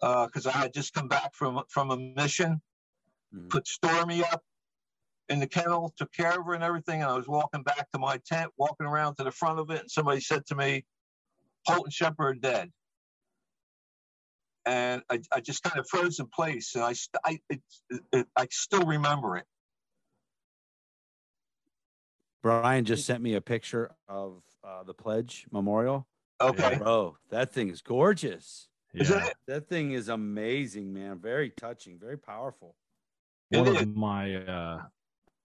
[0.00, 2.60] because I had just come back from from a mission,
[3.34, 3.50] Mhm.
[3.50, 4.42] put Stormy up
[5.30, 7.98] in the kennel, took care of her and everything, and I was walking back to
[7.98, 10.84] my tent, walking around to the front of it, and somebody said to me,
[11.66, 12.70] "Holt and Shepard are dead."
[14.66, 17.62] And I, I just kind of froze in place, and I, I, it,
[18.12, 19.46] it, I still remember it.
[22.44, 26.06] Brian just sent me a picture of uh, the pledge memorial.
[26.42, 28.68] Okay, Bro, that thing is gorgeous.
[28.92, 29.28] is yeah.
[29.28, 29.34] it?
[29.48, 31.18] That thing is amazing, man.
[31.20, 32.76] Very touching, very powerful.
[33.48, 34.82] one of my uh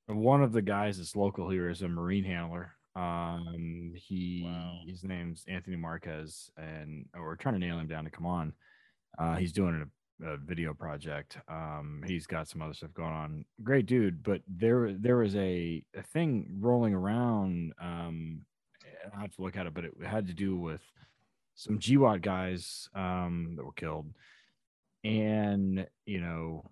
[0.07, 4.79] one of the guys that's local here is a marine handler um he Wow.
[4.85, 8.53] his name's anthony marquez and we're trying to nail him down to come on
[9.19, 9.89] uh he's doing
[10.25, 13.45] a, video project um he's got some other stuff going on.
[13.63, 18.41] Great dude but there there was a, a thing rolling around um
[19.15, 20.81] i have to look at it but it had to do with
[21.55, 24.07] some GWOT guys um that were killed.
[25.03, 26.69] And you know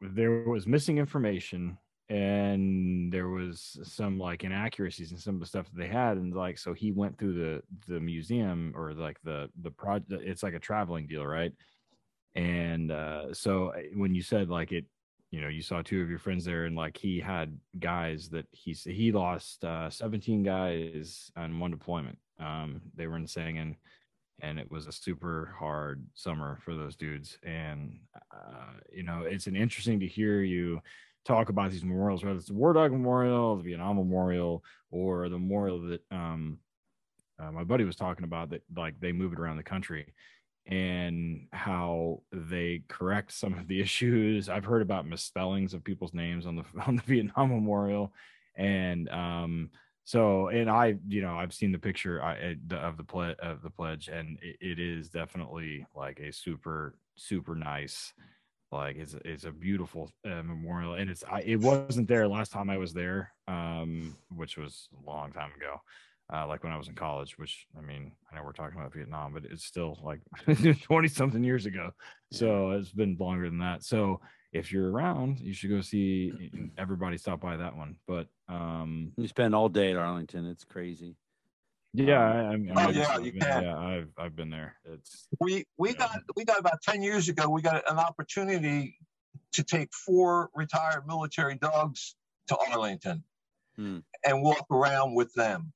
[0.00, 1.76] there was missing information
[2.08, 6.16] and there was some like inaccuracies in some of the stuff that they had.
[6.16, 7.62] And like so he went through the
[7.92, 11.52] the museum or like the the project it's like a traveling deal right
[12.34, 14.84] and uh so uh, when you said like it
[15.30, 18.46] you know you saw two of your friends there and like he had guys that
[18.52, 22.18] he he lost uh 17 guys on one deployment.
[22.38, 23.76] Um they were in Sangin
[24.42, 27.38] and it was a super hard summer for those dudes.
[27.42, 28.00] And
[28.32, 30.80] uh you know it's an interesting to hear you
[31.24, 35.38] talk about these memorials whether it's the war dog memorial the vietnam memorial or the
[35.38, 36.58] memorial that um
[37.38, 40.14] uh, my buddy was talking about that like they move it around the country
[40.70, 44.48] and how they correct some of the issues.
[44.48, 48.12] I've heard about misspellings of people's names on the on the vietnam memorial
[48.56, 49.70] and um
[50.04, 53.62] so and i you know i've seen the picture I, eh, of the ple- of
[53.62, 58.12] the pledge and it, it is definitely like a super super nice
[58.72, 62.70] like it's it's a beautiful uh, memorial and it's I, it wasn't there last time
[62.70, 65.80] i was there um which was a long time ago
[66.32, 68.92] uh like when i was in college which i mean i know we're talking about
[68.92, 70.20] vietnam but it's still like
[70.82, 71.90] 20 something years ago
[72.32, 74.20] so it's been longer than that so
[74.52, 79.28] if you're around you should go see everybody stop by that one but um You
[79.28, 80.46] spend all day at Arlington.
[80.46, 81.14] It's crazy.
[81.94, 83.62] yeah Um, I, I mean, Oh, I've- yeah, you been- can.
[83.64, 85.96] yeah i've i've been there it's we we Yeah.
[85.98, 88.96] got we got about 10 years ago we got an opportunity
[89.52, 92.14] to take four retired military dogs
[92.48, 93.22] to arlington
[93.76, 93.98] Hmm.
[94.24, 95.72] and walk around with them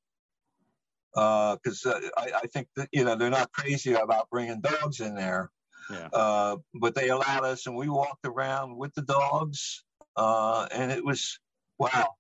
[1.14, 5.14] because uh, I, I think that you know they're not crazy about bringing dogs in
[5.14, 5.50] there
[5.90, 6.08] Yeah.
[6.12, 9.84] uh, but they allowed us and we walked around with the dogs
[10.16, 11.38] uh, and it was
[11.78, 12.14] wow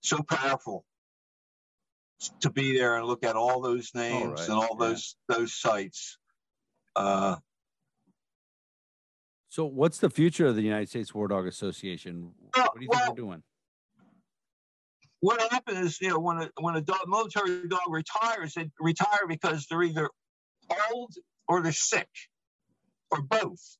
[0.00, 0.84] so powerful
[2.40, 4.86] to be there and look at all those names right, and all yeah.
[4.88, 6.18] those those sites
[6.96, 7.36] uh,
[9.48, 12.32] So, what's the future of the United States War Dog Association?
[12.54, 13.42] What do you think well- we're doing?
[15.24, 19.26] What happens is, you know, when a when a dog, military dog retires, they retire
[19.26, 20.10] because they're either
[20.92, 21.14] old
[21.48, 22.10] or they're sick,
[23.10, 23.78] or both,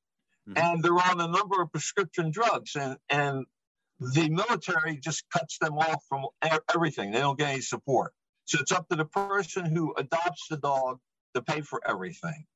[0.49, 0.59] Mhm.
[0.59, 3.47] and they're on a number of prescription drugs, and and
[4.01, 6.27] the military just cuts them off from
[6.75, 7.11] everything.
[7.13, 8.15] They don't get any support.
[8.47, 11.01] So it's up to the person who adopts the dog
[11.35, 12.47] to pay for everything.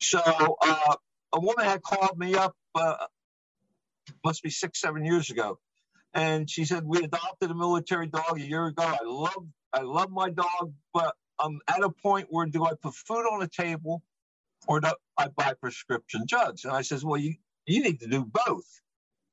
[0.00, 0.96] So uh,
[1.32, 3.06] a woman had called me up, uh,
[4.24, 5.58] must be six, seven years ago,
[6.14, 8.82] and she said we adopted a military dog a year ago.
[8.82, 12.94] I love, I love my dog, but I'm at a point where do I put
[12.94, 14.02] food on the table,
[14.68, 16.64] or do I buy prescription drugs?
[16.64, 17.34] And I says, well, you
[17.66, 18.80] you need to do both.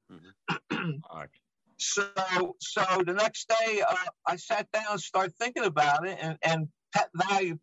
[0.72, 1.30] Fuck.
[1.78, 3.96] So, so the next day, uh,
[4.26, 7.60] I sat down and started thinking about it, and and pet Valu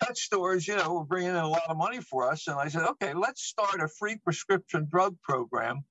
[0.00, 2.68] pet stores, you know, were bringing in a lot of money for us, and I
[2.68, 5.84] said, okay, let's start a free prescription drug program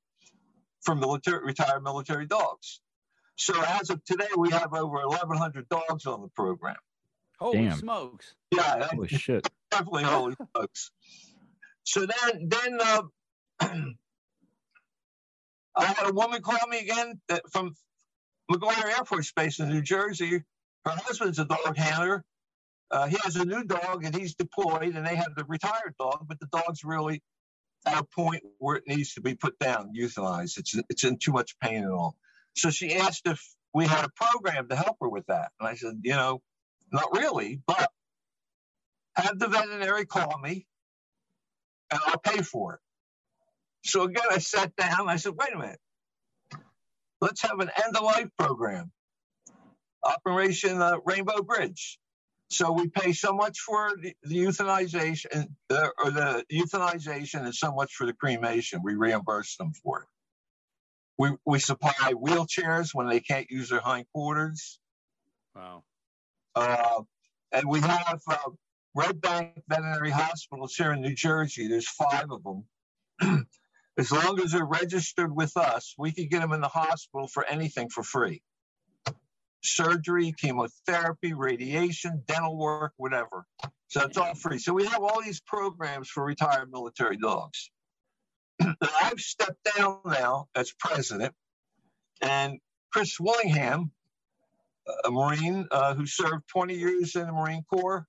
[0.81, 2.81] for military retired military dogs.
[3.37, 6.75] So as of today, we have over 1,100 dogs on the program.
[7.39, 7.77] Holy Damn.
[7.77, 8.35] smokes!
[8.51, 9.47] Yeah, Holy shit.
[9.71, 10.91] definitely holy smokes.
[11.85, 13.03] So then, then uh,
[13.61, 13.95] I
[15.85, 17.73] had a woman call me again that, from
[18.51, 20.43] McGuire Air Force Base in New Jersey.
[20.85, 22.23] Her husband's a dog handler.
[22.91, 26.25] Uh, he has a new dog and he's deployed, and they have the retired dog,
[26.27, 27.21] but the dog's really
[27.85, 30.57] at a point where it needs to be put down, euthanized.
[30.57, 32.15] It's it's in too much pain and all.
[32.55, 33.43] So she asked if
[33.73, 36.41] we had a program to help her with that, and I said, you know,
[36.91, 37.91] not really, but
[39.15, 40.65] have the veterinary call me
[41.91, 42.79] and I'll pay for it.
[43.83, 45.09] So again, I sat down.
[45.09, 45.79] I said, wait a minute.
[47.21, 48.91] Let's have an end of life program,
[50.03, 51.99] Operation uh, Rainbow Bridge.
[52.51, 57.71] So we pay so much for the, the euthanization uh, or the euthanization and so
[57.71, 58.81] much for the cremation.
[58.83, 60.07] We reimburse them for it.
[61.19, 64.79] We, we supply wheelchairs when they can't use their hindquarters.
[65.55, 65.83] Wow.
[66.55, 67.01] Uh,
[67.51, 68.37] and we have uh,
[68.95, 71.67] Red Bank Veterinary Hospitals here in New Jersey.
[71.67, 73.47] There's five of them.
[73.97, 77.45] as long as they're registered with us, we can get them in the hospital for
[77.45, 78.41] anything for free
[79.63, 83.45] surgery, chemotherapy, radiation, dental work, whatever.
[83.87, 84.59] So it's all free.
[84.59, 87.71] So we have all these programs for retired military dogs.
[88.61, 91.33] I've stepped down now as president,
[92.21, 92.59] and
[92.91, 93.91] Chris Willingham,
[95.05, 98.05] a Marine uh, who served 20 years in the Marine Corps,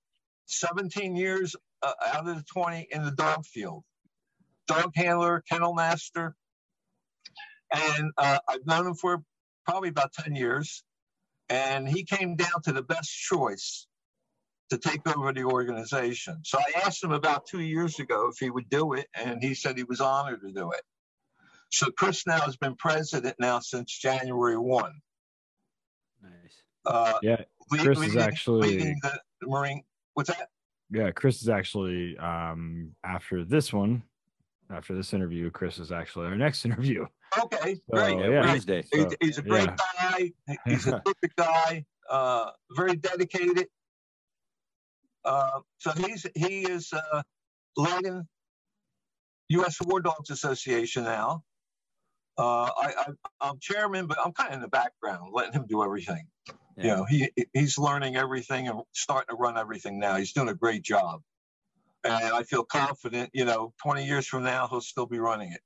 [0.47, 3.85] 17 years uh, out of the 20 in the dog field,
[4.67, 6.35] dog handler, kennel master.
[7.73, 9.23] And uh, I've known him for
[9.65, 10.83] probably about 10 years.
[11.51, 13.87] And he came down to the best choice
[14.71, 16.39] to take over the organization.
[16.45, 19.55] So I asked him about two years ago if he would do it, and he
[19.55, 20.83] said he was honored to do it.
[21.71, 24.93] So Chris now has been president now since January 1.
[26.23, 26.33] Nice.
[26.87, 29.83] Uh, Yeah, lead- Chris is actually- leading the Marine.
[30.15, 30.51] What's that?
[30.91, 31.11] yeah.
[31.13, 34.03] Chris is actually um after this one,
[34.71, 37.07] after this interview, Chris is actually our next interview.
[37.39, 38.19] Okay, So, great.
[38.19, 38.40] yeah.
[38.40, 38.85] Wednesday.
[38.93, 39.77] He's, So, he's a great yeah.
[40.11, 40.32] guy.
[40.66, 41.85] He's a terrific guy.
[42.09, 43.69] Uh, very dedicated.
[45.24, 47.23] Uh, so he's he is uh,
[47.77, 48.27] leading
[49.51, 49.77] U.S.
[49.85, 51.44] War Dogs Association now.
[52.39, 53.07] Uh, I, I,
[53.40, 56.27] I'm chairman, but I'm kind of in the background, letting him do everything.
[56.77, 60.16] You know, he he's learning everything and starting to run everything now.
[60.16, 61.20] He's doing a great job,
[62.05, 63.31] and I feel confident.
[63.35, 65.61] You know, 20 years from now, he'll still be running it.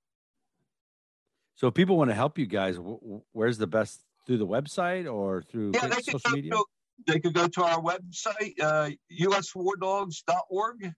[1.56, 4.46] So if people want to help you guys, wh- wh- where's the best through the
[4.46, 6.50] website or through Yeah, they could, social go media?
[6.52, 6.64] to,
[7.06, 8.90] they could go to our website, uh,
[9.20, 10.92] uswardogs.org,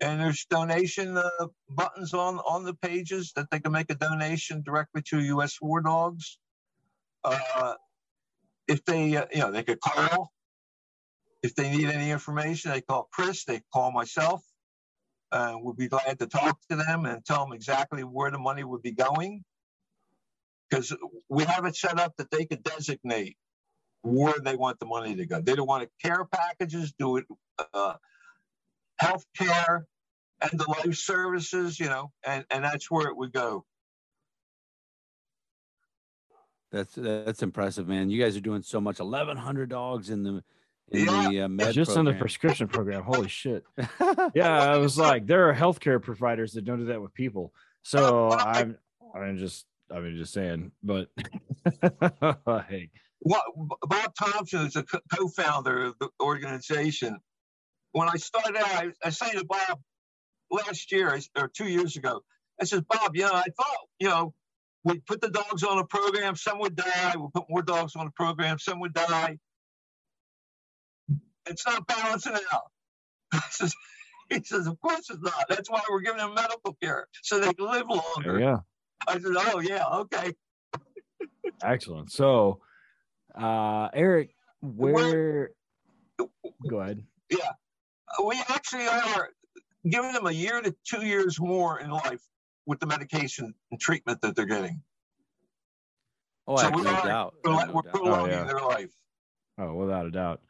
[0.00, 1.30] and there's donation uh,
[1.70, 5.58] buttons on on the pages that they can make a donation directly to U.S.
[5.60, 6.38] War Dogs.
[7.22, 7.74] Uh,
[8.66, 10.32] if they, uh, you know, they could call.
[11.42, 13.44] If they need any information, they call Chris.
[13.44, 14.42] They call myself.
[15.32, 18.62] Uh, we'll be glad to talk to them and tell them exactly where the money
[18.64, 19.42] would be going.
[20.72, 20.96] Because
[21.28, 23.36] we have it set up that they could designate
[24.00, 25.38] where they want the money to go.
[25.38, 27.26] They don't want to care packages, do it
[27.74, 27.94] uh,
[28.98, 29.86] health care,
[30.40, 33.66] and the life services, you know, and, and that's where it would go.
[36.70, 38.08] That's that's impressive, man.
[38.08, 38.98] You guys are doing so much.
[38.98, 40.42] Eleven hundred dogs in the
[40.90, 41.28] in Yeah.
[41.28, 43.02] the uh, med Just on the prescription program.
[43.02, 43.62] Holy shit.
[44.34, 47.52] Yeah, I was like, there are healthcare providers that don't do that with people.
[47.82, 48.78] So I'm,
[49.14, 51.08] I'm just, I mean, just saying, but
[52.68, 52.90] hey,
[53.20, 53.42] What,
[53.82, 57.18] Bob Thompson is a co- co-founder of the organization.
[57.92, 59.80] When I started out, I, I say to Bob
[60.50, 62.22] last year or two years ago,
[62.60, 64.34] I said, Bob, you know, I thought, you know,
[64.84, 67.14] we put the dogs on a program, some would die.
[67.16, 69.38] We put more dogs on a program, some would die.
[71.46, 72.62] It's not balancing out.
[74.30, 75.46] he says, Of course it's not.
[75.48, 78.40] That's why we're giving them medical care so they can live longer.
[78.40, 78.58] Yeah.
[79.08, 80.34] I said, Oh, yeah, okay.
[81.62, 82.10] Excellent.
[82.12, 82.60] So,
[83.40, 85.50] uh, Eric, where?
[86.68, 87.04] Go ahead.
[87.30, 87.38] Yeah.
[88.24, 89.30] We actually are
[89.88, 92.20] giving them a year to two years more in life
[92.66, 94.82] with the medication and treatment that they're getting.
[96.46, 97.34] Oh, So I have we no are- doubt.
[97.44, 97.92] We're, I li- have no we're doubt.
[97.94, 98.44] prolonging yeah.
[98.44, 98.90] their life.
[99.58, 100.40] Oh, without a doubt.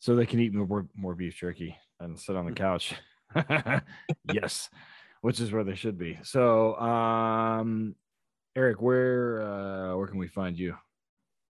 [0.00, 2.94] So they can eat more more beef jerky and sit on the couch.
[4.32, 4.70] yes,
[5.20, 6.18] which is where they should be.
[6.22, 7.94] So, um,
[8.56, 10.74] Eric, where uh, where can we find you?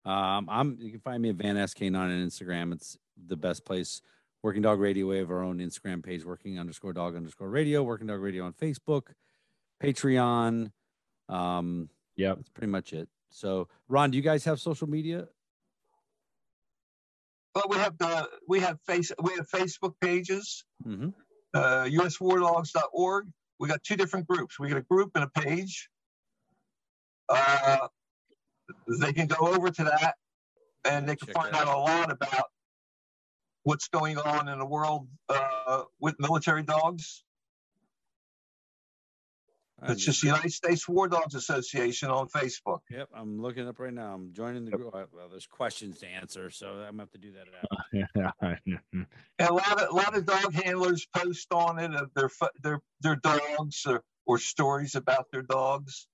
[0.04, 2.72] Um, I'm you can find me at Van SK9 on Instagram.
[2.72, 2.96] It's
[3.26, 4.02] the best place.
[4.42, 5.06] Working Dog Radio.
[5.06, 8.54] We have our own Instagram page, working underscore dog underscore radio, working dog radio on
[8.54, 9.08] Facebook,
[9.82, 10.72] Patreon.
[11.28, 12.36] Um, Yep.
[12.36, 13.08] that's pretty much it.
[13.28, 15.28] So, Ron, do you guys have social media?
[17.54, 21.08] But we have the we have face we have Facebook pages, Mm-hmm.
[21.54, 23.26] uh, uswardogs.org.
[23.60, 24.58] We got two different groups.
[24.58, 25.90] We got a group and a page.
[27.28, 27.88] Uh,
[29.00, 30.14] they can go over to that,
[30.84, 32.46] and they can Check find that out a lot about
[33.64, 37.22] what's going on in the world uh, with military dogs.
[39.88, 42.80] It's just the United States War Dogs Association on Facebook.
[42.90, 44.12] Yep, I'm looking up right now.
[44.14, 44.92] I'm joining the group.
[44.92, 47.46] Well, there's questions to answer, so I'm gonna have to do that.
[48.42, 48.60] After.
[48.64, 49.04] Yeah.
[49.48, 52.30] A lot of a lot of dog handlers post on it of their
[52.62, 56.06] their their dogs or, or stories about their dogs.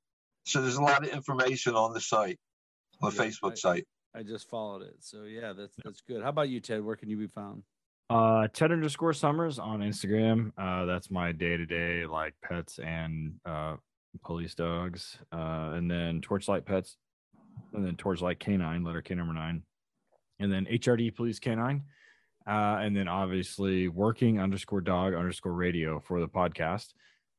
[0.45, 2.39] So there's a lot of information on the site,
[3.03, 3.87] on the Yeah, Facebook I- site.
[4.15, 6.23] I just followed it, so yeah, that's that's good.
[6.23, 6.83] How about you, Ted?
[6.83, 7.65] Where can you be found?
[8.09, 10.53] Uh, Ted underscore Summers on Instagram.
[10.57, 13.77] Uh, that's my day to day like pets and uh
[14.25, 15.19] police dogs.
[15.33, 16.97] Uh, and then Torchlight Pets,
[17.75, 19.63] and then Torchlight Canine, letter K number nine,
[20.39, 21.83] and then HRD Police Canine.
[22.47, 26.95] Uh, and then obviously working underscore dog underscore radio for the podcast,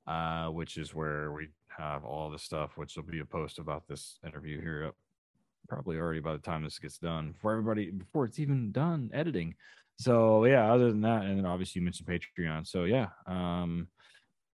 [0.06, 3.88] uh, which is where we have all the stuff, which will be a post about
[3.88, 4.96] this interview here up
[5.68, 9.54] probably already by the time this gets done for everybody before it's even done editing.
[9.98, 12.68] So yeah, other than that, and then obviously you mentioned Patreon.
[12.68, 13.88] So yeah, um,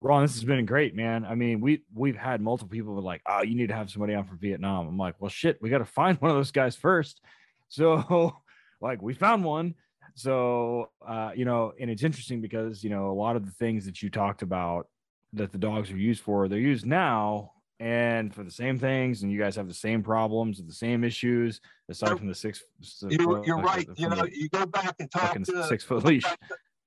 [0.02, 1.26] Ron, this has been great, man.
[1.26, 4.26] I mean, we we've had multiple people like, oh, you need to have somebody on
[4.26, 4.88] from Vietnam.
[4.88, 7.22] I'm like, well, shit, we got to find one of those guys first.
[7.70, 8.36] So
[8.82, 9.76] like, we found one.
[10.16, 13.86] So uh, you know, and it's interesting because you know a lot of the things
[13.86, 14.88] that you talked about
[15.34, 17.53] that the dogs are used for, they're used now
[17.84, 21.60] and for the same things, and you guys have the same problems, the same issues,
[21.90, 22.64] aside You're- from the six.
[23.10, 23.86] You're, you're uh, right.
[23.86, 26.24] from You know, you go back and talk to six foot leash.
[26.24, 26.40] back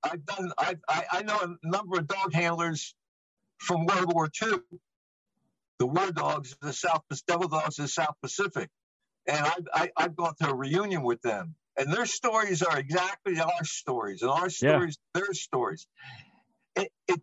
[0.02, 0.52] I've done.
[0.59, 2.94] I, I I know a number of dog handlers
[3.59, 4.59] from World War II.
[5.78, 8.70] The war dogs, of the South Devil dogs of the South Pacific,
[9.27, 13.39] and I've I, I've gone to a reunion with them, and their stories are exactly
[13.39, 14.78] our stories, and our Yeah.
[14.78, 15.86] stories their stories.
[16.77, 17.20] It, it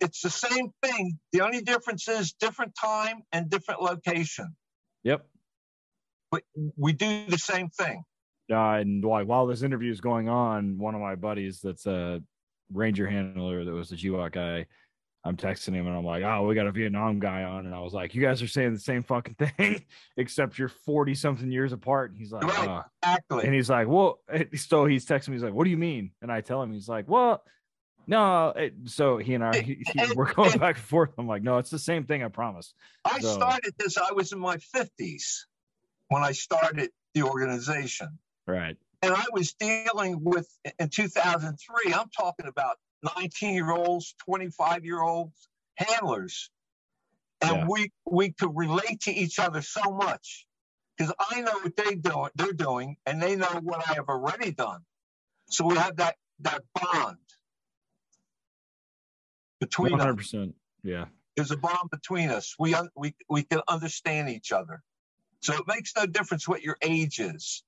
[0.00, 1.18] it's the same thing.
[1.32, 4.56] The only difference is different time and different location,
[5.02, 5.26] Yep.
[6.30, 6.42] but
[6.76, 8.04] we do the same thing.
[8.50, 12.22] uh, and like while this interview is going on, one of my buddies that's a
[12.72, 14.66] ranger handler that was a GWOT guy,
[15.26, 17.64] I'm texting him and I'm like, oh, we got a Vietnam guy on.
[17.64, 19.82] And I was like, you guys are saying the same fucking thing,
[20.18, 22.10] except you're 40 something years apart.
[22.10, 22.82] And he's like, Right.
[23.02, 23.44] Exactly.
[23.46, 24.20] and he's like, well,
[24.54, 26.10] so he's texting me, he's like, what do you mean?
[26.20, 27.42] And I tell him, he's like, well,
[28.06, 28.48] no.
[28.50, 31.10] It, so he and I, he, he- And- we're going and- back and forth.
[31.18, 32.22] I'm like, no, it's the same thing.
[32.22, 32.74] I promise.
[33.04, 35.44] I So- started this, I was in my 50s
[36.08, 38.18] when I started the organization.
[38.46, 38.76] Right.
[39.02, 40.48] And I was dealing with,
[40.78, 42.76] in 2003, I'm talking about
[43.16, 46.50] 19 year olds, 25 year olds, handlers.
[47.42, 47.66] And Yeah.
[47.68, 50.46] we, we could relate to each other so much
[50.96, 54.52] because I know what they do, they're doing and they know what I have already
[54.52, 54.80] done.
[55.50, 57.18] So we have that, that bond
[59.64, 60.06] between us.
[60.06, 60.52] 100%.
[60.82, 61.06] Yeah.
[61.36, 62.54] there's a bond between us.
[62.58, 64.82] We un- we we can understand each other.
[65.40, 67.62] So it makes no difference what your age is.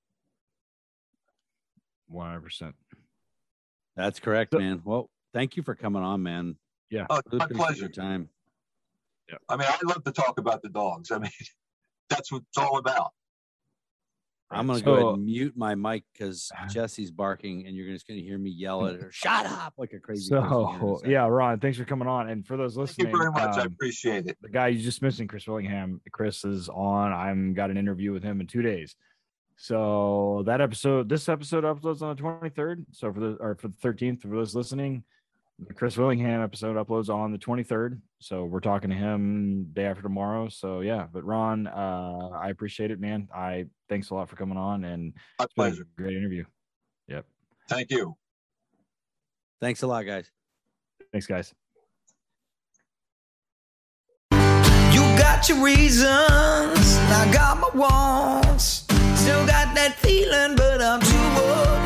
[2.13, 2.73] 100%.
[3.97, 4.83] That's correct, So- man.
[4.85, 6.57] Well, thank you for coming on, man.
[7.11, 7.81] Oh, it's my pleasure.
[7.81, 8.29] your time.
[9.49, 11.11] I mean, I love to talk about the dogs.
[11.11, 11.31] I mean,
[12.09, 13.13] that's what it's all about.
[14.51, 18.21] I'm gonna go ahead and mute my mic because Jesse's barking, and you're just gonna
[18.21, 19.11] hear me yell at her.
[19.13, 20.31] Shut up, like a crazy.
[20.31, 21.11] person here in a So second.
[21.11, 22.29] yeah, Ron, thanks for coming on.
[22.29, 23.59] And for those listening, Thank listening, you very much.
[23.59, 24.37] I um, appreciate it.
[24.41, 27.13] the guy you just mentioned, Chris Willingham, Chris is on.
[27.13, 28.95] I'm got an interview with him in two days.
[29.57, 32.85] So that episode, this episode uploads on the 23rd.
[32.93, 35.03] So for the or for the 13th, for those listening,
[35.59, 37.99] The Chris Willingham episode uploads on the 23rd.
[38.19, 40.49] So we're talking to him day after tomorrow.
[40.51, 43.29] So yeah, but Ron, uh, I appreciate it, man.
[43.35, 45.87] I thanks a lot for coming on and My it's been a pleasure.
[45.97, 46.45] great interview.
[47.09, 47.25] Yep.
[47.71, 48.15] Thank you.
[49.61, 50.31] Thanks a lot, guys.
[51.11, 51.55] Thanks, guys.
[54.31, 58.85] You got your reasons, I got my wants.
[59.21, 61.86] Still got that feeling, but I'm too old